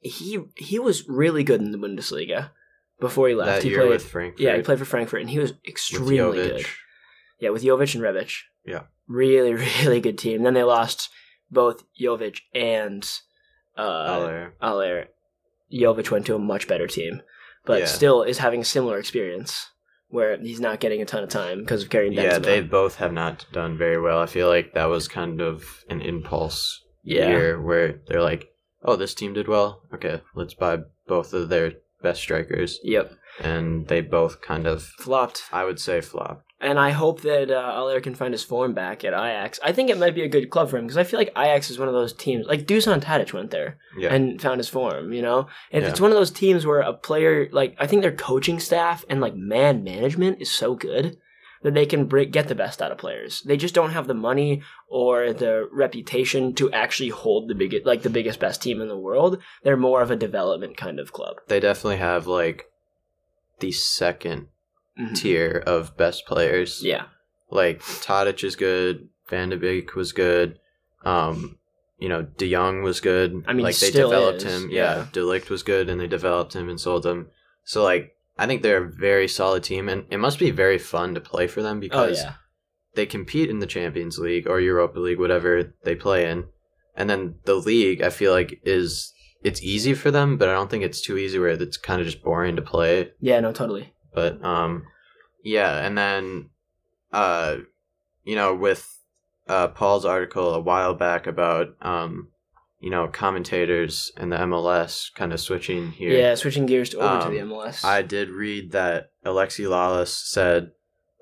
he 0.00 0.38
he 0.56 0.78
was 0.78 1.08
really 1.08 1.44
good 1.44 1.60
in 1.60 1.70
the 1.72 1.78
Bundesliga 1.78 2.50
before 3.00 3.28
he 3.28 3.34
left. 3.34 3.48
that 3.48 3.62
he 3.62 3.70
year 3.70 3.80
played, 3.80 3.90
with 3.90 4.04
Frankfurt. 4.04 4.40
yeah, 4.40 4.56
he 4.56 4.62
played 4.62 4.78
for 4.78 4.84
Frankfurt, 4.84 5.20
and 5.22 5.30
he 5.30 5.38
was 5.38 5.52
extremely 5.66 6.48
good. 6.48 6.66
Yeah, 7.40 7.50
with 7.50 7.62
Jovic 7.64 7.94
and 7.94 8.04
Rebic. 8.04 8.32
Yeah. 8.64 8.82
Really, 9.08 9.54
really 9.82 10.00
good 10.00 10.18
team. 10.18 10.42
Then 10.42 10.54
they 10.54 10.62
lost 10.62 11.08
both 11.52 11.84
Jovic 12.00 12.38
and 12.54 13.08
uh. 13.76 14.48
Haller. 14.60 15.08
Jovic 15.72 16.10
went 16.10 16.26
to 16.26 16.34
a 16.34 16.38
much 16.38 16.66
better 16.68 16.86
team, 16.86 17.22
but 17.64 17.80
Yeah. 17.80 17.86
still 17.86 18.22
is 18.22 18.38
having 18.38 18.60
a 18.60 18.64
similar 18.64 18.98
experience 18.98 19.70
where 20.08 20.36
he's 20.38 20.60
not 20.60 20.80
getting 20.80 21.00
a 21.00 21.06
ton 21.06 21.22
of 21.22 21.30
time 21.30 21.60
because 21.60 21.82
of 21.82 21.88
carrying 21.90 22.12
Benzema. 22.12 22.22
Yeah, 22.32 22.38
they 22.38 22.60
both 22.60 22.96
have 22.96 23.12
not 23.14 23.46
done 23.52 23.78
very 23.78 23.98
well. 24.00 24.18
I 24.18 24.26
feel 24.26 24.48
like 24.48 24.74
that 24.74 24.86
was 24.86 25.08
kind 25.08 25.40
of 25.40 25.84
an 25.88 26.02
impulse 26.02 26.82
Yeah. 27.02 27.28
year 27.28 27.60
where 27.60 28.00
they're 28.06 28.20
like, 28.22 28.52
"Oh, 28.84 28.96
this 28.96 29.14
team 29.14 29.32
did 29.32 29.48
well. 29.48 29.82
Okay, 29.94 30.20
let's 30.34 30.52
buy 30.54 30.80
both 31.06 31.32
of 31.32 31.48
their 31.48 31.72
best 32.02 32.20
strikers," 32.20 32.78
Yep. 32.82 33.12
and 33.40 33.88
they 33.88 34.02
both 34.02 34.42
kind 34.42 34.66
of, 34.66 34.82
Flopped. 34.98 35.44
I 35.50 35.64
would 35.64 35.80
say, 35.80 36.02
flopped. 36.02 36.44
And 36.62 36.78
I 36.78 36.90
hope 36.90 37.22
that 37.22 37.50
uh, 37.50 37.72
Haller 37.74 38.00
can 38.00 38.14
find 38.14 38.32
his 38.32 38.44
form 38.44 38.72
back 38.72 39.04
at 39.04 39.12
Ajax. 39.12 39.58
I 39.64 39.72
think 39.72 39.90
it 39.90 39.98
might 39.98 40.14
be 40.14 40.22
a 40.22 40.28
good 40.28 40.48
club 40.48 40.70
for 40.70 40.78
him 40.78 40.84
because 40.86 40.96
I 40.96 41.02
feel 41.04 41.18
like 41.18 41.32
Ajax 41.36 41.70
is 41.70 41.78
one 41.78 41.88
of 41.88 41.94
those 41.94 42.12
teams. 42.12 42.46
Like 42.46 42.66
Dusan 42.66 43.00
Tadic 43.02 43.32
went 43.32 43.50
there. 43.50 43.78
Yeah, 43.98 44.14
and 44.14 44.40
found 44.40 44.58
his 44.58 44.68
form, 44.68 45.12
you 45.12 45.22
know? 45.22 45.48
And 45.72 45.82
Yeah. 45.82 45.90
it's 45.90 46.00
one 46.00 46.12
of 46.12 46.16
those 46.16 46.30
teams 46.30 46.64
where 46.64 46.80
a 46.80 46.92
player, 46.92 47.48
like, 47.52 47.74
I 47.78 47.86
think 47.86 48.00
their 48.02 48.12
coaching 48.12 48.58
staff 48.60 49.04
and, 49.10 49.20
like, 49.20 49.34
man 49.34 49.82
management 49.84 50.40
is 50.40 50.50
so 50.50 50.74
good 50.74 51.18
that 51.62 51.74
they 51.74 51.84
can 51.86 52.06
bring, 52.06 52.30
get 52.30 52.48
the 52.48 52.54
best 52.54 52.80
out 52.80 52.90
of 52.90 52.98
players. 52.98 53.42
They 53.42 53.56
just 53.56 53.74
don't 53.74 53.90
have 53.92 54.06
the 54.06 54.14
money 54.14 54.62
or 54.88 55.32
the 55.32 55.68
reputation 55.70 56.54
to 56.54 56.72
actually 56.72 57.10
hold 57.10 57.48
the 57.48 57.54
biggest, 57.54 57.84
like, 57.86 58.02
the 58.02 58.10
biggest, 58.10 58.40
best 58.40 58.62
team 58.62 58.80
in 58.80 58.88
the 58.88 58.96
world. 58.98 59.38
They're 59.62 59.76
more 59.76 60.00
of 60.02 60.10
a 60.10 60.16
development 60.16 60.76
kind 60.76 60.98
of 60.98 61.12
club. 61.12 61.36
they 61.48 61.60
definitely 61.60 61.98
have 61.98 62.26
like 62.26 62.66
the 63.60 63.72
second 63.72 64.48
Mhm. 64.98 65.14
tier 65.16 65.62
of 65.66 65.96
best 65.96 66.26
players. 66.26 66.82
Yeah. 66.84 67.04
like 67.50 67.80
Tadic 67.82 68.42
is 68.44 68.56
good. 68.56 69.08
Van 69.28 69.50
de 69.50 69.56
Beek 69.58 69.94
was 69.94 70.12
good. 70.12 70.58
Um, 71.04 71.58
you 71.98 72.08
know, 72.08 72.22
De 72.22 72.50
Jong 72.50 72.82
was 72.82 73.00
good. 73.00 73.44
I 73.46 73.52
mean, 73.52 73.64
like 73.64 73.74
he 73.76 73.86
they 73.90 73.92
developed 73.92 74.42
is, 74.42 74.44
him. 74.64 74.70
Yeah, 74.70 74.96
yeah. 74.96 75.06
De 75.12 75.20
Ligt 75.20 75.50
was 75.50 75.62
good, 75.62 75.88
and 75.90 76.00
they 76.00 76.06
developed 76.06 76.54
him 76.54 76.68
and 76.70 76.80
sold 76.80 77.04
him. 77.04 77.28
So 77.64 77.82
like, 77.84 78.16
I 78.38 78.46
think 78.46 78.62
they're 78.62 78.84
a 78.84 78.90
very 78.90 79.28
solid 79.28 79.62
team, 79.64 79.88
and 79.90 80.06
it 80.10 80.16
must 80.18 80.38
be 80.38 80.50
very 80.50 80.78
fun 80.78 81.14
to 81.14 81.20
play 81.20 81.46
for 81.46 81.62
them 81.62 81.76
Oh, 81.76 81.80
because 81.80 82.22
yeah. 82.22 82.34
they 82.94 83.04
compete 83.06 83.50
in 83.50 83.58
the 83.60 83.66
Champions 83.66 84.18
League 84.18 84.48
or 84.48 84.58
Europa 84.58 84.98
League, 84.98 85.18
whatever 85.20 85.74
they 85.84 85.94
play 85.94 86.30
in, 86.30 86.46
and 86.96 87.08
then 87.10 87.34
the 87.44 87.54
league. 87.56 88.02
I 88.02 88.08
feel 88.10 88.32
like 88.32 88.60
is 88.64 89.12
it's 89.44 89.62
easy 89.62 89.92
for 89.94 90.10
them, 90.10 90.38
but 90.38 90.48
I 90.48 90.54
don't 90.54 90.70
think 90.70 90.84
it's 90.84 91.02
too 91.02 91.18
easy 91.18 91.38
where 91.38 91.50
it's 91.50 91.76
kind 91.76 92.00
of 92.00 92.06
just 92.06 92.22
boring 92.22 92.56
to 92.56 92.62
play 92.62 93.10
Yeah, 93.20 93.40
no, 93.40 93.52
totally. 93.52 93.92
But 94.14 94.44
um 94.44 94.84
yeah 95.44 95.84
and 95.84 95.96
then 95.98 96.50
uh 97.12 97.56
you 98.24 98.36
know 98.36 98.54
with 98.54 98.88
uh 99.48 99.68
paul's 99.68 100.04
article 100.04 100.54
a 100.54 100.60
while 100.60 100.94
back 100.94 101.26
about 101.26 101.68
um 101.82 102.28
you 102.80 102.90
know 102.90 103.08
commentators 103.08 104.12
and 104.16 104.30
the 104.32 104.36
mls 104.36 105.12
kind 105.14 105.32
of 105.32 105.40
switching 105.40 105.92
here. 105.92 106.10
Yeah, 106.16 106.34
switching 106.34 106.66
gears 106.66 106.90
to 106.90 106.98
over 106.98 107.20
to 107.20 107.26
Um, 107.26 107.34
the 107.34 107.40
MLS. 107.40 107.84
i 107.84 108.02
did 108.02 108.28
read 108.30 108.72
that 108.72 109.10
alexi 109.24 109.64
Lalas 109.66 110.08
said 110.08 110.70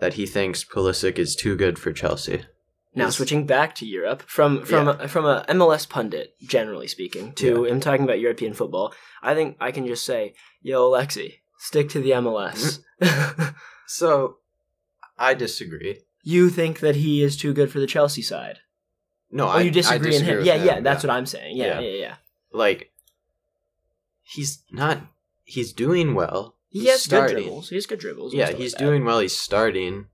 that 0.01 0.15
he 0.15 0.27
thinks 0.27 0.65
Pulisic 0.65 1.19
is 1.19 1.35
too 1.37 1.57
good 1.57 1.79
for 1.79 1.93
chelsea. 1.93 2.45
Now 2.95 3.11
switching 3.11 3.47
back 3.47 3.75
to 3.77 3.87
Europe 3.87 4.23
from 4.23 4.65
from 4.65 4.89
a, 4.89 5.07
from 5.07 5.25
a 5.25 5.45
MLS 5.51 5.89
pundit, 5.89 6.35
generally 6.43 6.89
speaking, 6.89 7.33
to 7.35 7.65
him 7.65 7.79
talking 7.79 8.03
about 8.05 8.19
European 8.19 8.53
football, 8.53 8.93
I 9.23 9.35
think 9.37 9.57
I 9.61 9.71
can 9.71 9.87
just 9.87 10.05
say, 10.05 10.35
"Yo, 10.61 10.91
Alexi, 10.91 11.35
stick 11.61 11.89
to 11.91 12.01
the 12.01 12.11
MLS." 12.11 12.81
Mm-hmm. 13.03 13.49
so 13.87 14.37
i 15.19 15.33
disagree 15.35 16.01
you 16.23 16.49
think 16.51 16.81
that 16.81 16.97
he 16.97 17.23
is 17.23 17.37
too 17.37 17.53
good 17.55 17.71
for 17.73 17.81
the 17.81 17.87
Chelsea 17.87 18.23
side? 18.23 18.59
no 19.31 19.47
Oh, 19.47 19.49
I, 19.49 19.61
you 19.63 19.71
disagree, 19.71 20.09
I 20.09 20.11
disagree 20.11 20.17
in 20.17 20.25
him? 20.33 20.37
with 20.39 20.47
Yeah, 20.47 20.57
him, 20.57 20.67
yeah, 20.67 20.81
that's 20.81 21.03
what 21.05 21.11
I'm 21.11 21.27
saying. 21.27 21.57
Yeah, 21.57 21.67
Yeah. 21.67 21.81
yeah, 21.81 21.97
yeah. 22.07 22.15
like 22.53 22.91
he's 24.23 24.63
not 24.71 24.99
he's 25.45 25.73
doing 25.73 26.15
well 26.15 26.57
He 26.69 26.81
He's 26.81 26.91
has 26.91 27.07
good 27.07 27.31
dribbles. 27.31 27.69
He 27.71 27.75
has 27.77 27.87
good 27.87 27.99
dribbles. 28.01 28.35
Yeah, 28.35 28.53
he's 28.53 28.75
like 28.75 28.79
doing 28.87 29.05
well. 29.05 29.19
He's 29.21 29.37
starting. 29.37 30.07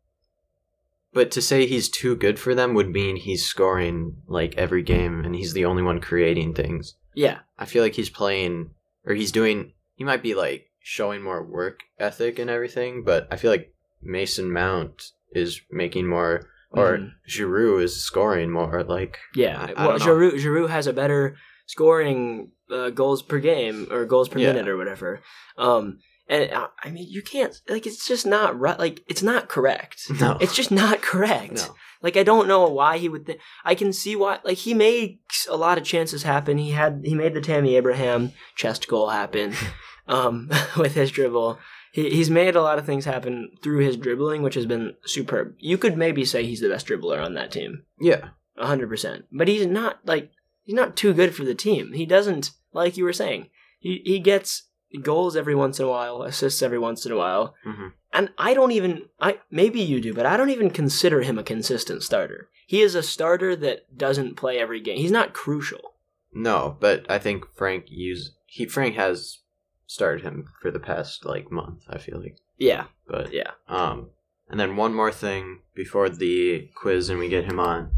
But 1.12 1.30
to 1.32 1.42
say 1.42 1.66
he's 1.66 1.88
too 1.88 2.14
good 2.16 2.38
for 2.38 2.54
them 2.54 2.72
would 2.74 2.90
mean 2.90 3.16
he's 3.16 3.44
scoring 3.44 4.16
like 4.26 4.54
every 4.56 4.82
game 4.82 5.24
and 5.24 5.34
he's 5.34 5.52
the 5.54 5.64
only 5.64 5.82
one 5.82 6.00
creating 6.00 6.54
things. 6.54 6.94
Yeah, 7.14 7.38
I 7.58 7.64
feel 7.66 7.82
like 7.82 7.94
he's 7.94 8.10
playing 8.10 8.70
or 9.04 9.14
he's 9.14 9.32
doing 9.32 9.72
he 9.96 10.04
might 10.04 10.22
be 10.22 10.34
like 10.34 10.70
showing 10.88 11.20
more 11.20 11.42
work 11.42 11.80
ethic 11.98 12.38
and 12.38 12.48
everything, 12.48 13.02
but 13.04 13.26
I 13.28 13.36
feel 13.36 13.50
like 13.50 13.74
Mason 14.00 14.52
Mount 14.52 15.10
is 15.32 15.60
making 15.68 16.06
more 16.06 16.48
or 16.70 16.98
Mhm. 16.98 17.10
Giroud 17.28 17.82
is 17.82 18.00
scoring 18.00 18.50
more 18.52 18.84
like 18.84 19.18
yeah. 19.34 19.66
I- 19.76 19.82
I 19.82 19.86
well. 19.88 19.98
Giroud, 19.98 20.34
Giroud 20.38 20.70
has 20.70 20.86
a 20.86 20.92
better 20.92 21.36
scoring 21.66 22.52
uh, 22.70 22.90
goals 22.90 23.22
per 23.22 23.38
game 23.38 23.86
or 23.90 24.04
goals 24.04 24.28
per 24.28 24.38
Yeah. 24.38 24.52
minute 24.52 24.68
or 24.68 24.76
whatever. 24.76 25.20
Um, 25.58 25.98
and 26.28 26.50
uh, 26.52 26.68
I 26.82 26.90
mean, 26.90 27.06
you 27.08 27.22
can't 27.22 27.54
like 27.68 27.86
it's 27.86 28.06
just 28.06 28.24
not 28.26 28.58
right. 28.58 28.78
Like 28.78 29.02
it's 29.08 29.22
not 29.22 29.48
correct. 29.48 30.02
no. 30.20 30.36
It's 30.40 30.54
just 30.54 30.70
not 30.70 31.00
correct. 31.02 31.54
no. 31.54 31.74
Like 32.02 32.16
I 32.16 32.22
don't 32.24 32.46
know 32.48 32.68
why 32.68 32.98
he 32.98 33.08
would. 33.08 33.26
Th- 33.26 33.38
I 33.64 33.74
can 33.74 33.92
see 33.92 34.14
why. 34.16 34.38
Like 34.44 34.58
he 34.58 34.74
makes 34.74 35.46
a 35.48 35.56
lot 35.56 35.78
of 35.78 35.84
chances 35.84 36.22
happen. 36.24 36.58
He 36.58 36.70
had 36.72 37.02
he 37.04 37.14
made 37.14 37.34
the 37.34 37.40
Tammy 37.40 37.74
Abraham 37.76 38.32
chest 38.54 38.86
goal 38.88 39.08
happen, 39.10 39.54
um, 40.08 40.50
with 40.76 40.94
his 40.94 41.10
dribble. 41.10 41.58
He, 41.92 42.10
he's 42.10 42.30
made 42.30 42.56
a 42.56 42.62
lot 42.62 42.78
of 42.78 42.86
things 42.86 43.04
happen 43.04 43.50
through 43.62 43.78
his 43.84 43.96
dribbling, 43.96 44.42
which 44.42 44.54
has 44.54 44.66
been 44.66 44.94
superb. 45.04 45.54
You 45.58 45.78
could 45.78 45.96
maybe 45.96 46.24
say 46.24 46.44
he's 46.44 46.60
the 46.60 46.68
best 46.68 46.86
dribbler 46.86 47.24
on 47.24 47.34
that 47.34 47.50
team, 47.50 47.84
Yeah. 48.00 48.28
hundred 48.58 48.88
percent. 48.88 49.24
But 49.32 49.48
he's 49.48 49.66
not 49.66 50.00
like 50.04 50.30
he's 50.62 50.74
not 50.74 50.96
too 50.96 51.12
good 51.14 51.34
for 51.34 51.44
the 51.44 51.54
team. 51.54 51.92
He 51.92 52.06
doesn't 52.06 52.50
like 52.72 52.96
you 52.96 53.04
were 53.04 53.12
saying. 53.12 53.48
He 53.78 54.02
he 54.04 54.18
gets 54.18 54.64
goals 55.02 55.36
every 55.36 55.54
once 55.54 55.78
in 55.78 55.86
a 55.86 55.88
while, 55.90 56.22
assists 56.22 56.62
every 56.62 56.78
once 56.78 57.04
in 57.06 57.12
a 57.12 57.16
while. 57.16 57.54
Mhm. 57.66 57.92
And 58.12 58.30
I 58.38 58.54
don't 58.54 58.72
even 58.72 59.02
I 59.20 59.40
maybe 59.50 59.80
you 59.80 60.00
do, 60.00 60.14
but 60.14 60.26
I 60.26 60.36
don't 60.36 60.50
even 60.50 60.70
consider 60.70 61.22
him 61.22 61.38
a 61.38 61.42
consistent 61.42 62.02
starter. 62.02 62.48
He 62.66 62.80
is 62.82 62.94
a 62.94 63.02
starter 63.02 63.54
that 63.56 63.96
doesn't 63.96 64.36
play 64.36 64.58
every 64.58 64.80
game. 64.80 64.98
He's 64.98 65.10
not 65.10 65.32
crucial. 65.34 65.94
No, 66.32 66.76
but 66.80 67.04
I 67.10 67.18
think 67.18 67.44
Frank 67.54 67.84
use 67.88 68.32
he 68.46 68.66
Frank 68.66 68.96
has 68.96 69.38
started 69.86 70.22
him 70.24 70.48
for 70.60 70.70
the 70.70 70.80
past 70.80 71.24
like 71.24 71.50
month, 71.50 71.84
I 71.88 71.98
feel 71.98 72.20
like. 72.20 72.36
Yeah, 72.58 72.84
But 73.06 73.32
yeah. 73.32 73.50
Um, 73.68 74.10
and 74.48 74.58
then 74.58 74.76
one 74.76 74.94
more 74.94 75.12
thing 75.12 75.60
before 75.74 76.08
the 76.08 76.68
quiz 76.74 77.08
and 77.08 77.18
we 77.18 77.28
get 77.28 77.44
him 77.44 77.58
on. 77.60 77.90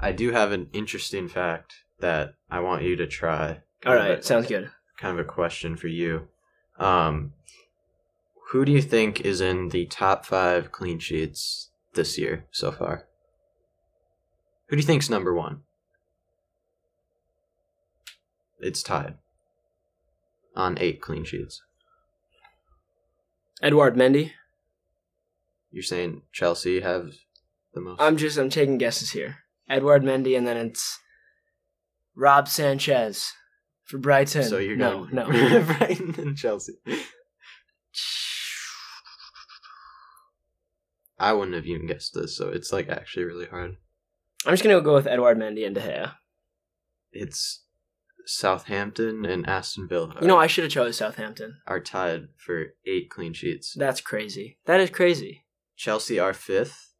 I 0.00 0.12
do 0.12 0.30
have 0.32 0.52
an 0.52 0.68
interesting 0.72 1.28
fact 1.28 1.74
that 2.00 2.34
I 2.50 2.60
want 2.60 2.82
you 2.82 2.96
to 2.96 3.06
try. 3.06 3.60
All 3.86 3.94
right, 3.94 4.18
a- 4.18 4.22
sounds 4.22 4.46
good. 4.46 4.70
Kind 4.98 5.18
of 5.18 5.24
a 5.24 5.28
question 5.28 5.76
for 5.76 5.88
you. 5.88 6.28
Um, 6.78 7.32
who 8.50 8.64
do 8.64 8.72
you 8.72 8.82
think 8.82 9.20
is 9.22 9.40
in 9.40 9.70
the 9.70 9.86
top 9.86 10.24
five 10.26 10.72
clean 10.72 10.98
sheets 10.98 11.70
this 11.94 12.18
year 12.18 12.46
so 12.50 12.70
far? 12.70 13.06
Who 14.66 14.76
do 14.76 14.80
you 14.80 14.86
think's 14.86 15.10
number 15.10 15.34
one? 15.34 15.60
It's 18.60 18.82
tied 18.82 19.14
on 20.54 20.78
eight 20.78 21.00
clean 21.00 21.24
sheets. 21.24 21.62
Edward 23.62 23.94
Mendy. 23.94 24.32
You're 25.70 25.82
saying 25.82 26.22
Chelsea 26.32 26.80
have 26.80 27.12
the 27.72 27.80
most? 27.80 28.00
I'm 28.00 28.16
just 28.16 28.36
I'm 28.38 28.50
taking 28.50 28.78
guesses 28.78 29.12
here. 29.12 29.38
Edward 29.68 30.02
Mendy, 30.02 30.36
and 30.36 30.46
then 30.46 30.56
it's 30.56 30.98
Rob 32.14 32.48
Sanchez 32.48 33.32
for 33.84 33.98
Brighton. 33.98 34.42
So 34.42 34.58
you're 34.58 34.76
no, 34.76 35.06
going 35.06 35.14
no. 35.14 35.24
Brighton 35.78 36.14
and 36.18 36.36
Chelsea. 36.36 36.74
I 41.18 41.32
wouldn't 41.32 41.54
have 41.54 41.66
even 41.66 41.86
guessed 41.86 42.14
this, 42.14 42.36
so 42.36 42.48
it's 42.48 42.72
like 42.72 42.88
actually 42.88 43.24
really 43.24 43.46
hard. 43.46 43.76
I'm 44.44 44.52
just 44.52 44.64
gonna 44.64 44.80
go 44.80 44.94
with 44.94 45.06
Edward 45.06 45.38
Mendy 45.38 45.64
and 45.64 45.74
De 45.74 45.80
Gea. 45.80 46.14
It's 47.12 47.61
Southampton 48.26 49.24
and 49.24 49.46
Aston 49.46 49.88
Villa. 49.88 50.14
You 50.20 50.26
know, 50.28 50.38
I 50.38 50.46
should 50.46 50.64
have 50.64 50.72
chose 50.72 50.96
Southampton. 50.96 51.56
are 51.66 51.80
tied 51.80 52.28
for 52.36 52.74
eight 52.86 53.10
clean 53.10 53.32
sheets. 53.32 53.74
That's 53.76 54.00
crazy. 54.00 54.58
That 54.66 54.80
is 54.80 54.90
crazy. 54.90 55.44
Chelsea 55.76 56.18
are 56.18 56.34
fifth. 56.34 56.94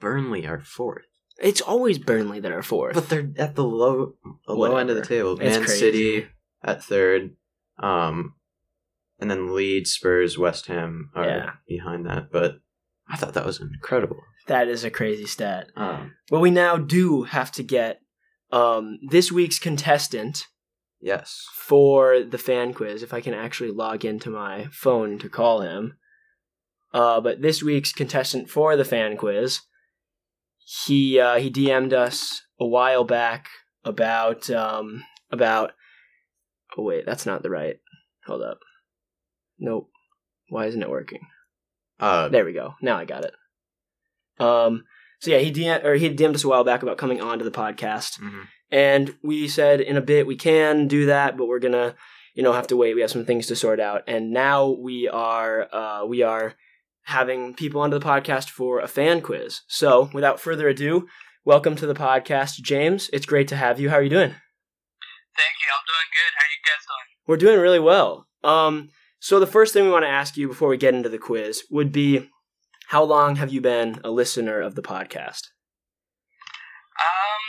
Burnley 0.00 0.46
are 0.46 0.60
fourth. 0.60 1.06
It's 1.40 1.60
always 1.60 1.98
Burnley 1.98 2.40
that 2.40 2.52
are 2.52 2.62
fourth. 2.62 2.94
But 2.94 3.08
they're 3.08 3.30
at 3.38 3.54
the 3.56 3.64
low, 3.64 4.14
the 4.46 4.54
low 4.54 4.76
end 4.76 4.90
of 4.90 4.96
the 4.96 5.04
table. 5.04 5.32
It's 5.32 5.56
Man 5.56 5.64
crazy. 5.64 5.78
City 5.80 6.26
at 6.62 6.82
third, 6.84 7.34
um, 7.78 8.34
and 9.18 9.30
then 9.30 9.54
Leeds, 9.54 9.90
Spurs, 9.90 10.38
West 10.38 10.66
Ham 10.66 11.10
are 11.14 11.24
Yeah. 11.26 11.50
behind 11.66 12.06
that. 12.06 12.30
But 12.30 12.60
I 13.08 13.16
thought 13.16 13.34
that 13.34 13.46
was 13.46 13.60
incredible. 13.60 14.20
that 14.46 14.68
is 14.68 14.84
a 14.84 14.90
crazy 14.90 15.24
stat. 15.26 15.70
Um, 15.74 16.14
Well, 16.30 16.42
we 16.42 16.50
now 16.50 16.76
do 16.76 17.22
have 17.22 17.50
to 17.52 17.62
get 17.62 18.00
um, 18.54 18.98
this 19.08 19.32
week's 19.32 19.58
contestant 19.58 20.46
yes, 21.00 21.46
for 21.54 22.22
the 22.22 22.38
fan 22.38 22.72
quiz. 22.72 23.02
If 23.02 23.12
I 23.12 23.20
can 23.20 23.34
actually 23.34 23.70
log 23.70 24.04
into 24.04 24.30
my 24.30 24.68
phone 24.70 25.18
to 25.18 25.28
call 25.28 25.60
him. 25.60 25.96
Uh, 26.92 27.20
but 27.20 27.42
this 27.42 27.60
week's 27.60 27.92
contestant 27.92 28.48
for 28.48 28.76
the 28.76 28.84
fan 28.84 29.16
quiz, 29.16 29.60
he 30.86 31.18
uh, 31.18 31.36
he 31.38 31.50
DM'd 31.50 31.92
us 31.92 32.42
a 32.60 32.66
while 32.66 33.04
back 33.04 33.48
about 33.84 34.48
um, 34.50 35.02
about. 35.30 35.72
Oh 36.78 36.82
wait, 36.84 37.04
that's 37.04 37.26
not 37.26 37.42
the 37.42 37.50
right. 37.50 37.80
Hold 38.26 38.42
up. 38.42 38.60
Nope. 39.58 39.90
Why 40.48 40.66
isn't 40.66 40.82
it 40.82 40.90
working? 40.90 41.26
uh, 41.98 42.28
There 42.28 42.44
we 42.44 42.52
go. 42.52 42.74
Now 42.80 42.96
I 42.96 43.04
got 43.04 43.24
it. 43.24 43.34
Um. 44.38 44.84
So 45.24 45.30
yeah, 45.30 45.38
he 45.38 45.50
DM 45.50 45.82
or 45.82 45.94
he 45.94 46.10
DM'd 46.10 46.34
us 46.34 46.44
a 46.44 46.48
while 46.48 46.64
back 46.64 46.82
about 46.82 46.98
coming 46.98 47.22
on 47.22 47.38
to 47.38 47.46
the 47.46 47.50
podcast, 47.50 48.20
mhm. 48.20 48.46
and 48.70 49.16
we 49.22 49.48
said 49.48 49.80
in 49.80 49.96
a 49.96 50.02
bit 50.02 50.26
we 50.26 50.36
can 50.36 50.86
do 50.86 51.06
that, 51.06 51.38
but 51.38 51.46
we're 51.46 51.60
gonna, 51.60 51.94
you 52.34 52.42
know, 52.42 52.52
have 52.52 52.66
to 52.66 52.76
wait. 52.76 52.94
We 52.94 53.00
have 53.00 53.10
some 53.10 53.24
things 53.24 53.46
to 53.46 53.56
sort 53.56 53.80
out, 53.80 54.02
and 54.06 54.32
now 54.32 54.68
we 54.68 55.08
are 55.08 55.74
uh, 55.74 56.04
we 56.04 56.20
are 56.20 56.52
having 57.04 57.54
people 57.54 57.80
onto 57.80 57.98
the 57.98 58.04
podcast 58.04 58.50
for 58.50 58.80
a 58.80 58.86
fan 58.86 59.22
quiz. 59.22 59.62
So 59.66 60.10
without 60.12 60.40
further 60.40 60.68
ado, 60.68 61.08
welcome 61.46 61.74
to 61.76 61.86
the 61.86 61.94
podcast, 61.94 62.60
James. 62.60 63.08
It's 63.10 63.24
great 63.24 63.48
to 63.48 63.56
have 63.56 63.80
you. 63.80 63.88
How 63.88 63.96
are 63.96 64.02
you 64.02 64.10
doing? 64.10 64.28
Thank 64.28 65.54
you. 65.62 65.70
I'm 65.72 65.86
doing 65.88 66.10
good. 66.12 66.32
How 66.36 66.44
are 66.44 66.52
you 66.52 66.60
guys 66.66 66.84
doing? 66.84 67.06
We're 67.26 67.36
doing 67.38 67.60
really 67.60 67.80
well. 67.80 68.26
Um, 68.44 68.90
so 69.20 69.40
the 69.40 69.46
first 69.46 69.72
thing 69.72 69.84
we 69.84 69.90
want 69.90 70.04
to 70.04 70.10
ask 70.10 70.36
you 70.36 70.48
before 70.48 70.68
we 70.68 70.76
get 70.76 70.94
into 70.94 71.08
the 71.08 71.16
quiz 71.16 71.62
would 71.70 71.92
be, 71.92 72.28
how 72.94 73.02
long 73.02 73.34
have 73.42 73.50
you 73.50 73.58
been 73.58 73.98
a 74.06 74.10
listener 74.14 74.62
of 74.62 74.78
the 74.78 74.82
podcast? 74.86 75.50
Um, 76.94 77.42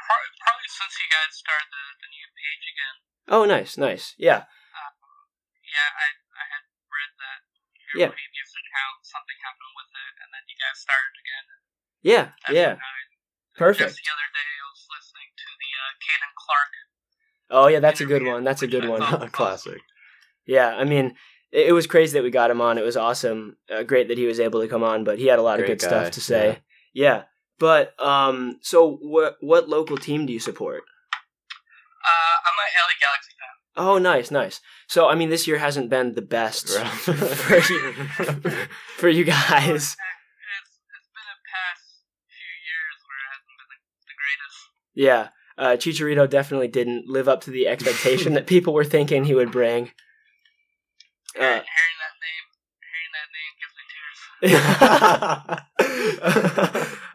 pro- 0.00 0.32
probably 0.40 0.70
since 0.72 0.96
you 0.96 1.08
guys 1.12 1.36
started 1.36 1.68
the, 1.68 1.84
the 2.00 2.08
new 2.08 2.26
page 2.40 2.64
again. 2.72 2.96
Oh, 3.28 3.44
nice, 3.44 3.76
nice. 3.76 4.16
Yeah, 4.16 4.48
Yeah, 5.60 5.88
I 5.92 6.06
I 6.40 6.44
had 6.56 6.64
read 6.88 7.12
that 7.20 7.40
your 7.84 7.96
Yeah. 8.00 8.10
previous 8.16 8.50
account 8.56 8.96
something 9.04 9.36
happened 9.44 9.74
with 9.76 9.92
it, 9.92 10.12
and 10.24 10.28
then 10.32 10.44
you 10.48 10.56
guys 10.56 10.80
started 10.80 11.14
again. 11.20 11.46
yeah, 12.00 12.24
yeah. 12.48 12.72
I- 12.80 13.08
Perfect. 13.60 13.92
Just 13.92 14.00
the 14.00 14.08
other 14.08 14.30
day, 14.32 14.50
I 14.56 14.66
was 14.72 14.82
listening 14.88 15.30
to 15.36 15.48
the 15.60 15.70
uh, 15.76 15.92
Caden 16.00 16.32
Clark. 16.32 16.72
Oh, 17.52 17.66
yeah, 17.68 17.80
that's 17.84 18.00
a 18.00 18.08
good 18.08 18.24
one. 18.24 18.40
That's 18.40 18.62
a 18.64 18.70
good 18.72 18.88
one. 18.88 19.04
Classic. 19.36 19.82
Yeah, 20.48 20.72
I 20.80 20.84
mean, 20.88 21.12
it, 21.52 21.68
it 21.68 21.72
was 21.72 21.86
crazy 21.86 22.14
that 22.18 22.22
we 22.22 22.30
got 22.30 22.50
him 22.50 22.60
on. 22.60 22.78
It 22.78 22.84
was 22.84 22.96
awesome. 22.96 23.56
Uh, 23.72 23.82
great 23.82 24.08
that 24.08 24.18
he 24.18 24.26
was 24.26 24.40
able 24.40 24.60
to 24.60 24.68
come 24.68 24.82
on, 24.82 25.04
but 25.04 25.18
he 25.18 25.26
had 25.26 25.38
a 25.38 25.42
lot 25.42 25.60
of 25.60 25.66
good 25.66 25.80
guy, 25.80 25.86
stuff 25.86 26.10
to 26.12 26.20
say. 26.20 26.58
Yeah. 26.92 27.22
But 27.58 27.94
um 28.02 28.58
so 28.62 28.96
what 29.02 29.36
what 29.40 29.68
local 29.68 29.98
team 29.98 30.26
do 30.26 30.32
you 30.32 30.40
support? 30.40 30.82
Uh, 32.02 32.36
I'm 32.46 32.56
a 32.56 32.66
LA 32.80 32.94
Galaxy 32.98 33.32
fan. 33.38 33.86
Oh, 33.86 33.98
nice, 33.98 34.30
nice. 34.30 34.60
So 34.88 35.08
I 35.08 35.14
mean 35.14 35.28
this 35.28 35.46
year 35.46 35.58
hasn't 35.58 35.90
been 35.90 36.14
the 36.14 36.22
best 36.22 36.68
for 36.78 37.54
you, 37.54 37.92
for 38.96 39.08
you 39.10 39.24
guys. 39.24 39.66
It's 39.66 39.96
it's 40.96 41.10
been 41.12 41.28
a 41.28 41.38
past 41.52 42.00
few 42.32 42.52
years 42.64 42.96
where 43.04 43.20
it 43.20 43.28
hasn't 43.28 43.56
been 43.60 43.68
the, 43.68 43.78
the 44.08 44.16
greatest. 44.16 44.58
Yeah. 44.94 45.28
Uh 45.58 45.76
Chicharito 45.76 46.30
definitely 46.30 46.68
didn't 46.68 47.08
live 47.08 47.28
up 47.28 47.42
to 47.42 47.50
the 47.50 47.68
expectation 47.68 48.32
that 48.32 48.46
people 48.46 48.72
were 48.72 48.84
thinking 48.84 49.24
he 49.24 49.34
would 49.34 49.52
bring. 49.52 49.90
Uh, 51.36 51.62
hearing 51.62 51.98
that 52.02 52.14
name, 52.20 52.46
hearing 52.90 53.12
that 53.14 53.28
name 53.30 53.52
gives 53.60 53.74
me 53.78 53.84
tears. 53.90 54.18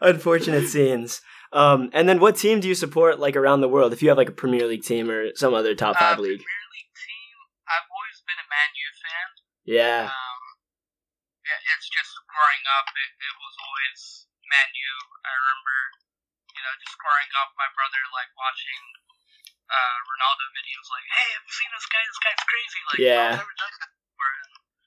Unfortunate 0.00 0.68
scenes. 0.68 1.20
Um, 1.52 1.90
and 1.92 2.08
then 2.08 2.18
what 2.20 2.36
team 2.36 2.60
do 2.60 2.68
you 2.68 2.74
support 2.74 3.18
like 3.20 3.36
around 3.36 3.60
the 3.60 3.68
world? 3.68 3.92
If 3.92 4.02
you 4.02 4.08
have 4.08 4.18
like 4.18 4.28
a 4.28 4.34
Premier 4.36 4.66
League 4.66 4.84
team 4.84 5.10
or 5.10 5.34
some 5.34 5.54
other 5.54 5.74
top 5.74 5.96
five 5.96 6.18
uh, 6.18 6.22
league. 6.22 6.42
Premier 6.42 6.66
League 6.74 6.92
team. 6.96 7.34
I've 7.68 7.88
always 7.92 8.18
been 8.26 8.40
a 8.40 8.48
Man 8.48 8.70
U 8.76 8.88
fan. 9.00 9.28
Yeah. 9.66 10.02
Um, 10.10 10.42
yeah, 11.46 11.74
it's 11.78 11.86
just 11.86 12.12
growing 12.26 12.64
up, 12.74 12.90
it, 12.90 13.10
it 13.22 13.34
was 13.38 13.54
always 13.62 14.26
Man 14.50 14.70
U. 14.74 14.92
I 15.22 15.32
remember, 15.32 15.76
you 16.58 16.62
know, 16.62 16.74
just 16.82 16.98
growing 16.98 17.30
up, 17.38 17.54
my 17.54 17.70
brother 17.74 18.02
like 18.12 18.30
watching 18.34 18.82
uh, 19.66 19.96
Ronaldo 20.06 20.44
videos, 20.54 20.86
like, 20.90 21.06
"Hey, 21.10 21.28
have 21.34 21.44
you 21.46 21.54
seen 21.54 21.70
this 21.74 21.86
guy? 21.90 22.02
This 22.06 22.20
guy's 22.22 22.42
crazy!" 22.46 22.80
Like, 22.86 23.00
Yeah. 23.02 23.30
I've 23.34 23.42
never 23.42 23.56
done 23.58 23.74
that 23.78 23.90
before. 23.90 23.94
And, 23.94 23.95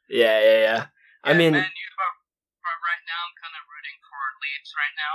Yeah, 0.10 0.40
yeah, 0.42 0.60
yeah. 0.62 0.82
I 1.24 1.32
yeah, 1.32 1.38
mean, 1.38 1.54
Man 1.54 1.64
U, 1.70 1.88
but, 1.98 2.12
but 2.66 2.78
right 2.82 3.04
now, 3.06 3.22
I'm 3.30 3.36
kind 3.38 3.56
of 3.56 3.64
rooting 3.70 3.98
for 4.04 4.20
Leeds 4.42 4.72
right 4.76 4.96
now. 4.98 5.14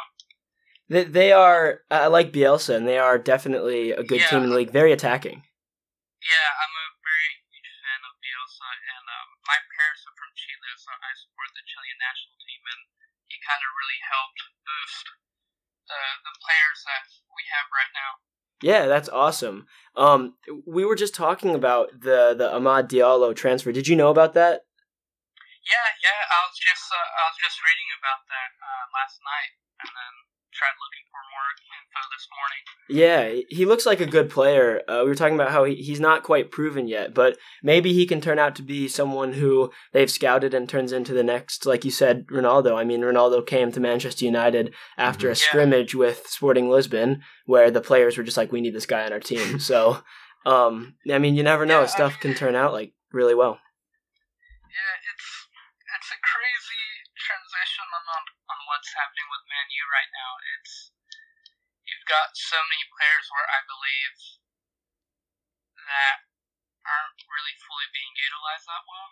they, 0.90 1.04
they 1.04 1.30
are. 1.32 1.82
I 1.90 2.06
like 2.08 2.32
Bielsa, 2.32 2.76
and 2.76 2.86
they 2.86 2.98
are 2.98 3.18
definitely 3.18 3.92
a 3.92 4.02
good 4.04 4.20
Yeah. 4.20 4.30
team 4.30 4.44
in 4.44 4.50
the 4.50 4.56
league. 4.56 4.70
Very 4.72 4.92
attacking. 4.92 5.42
Yeah, 6.24 6.48
I'm 6.56 6.72
a 6.72 6.88
very 7.04 7.30
huge 7.52 7.72
fan 7.84 8.00
of 8.08 8.14
Bielsa, 8.22 8.68
and 8.68 9.04
um, 9.04 9.28
my 9.44 9.58
parents 9.76 10.02
are 10.08 10.16
from 10.16 10.32
Chile, 10.38 10.72
so 10.80 10.88
I 10.94 11.12
support 11.20 11.50
the 11.52 11.64
Chilean 11.68 11.98
national 12.00 12.36
team, 12.40 12.62
and 12.64 12.82
he 13.28 13.36
kind 13.44 13.60
of 13.60 13.70
really 13.76 14.00
helped 14.08 14.40
boost 14.64 15.04
the 15.90 16.00
the 16.24 16.34
players 16.40 16.80
that 16.88 17.04
we 17.34 17.44
have 17.52 17.66
right 17.68 17.92
now. 17.92 18.10
Yeah, 18.64 18.86
that's 18.86 19.12
awesome. 19.12 19.66
Um, 19.96 20.36
we 20.64 20.84
were 20.84 20.96
just 20.96 21.14
talking 21.14 21.54
about 21.54 21.92
the 21.92 22.32
the 22.32 22.48
Amad 22.48 22.88
Diallo 22.88 23.36
transfer. 23.36 23.72
Did 23.72 23.88
you 23.88 23.96
know 23.96 24.08
about 24.08 24.32
that? 24.34 24.62
Yeah, 25.64 25.88
yeah, 26.04 26.20
I 26.28 26.38
was 26.44 26.56
just 26.60 26.84
uh, 26.92 26.96
I 26.96 27.22
was 27.32 27.38
just 27.40 27.56
reading 27.64 27.88
about 27.96 28.20
that 28.28 28.50
uh, 28.60 28.84
last 28.92 29.16
night, 29.24 29.52
and 29.80 29.88
then 29.88 30.14
tried 30.52 30.76
looking 30.78 31.02
for 31.10 31.18
more 31.34 31.50
info 31.72 32.00
this 32.14 32.28
morning. 32.30 32.62
Yeah, 32.86 33.42
he 33.48 33.64
looks 33.66 33.86
like 33.86 34.00
a 34.00 34.06
good 34.06 34.30
player. 34.30 34.82
Uh, 34.86 35.00
we 35.02 35.08
were 35.08 35.14
talking 35.16 35.34
about 35.34 35.50
how 35.50 35.64
he, 35.64 35.74
he's 35.74 35.98
not 35.98 36.22
quite 36.22 36.52
proven 36.52 36.86
yet, 36.86 37.12
but 37.14 37.38
maybe 37.62 37.92
he 37.92 38.06
can 38.06 38.20
turn 38.20 38.38
out 38.38 38.54
to 38.56 38.62
be 38.62 38.86
someone 38.86 39.32
who 39.32 39.72
they've 39.92 40.10
scouted 40.10 40.52
and 40.54 40.68
turns 40.68 40.92
into 40.92 41.12
the 41.12 41.24
next, 41.24 41.66
like 41.66 41.84
you 41.84 41.90
said, 41.90 42.26
Ronaldo. 42.28 42.76
I 42.76 42.84
mean, 42.84 43.00
Ronaldo 43.00 43.44
came 43.44 43.72
to 43.72 43.80
Manchester 43.80 44.24
United 44.26 44.72
after 44.98 45.28
a 45.28 45.32
Mhm. 45.32 45.40
Yeah. 45.40 45.46
scrimmage 45.48 45.94
with 45.94 46.26
Sporting 46.28 46.68
Lisbon, 46.70 47.24
where 47.46 47.70
the 47.72 47.80
players 47.80 48.16
were 48.16 48.22
just 48.22 48.36
like, 48.36 48.52
"We 48.52 48.60
need 48.60 48.74
this 48.76 48.86
guy 48.86 49.06
on 49.06 49.12
our 49.12 49.18
team." 49.20 49.58
so, 49.58 50.04
um, 50.46 50.94
I 51.10 51.18
mean, 51.18 51.34
you 51.34 51.42
never 51.42 51.64
know. 51.66 51.78
Yeah, 51.80 51.84
I 51.90 51.96
Stuff 51.98 52.12
mean- 52.12 52.20
can 52.20 52.34
turn 52.34 52.54
out 52.54 52.72
like 52.74 52.92
really 53.12 53.34
well. 53.34 53.58
Yeah, 54.70 54.94
it's 55.10 55.28
it's 55.98 56.10
a 56.10 56.18
crazy 56.20 56.84
transition 57.14 57.86
on 57.94 58.04
on, 58.14 58.24
on 58.50 58.58
what's 58.84 59.00
happening 59.00 59.24
with 59.32 59.48
Man 59.48 59.64
U 59.72 59.82
right 59.88 60.12
now. 60.12 60.30
It's 60.60 60.92
you've 61.88 62.04
got 62.04 62.36
so 62.36 62.60
many 62.68 62.84
players 62.92 63.32
where 63.32 63.48
I 63.48 63.64
believe 63.64 64.12
that 65.88 66.28
aren't 66.84 67.16
really 67.24 67.56
fully 67.64 67.88
being 67.96 68.12
utilized 68.12 68.68
that 68.68 68.84
well. 68.84 69.10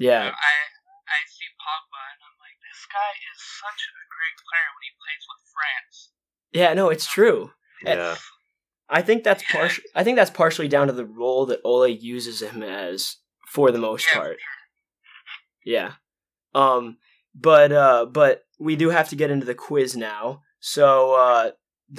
Yeah, 0.00 0.32
I 0.32 0.56
I 1.12 1.20
see 1.28 1.44
Pogba 1.60 2.00
and 2.16 2.24
I'm 2.24 2.40
like, 2.40 2.56
this 2.64 2.88
guy 2.88 3.12
is 3.20 3.36
such 3.36 3.84
a 3.84 3.92
great 4.08 4.36
player 4.40 4.68
when 4.72 4.84
he 4.88 4.92
plays 4.96 5.24
with 5.28 5.42
France. 5.52 5.96
yeah, 6.56 6.72
no, 6.72 6.88
it's 6.88 7.04
true. 7.04 7.52
Yeah. 7.84 8.16
I 8.88 9.04
think 9.04 9.28
that's 9.28 9.44
Yeah. 9.44 9.60
partially. 9.60 9.92
I 9.92 10.08
think 10.08 10.16
that's 10.16 10.32
partially 10.32 10.72
down 10.72 10.88
to 10.88 10.96
the 10.96 11.04
role 11.04 11.44
that 11.52 11.60
Ole 11.68 11.92
uses 11.92 12.40
him 12.40 12.64
as 12.64 13.20
for 13.52 13.68
the 13.68 13.76
most 13.76 14.08
Yeah, 14.08 14.16
part. 14.16 14.38
Yeah. 15.68 15.92
Um 16.56 16.96
but 17.40 17.72
uh 17.72 18.06
but 18.06 18.42
we 18.58 18.76
do 18.76 18.90
have 18.90 19.08
to 19.10 19.16
get 19.16 19.30
into 19.30 19.46
the 19.46 19.54
quiz 19.54 19.96
now. 19.96 20.42
So 20.60 21.14
uh 21.14 21.50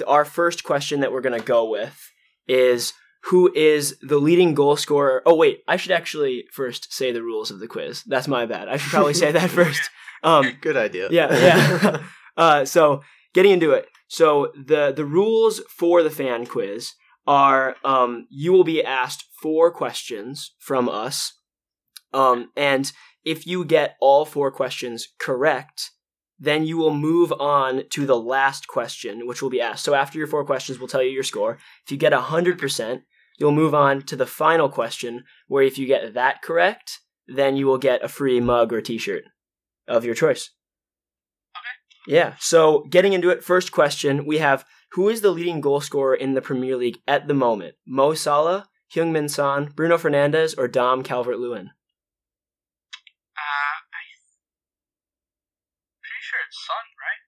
our 0.06 0.24
first 0.24 0.64
question 0.64 1.00
that 1.00 1.12
we're 1.12 1.20
going 1.20 1.38
to 1.38 1.44
go 1.44 1.68
with 1.68 1.98
is 2.46 2.92
who 3.24 3.52
is 3.54 3.98
the 4.02 4.18
leading 4.18 4.54
goal 4.54 4.76
scorer? 4.76 5.22
Oh 5.26 5.34
wait, 5.34 5.60
I 5.68 5.76
should 5.76 5.92
actually 5.92 6.44
first 6.52 6.92
say 6.92 7.12
the 7.12 7.22
rules 7.22 7.50
of 7.50 7.60
the 7.60 7.66
quiz. 7.66 8.02
That's 8.04 8.28
my 8.28 8.46
bad. 8.46 8.68
I 8.68 8.76
should 8.76 8.90
probably 8.90 9.14
say 9.14 9.32
that 9.32 9.50
first. 9.60 9.82
Um 10.22 10.56
Good 10.60 10.76
idea. 10.76 11.08
yeah, 11.10 11.32
yeah. 11.32 12.02
uh, 12.36 12.64
so 12.64 13.02
getting 13.34 13.52
into 13.52 13.72
it. 13.72 13.86
So 14.08 14.52
the 14.56 14.92
the 14.92 15.04
rules 15.04 15.60
for 15.78 16.02
the 16.02 16.10
fan 16.10 16.46
quiz 16.46 16.92
are 17.26 17.76
um, 17.84 18.26
you 18.30 18.52
will 18.52 18.64
be 18.64 18.82
asked 18.82 19.24
four 19.40 19.70
questions 19.70 20.52
from 20.58 20.88
us, 20.88 21.32
um, 22.12 22.50
and 22.56 22.90
if 23.24 23.46
you 23.46 23.64
get 23.64 23.96
all 24.00 24.24
four 24.24 24.50
questions 24.50 25.08
correct, 25.18 25.90
then 26.38 26.64
you 26.64 26.78
will 26.78 26.94
move 26.94 27.32
on 27.32 27.84
to 27.90 28.06
the 28.06 28.18
last 28.18 28.66
question, 28.66 29.26
which 29.26 29.42
will 29.42 29.50
be 29.50 29.60
asked. 29.60 29.84
So 29.84 29.94
after 29.94 30.18
your 30.18 30.26
four 30.26 30.44
questions, 30.44 30.78
we'll 30.78 30.88
tell 30.88 31.02
you 31.02 31.10
your 31.10 31.22
score. 31.22 31.58
If 31.84 31.92
you 31.92 31.98
get 31.98 32.12
hundred 32.12 32.58
percent, 32.58 33.02
you'll 33.38 33.52
move 33.52 33.74
on 33.74 34.02
to 34.02 34.16
the 34.16 34.26
final 34.26 34.68
question, 34.68 35.24
where 35.48 35.62
if 35.62 35.78
you 35.78 35.86
get 35.86 36.14
that 36.14 36.42
correct, 36.42 37.00
then 37.26 37.56
you 37.56 37.66
will 37.66 37.78
get 37.78 38.02
a 38.02 38.08
free 38.08 38.40
mug 38.40 38.72
or 38.72 38.80
T-shirt 38.80 39.24
of 39.86 40.04
your 40.04 40.14
choice. 40.14 40.50
Okay. 41.54 42.14
Yeah. 42.16 42.34
So 42.38 42.84
getting 42.90 43.12
into 43.12 43.30
it, 43.30 43.44
first 43.44 43.70
question 43.72 44.24
we 44.24 44.38
have 44.38 44.64
who 44.92 45.08
is 45.08 45.20
the 45.20 45.30
leading 45.30 45.60
goal 45.60 45.80
scorer 45.80 46.14
in 46.14 46.34
the 46.34 46.42
Premier 46.42 46.76
League 46.76 46.98
at 47.06 47.28
the 47.28 47.34
moment? 47.34 47.76
Mo 47.86 48.14
Salah, 48.14 48.66
Heung-min 48.92 49.28
Son, 49.28 49.70
Bruno 49.76 49.96
Fernandes, 49.96 50.58
or 50.58 50.66
Dom 50.66 51.04
Calvert 51.04 51.38
Lewin? 51.38 51.70
Uh, 53.38 53.76
I 53.86 54.02
pretty 56.02 56.22
sure 56.22 56.40
it's 56.48 56.58
Son, 56.66 56.84
right? 56.98 57.22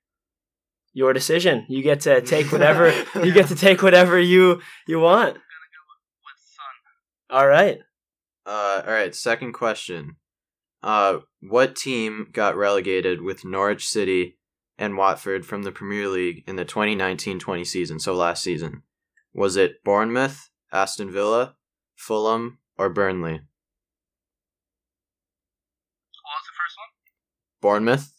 Your 0.92 1.12
decision. 1.12 1.64
You 1.68 1.82
get 1.82 2.00
to 2.02 2.20
take 2.34 2.52
whatever 2.52 2.90
you 3.22 3.32
get 3.32 3.48
to 3.48 3.54
take 3.54 3.82
whatever 3.82 4.18
you 4.18 4.60
you 4.86 5.00
want. 5.00 5.28
I'm 5.28 5.34
gonna 5.34 5.70
go 5.72 5.82
with, 5.88 6.02
with 6.26 6.40
Son. 6.56 7.38
All 7.38 7.48
right. 7.48 7.78
Uh, 8.44 8.82
all 8.86 8.92
right. 8.92 9.14
Second 9.14 9.52
question. 9.52 10.16
Uh, 10.82 11.20
what 11.40 11.76
team 11.76 12.28
got 12.32 12.56
relegated 12.56 13.22
with 13.22 13.44
Norwich 13.44 13.86
City 13.86 14.36
and 14.76 14.96
Watford 14.96 15.46
from 15.46 15.62
the 15.62 15.70
Premier 15.70 16.08
League 16.08 16.42
in 16.48 16.56
the 16.56 16.64
2019-20 16.64 17.64
season? 17.66 18.00
So 18.00 18.14
last 18.14 18.42
season, 18.42 18.82
was 19.32 19.56
it 19.56 19.84
Bournemouth, 19.84 20.50
Aston 20.72 21.12
Villa, 21.12 21.54
Fulham, 21.94 22.58
or 22.76 22.88
Burnley? 22.88 23.34
What 23.34 23.40
was 26.24 26.46
the 26.46 26.52
first 26.58 26.76
one? 26.78 26.90
Bournemouth. 27.60 28.12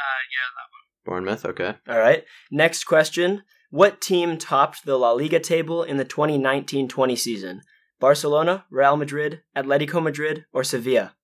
Uh, 0.00 0.22
yeah, 0.32 0.48
that 0.56 0.68
one. 0.72 0.84
Bournemouth. 1.04 1.44
Okay. 1.44 1.74
All 1.88 1.98
right. 1.98 2.24
Next 2.50 2.84
question. 2.84 3.42
What 3.70 4.00
team 4.00 4.36
topped 4.38 4.84
the 4.84 4.96
La 4.96 5.12
Liga 5.12 5.38
table 5.38 5.82
in 5.82 5.96
the 5.96 6.04
2019-20 6.04 7.16
season? 7.18 7.60
Barcelona, 8.00 8.64
Real 8.70 8.96
Madrid, 8.96 9.42
Atletico 9.56 10.02
Madrid, 10.02 10.44
or 10.52 10.64
Sevilla? 10.64 11.14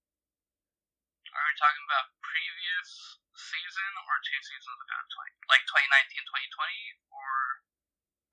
Are 1.33 1.45
we 1.45 1.55
talking 1.59 1.85
about 1.89 2.07
previous 2.21 3.19
season 3.35 3.91
or 4.07 4.15
two 4.23 4.41
seasons 4.45 4.79
ago? 4.85 4.97
20, 5.17 5.33
like 5.51 5.65
2019, 5.67 6.23
2020? 6.29 6.77
Or. 7.17 7.31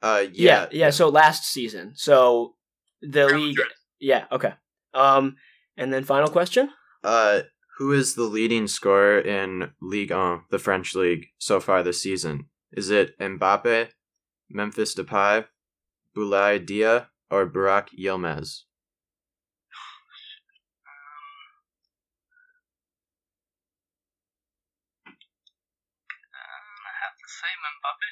Uh, 0.04 0.22
Yeah, 0.34 0.68
yeah. 0.72 0.86
yeah, 0.86 0.89
so 0.91 1.08
last 1.10 1.46
season. 1.46 1.94
So 1.96 2.56
the 3.02 3.28
Real 3.28 3.39
league 3.39 3.58
Madrid. 3.58 3.74
Yeah, 4.00 4.26
okay. 4.32 4.54
Um 4.94 5.38
and 5.78 5.91
then 5.94 6.04
final 6.04 6.30
question? 6.30 6.70
Uh, 7.04 7.41
who 7.78 7.91
is 7.91 8.15
the 8.15 8.24
leading 8.24 8.67
scorer 8.67 9.19
in 9.19 9.71
Ligue 9.82 10.11
1, 10.11 10.41
the 10.51 10.59
French 10.59 10.93
league, 10.95 11.28
so 11.38 11.59
far 11.59 11.82
this 11.82 12.01
season? 12.01 12.45
Is 12.71 12.89
it 12.89 13.17
Mbappe, 13.19 13.89
Memphis 14.49 14.95
Depay, 14.95 15.45
Boulaye 16.15 16.63
Dia, 16.63 17.09
or 17.32 17.49
Burak 17.49 17.88
Yilmaz? 17.97 18.61
Um, 25.07 25.13
I 26.86 26.93
have 27.01 27.17
to 27.17 27.28
say 27.28 27.51
Mbappe. 27.63 28.09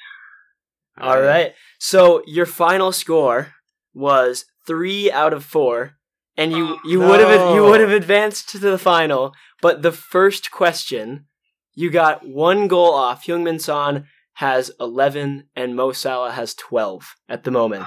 All 1.08 1.22
right. 1.22 1.54
So 1.78 2.22
your 2.26 2.46
final 2.46 2.92
score 2.92 3.54
was 3.94 4.44
3 4.66 5.10
out 5.12 5.32
of 5.32 5.44
4 5.44 5.96
and 6.36 6.52
you 6.52 6.76
Oh, 6.76 6.78
you 6.84 7.00
would 7.00 7.20
have 7.20 7.54
you 7.54 7.62
would 7.64 7.80
have 7.80 7.90
advanced 7.90 8.48
to 8.50 8.58
the 8.58 8.78
final, 8.78 9.32
but 9.60 9.82
the 9.82 9.92
first 9.92 10.50
question 10.50 11.26
you 11.74 11.90
got 11.90 12.26
one 12.26 12.68
goal 12.68 12.92
off. 12.94 13.24
Heung-min 13.26 13.58
Son 13.58 14.04
has 14.34 14.70
11 14.78 15.44
and 15.56 15.74
Mo 15.76 15.92
Salah 15.92 16.32
has 16.32 16.54
12 16.54 17.14
at 17.28 17.44
the 17.44 17.50
moment. 17.50 17.86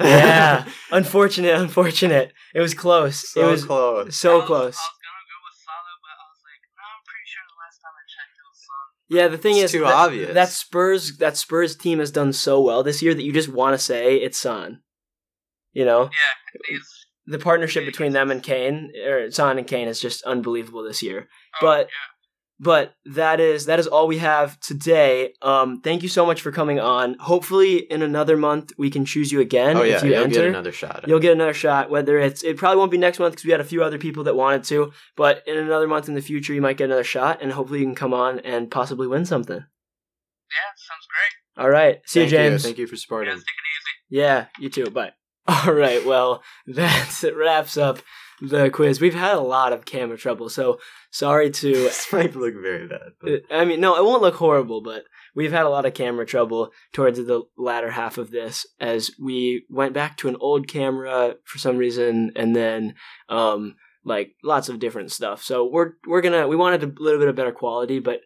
Oh, 0.00 0.06
yeah. 0.08 0.64
unfortunate, 0.90 1.54
unfortunate. 1.54 2.32
It 2.54 2.60
was 2.60 2.74
close. 2.74 3.30
so 3.30 3.46
it 3.48 3.50
was 3.50 3.64
close. 3.64 4.16
so 4.16 4.42
close. 4.42 4.76
I 4.76 4.90
was 4.90 4.98
gonna 5.04 5.26
go 5.30 5.38
with 5.46 5.56
Salah, 5.62 5.96
but 6.02 6.14
I 6.18 6.26
was 6.26 6.40
like, 6.42 6.62
no, 6.74 6.82
I'm 6.82 7.02
pretty 7.06 7.26
sure 7.30 7.44
the 7.46 7.58
last 7.62 7.78
time 7.78 7.94
I 7.94 8.04
checked 8.10 8.34
it 8.38 8.46
was 8.50 8.60
Son. 8.66 9.16
Yeah, 9.16 9.28
the 9.28 9.38
thing 9.38 9.56
It's 9.56 9.64
is 9.66 9.70
too 9.72 9.80
that, 9.84 9.94
obvious. 9.94 10.34
that 10.34 10.48
Spurs 10.48 11.16
that 11.18 11.36
Spurs 11.36 11.76
team 11.76 12.00
has 12.00 12.10
done 12.10 12.32
so 12.32 12.60
well 12.60 12.82
this 12.82 13.02
year 13.02 13.14
that 13.14 13.22
you 13.22 13.32
just 13.32 13.48
want 13.48 13.74
to 13.74 13.78
say 13.78 14.16
it's 14.16 14.38
Son. 14.40 14.80
You 15.72 15.84
know, 15.84 16.04
Yeah. 16.04 16.78
The 17.26 17.38
partnership 17.38 17.84
between 17.86 18.12
them 18.12 18.30
and 18.30 18.42
Kane, 18.42 18.92
or 19.06 19.30
Son 19.30 19.58
and 19.58 19.66
Kane, 19.66 19.88
is 19.88 20.00
just 20.00 20.22
unbelievable 20.24 20.82
this 20.84 21.02
year. 21.02 21.28
Oh, 21.56 21.58
But- 21.60 21.86
yeah. 21.86 22.10
But 22.60 22.94
that 23.04 23.40
is 23.40 23.66
that 23.66 23.80
is 23.80 23.88
all 23.88 24.06
we 24.06 24.18
have 24.18 24.58
today. 24.60 25.34
Um, 25.42 25.80
thank 25.80 26.04
you 26.04 26.08
so 26.08 26.24
much 26.24 26.40
for 26.40 26.52
coming 26.52 26.78
on. 26.78 27.16
Hopefully, 27.18 27.78
in 27.78 28.00
another 28.00 28.36
month 28.36 28.70
we 28.78 28.90
can 28.90 29.04
choose 29.04 29.32
you 29.32 29.40
again 29.40 29.76
Oh 29.76 29.82
yeah, 29.82 29.96
if 29.96 30.04
you 30.04 30.10
you'll 30.10 30.22
enter. 30.22 30.34
get 30.34 30.44
another 30.46 30.70
shot. 30.70 31.04
You'll 31.08 31.18
get 31.18 31.32
another 31.32 31.52
shot. 31.52 31.90
Whether 31.90 32.16
it's 32.16 32.44
it 32.44 32.56
probably 32.56 32.78
won't 32.78 32.92
be 32.92 32.96
next 32.96 33.18
month 33.18 33.32
because 33.34 33.44
we 33.44 33.50
had 33.50 33.60
a 33.60 33.64
few 33.64 33.82
other 33.82 33.98
people 33.98 34.22
that 34.24 34.36
wanted 34.36 34.62
to, 34.64 34.92
but 35.16 35.42
in 35.48 35.58
another 35.58 35.88
month 35.88 36.06
in 36.08 36.14
the 36.14 36.22
future 36.22 36.54
you 36.54 36.62
might 36.62 36.76
get 36.76 36.84
another 36.84 37.02
shot, 37.02 37.42
and 37.42 37.50
hopefully 37.52 37.80
you 37.80 37.86
can 37.86 37.96
come 37.96 38.14
on 38.14 38.38
and 38.38 38.70
possibly 38.70 39.08
win 39.08 39.24
something. 39.26 39.56
Yeah, 39.56 40.70
sounds 40.76 41.06
great. 41.10 41.64
All 41.64 41.70
right, 41.70 42.02
see 42.06 42.20
Thank 42.20 42.30
you, 42.32 42.38
James. 42.38 42.62
Thank 42.62 42.78
you 42.78 42.86
for 42.86 42.96
supporting. 42.96 43.34
guys 43.34 43.40
take 43.40 43.48
it 43.48 44.16
easy. 44.16 44.20
Yeah, 44.22 44.46
you 44.60 44.70
too. 44.70 44.90
Bye. 44.90 45.10
All 45.46 45.72
right. 45.72 46.04
Well, 46.04 46.42
that 46.66 47.22
wraps 47.36 47.76
up 47.76 48.00
the 48.40 48.70
quiz. 48.70 49.00
We've 49.00 49.14
had 49.14 49.36
a 49.36 49.40
lot 49.40 49.72
of 49.72 49.84
camera 49.84 50.16
trouble, 50.16 50.48
so 50.48 50.78
sorry 51.10 51.50
to. 51.50 51.72
this 51.72 52.12
might 52.12 52.34
look 52.34 52.54
very 52.54 52.88
bad. 52.88 53.12
But 53.20 53.42
I 53.50 53.64
mean, 53.64 53.80
no, 53.80 53.96
it 53.96 54.04
won't 54.04 54.22
look 54.22 54.36
horrible, 54.36 54.82
but 54.82 55.04
we've 55.34 55.52
had 55.52 55.66
a 55.66 55.70
lot 55.70 55.86
of 55.86 55.94
camera 55.94 56.26
trouble 56.26 56.70
towards 56.92 57.18
the 57.18 57.42
latter 57.56 57.90
half 57.90 58.18
of 58.18 58.30
this 58.30 58.66
as 58.80 59.10
we 59.20 59.64
went 59.68 59.92
back 59.92 60.16
to 60.18 60.28
an 60.28 60.36
old 60.40 60.68
camera 60.68 61.34
for 61.44 61.58
some 61.58 61.76
reason, 61.76 62.32
and 62.36 62.56
then 62.56 62.94
um, 63.28 63.76
like 64.04 64.34
lots 64.42 64.68
of 64.68 64.78
different 64.78 65.12
stuff. 65.12 65.42
So 65.42 65.66
we're 65.66 65.92
we're 66.06 66.22
gonna 66.22 66.48
we 66.48 66.56
wanted 66.56 66.82
a 66.82 67.02
little 67.02 67.20
bit 67.20 67.28
of 67.28 67.36
better 67.36 67.52
quality, 67.52 67.98
but 67.98 68.20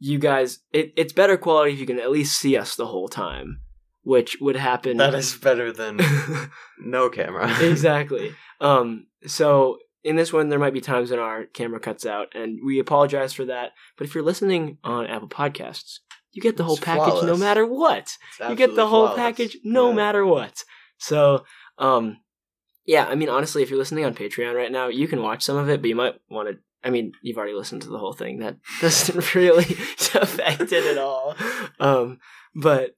you 0.00 0.18
guys, 0.18 0.60
it, 0.72 0.92
it's 0.96 1.12
better 1.12 1.36
quality 1.36 1.72
if 1.72 1.80
you 1.80 1.86
can 1.86 1.98
at 1.98 2.10
least 2.10 2.38
see 2.38 2.56
us 2.56 2.76
the 2.76 2.86
whole 2.86 3.08
time, 3.08 3.60
which 4.02 4.36
would 4.40 4.56
happen. 4.56 4.96
that 4.98 5.14
is 5.14 5.34
better 5.36 5.72
than 5.72 6.00
no 6.78 7.08
camera. 7.10 7.50
exactly. 7.60 8.34
Um, 8.60 9.06
so 9.26 9.78
in 10.04 10.16
this 10.16 10.32
one, 10.32 10.48
there 10.48 10.58
might 10.58 10.72
be 10.72 10.80
times 10.80 11.10
when 11.10 11.18
our 11.20 11.44
camera 11.46 11.80
cuts 11.80 12.06
out, 12.06 12.28
and 12.34 12.58
we 12.64 12.78
apologize 12.78 13.32
for 13.32 13.44
that. 13.46 13.72
But 13.96 14.06
if 14.06 14.14
you're 14.14 14.24
listening 14.24 14.78
on 14.84 15.06
Apple 15.06 15.28
Podcasts, 15.28 15.98
you 16.32 16.40
get 16.42 16.56
the 16.56 16.64
whole 16.64 16.76
It's 16.76 16.84
package 16.84 17.22
no 17.24 17.36
matter 17.36 17.66
what. 17.66 18.16
You 18.48 18.54
get 18.54 18.74
the 18.76 18.86
whole 18.86 19.06
flawless. 19.08 19.16
package 19.18 19.56
no 19.64 19.88
Yeah. 19.88 19.94
matter 19.96 20.24
what. 20.26 20.62
So, 20.98 21.44
um, 21.78 22.18
yeah, 22.86 23.06
I 23.06 23.14
mean, 23.16 23.28
honestly, 23.28 23.62
if 23.62 23.70
you're 23.70 23.78
listening 23.78 24.04
on 24.04 24.14
Patreon 24.14 24.54
right 24.54 24.70
now, 24.72 24.88
you 24.88 25.08
can 25.08 25.22
watch 25.22 25.42
some 25.42 25.56
of 25.56 25.68
it, 25.68 25.80
but 25.80 25.88
you 25.88 25.96
might 25.96 26.14
want 26.30 26.48
to. 26.48 26.58
I 26.84 26.90
mean, 26.90 27.12
you've 27.22 27.36
already 27.36 27.54
listened 27.54 27.82
to 27.82 27.88
the 27.88 27.98
whole 27.98 28.12
thing. 28.12 28.38
That 28.38 28.56
doesn't 28.80 29.34
really 29.34 29.64
affect 30.14 30.72
it 30.72 30.86
at 30.86 30.98
all. 30.98 31.34
Um, 31.80 32.18
but 32.54 32.94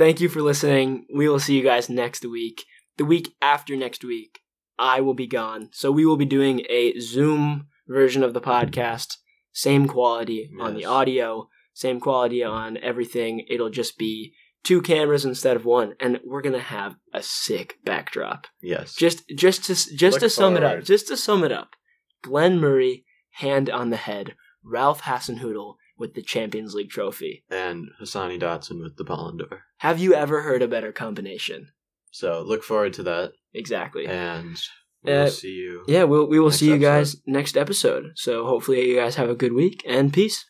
thank 0.00 0.18
you 0.18 0.30
for 0.30 0.40
listening. 0.40 1.04
We 1.14 1.28
will 1.28 1.38
see 1.38 1.54
you 1.54 1.62
guys 1.62 1.90
next 1.90 2.24
week. 2.24 2.64
The 2.96 3.04
week 3.04 3.34
after 3.42 3.76
next 3.76 4.02
week, 4.02 4.38
I 4.78 5.02
will 5.02 5.12
be 5.12 5.26
gone. 5.26 5.68
So 5.72 5.92
we 5.92 6.06
will 6.06 6.16
be 6.16 6.24
doing 6.24 6.62
a 6.70 6.98
Zoom 7.00 7.66
version 7.86 8.24
of 8.24 8.32
the 8.32 8.40
podcast. 8.40 9.18
Same 9.52 9.86
quality 9.86 10.48
on 10.58 10.74
the 10.74 10.86
audio, 10.86 11.48
same 11.74 12.00
quality 12.00 12.42
on 12.42 12.78
everything. 12.78 13.44
It'll 13.50 13.68
just 13.68 13.98
be 13.98 14.32
two 14.64 14.80
cameras 14.80 15.26
instead 15.26 15.54
of 15.54 15.66
one, 15.66 15.96
and 16.00 16.18
we're 16.24 16.40
gonna 16.40 16.60
have 16.60 16.96
a 17.12 17.22
sick 17.22 17.76
backdrop. 17.84 18.46
Yes. 18.62 18.94
Just, 18.94 19.28
just 19.36 19.64
to, 19.64 19.74
just 19.74 20.14
Look 20.14 20.20
to 20.20 20.30
sum 20.30 20.56
it 20.56 20.64
up, 20.64 20.82
just 20.82 21.08
to 21.08 21.16
sum 21.16 21.44
it 21.44 21.52
up, 21.52 21.76
Glenn 22.22 22.58
Murray, 22.58 23.04
hand 23.32 23.68
on 23.68 23.90
the 23.90 23.96
head, 23.98 24.34
Ralph 24.64 25.02
Hasenhüttl 25.02 25.74
with 25.98 26.14
the 26.14 26.22
Champions 26.22 26.72
League 26.74 26.90
trophy. 26.90 27.44
and 27.50 27.88
Hassani 28.00 28.40
Dotson 28.40 28.80
with 28.80 28.96
the 28.96 29.04
Ballon 29.04 29.36
d'Or. 29.36 29.64
Have 29.80 29.98
you 29.98 30.12
ever 30.12 30.42
heard 30.42 30.60
a 30.60 30.68
better 30.68 30.92
combination? 30.92 31.68
So 32.10 32.44
look 32.46 32.62
forward 32.62 32.92
to 32.94 33.02
that. 33.04 33.32
Exactly. 33.54 34.06
And 34.06 34.60
we'll 35.02 35.22
uh, 35.22 35.30
see 35.30 35.52
you. 35.52 35.84
Yeah, 35.88 36.04
we'll, 36.04 36.26
we 36.28 36.38
will 36.38 36.50
see 36.50 36.68
you 36.68 36.76
guys 36.76 37.14
episode. 37.14 37.32
next 37.32 37.56
episode. 37.56 38.12
So 38.14 38.44
hopefully 38.44 38.86
you 38.86 38.96
guys 38.96 39.14
have 39.14 39.30
a 39.30 39.34
good 39.34 39.54
week 39.54 39.82
and 39.88 40.12
peace. 40.12 40.44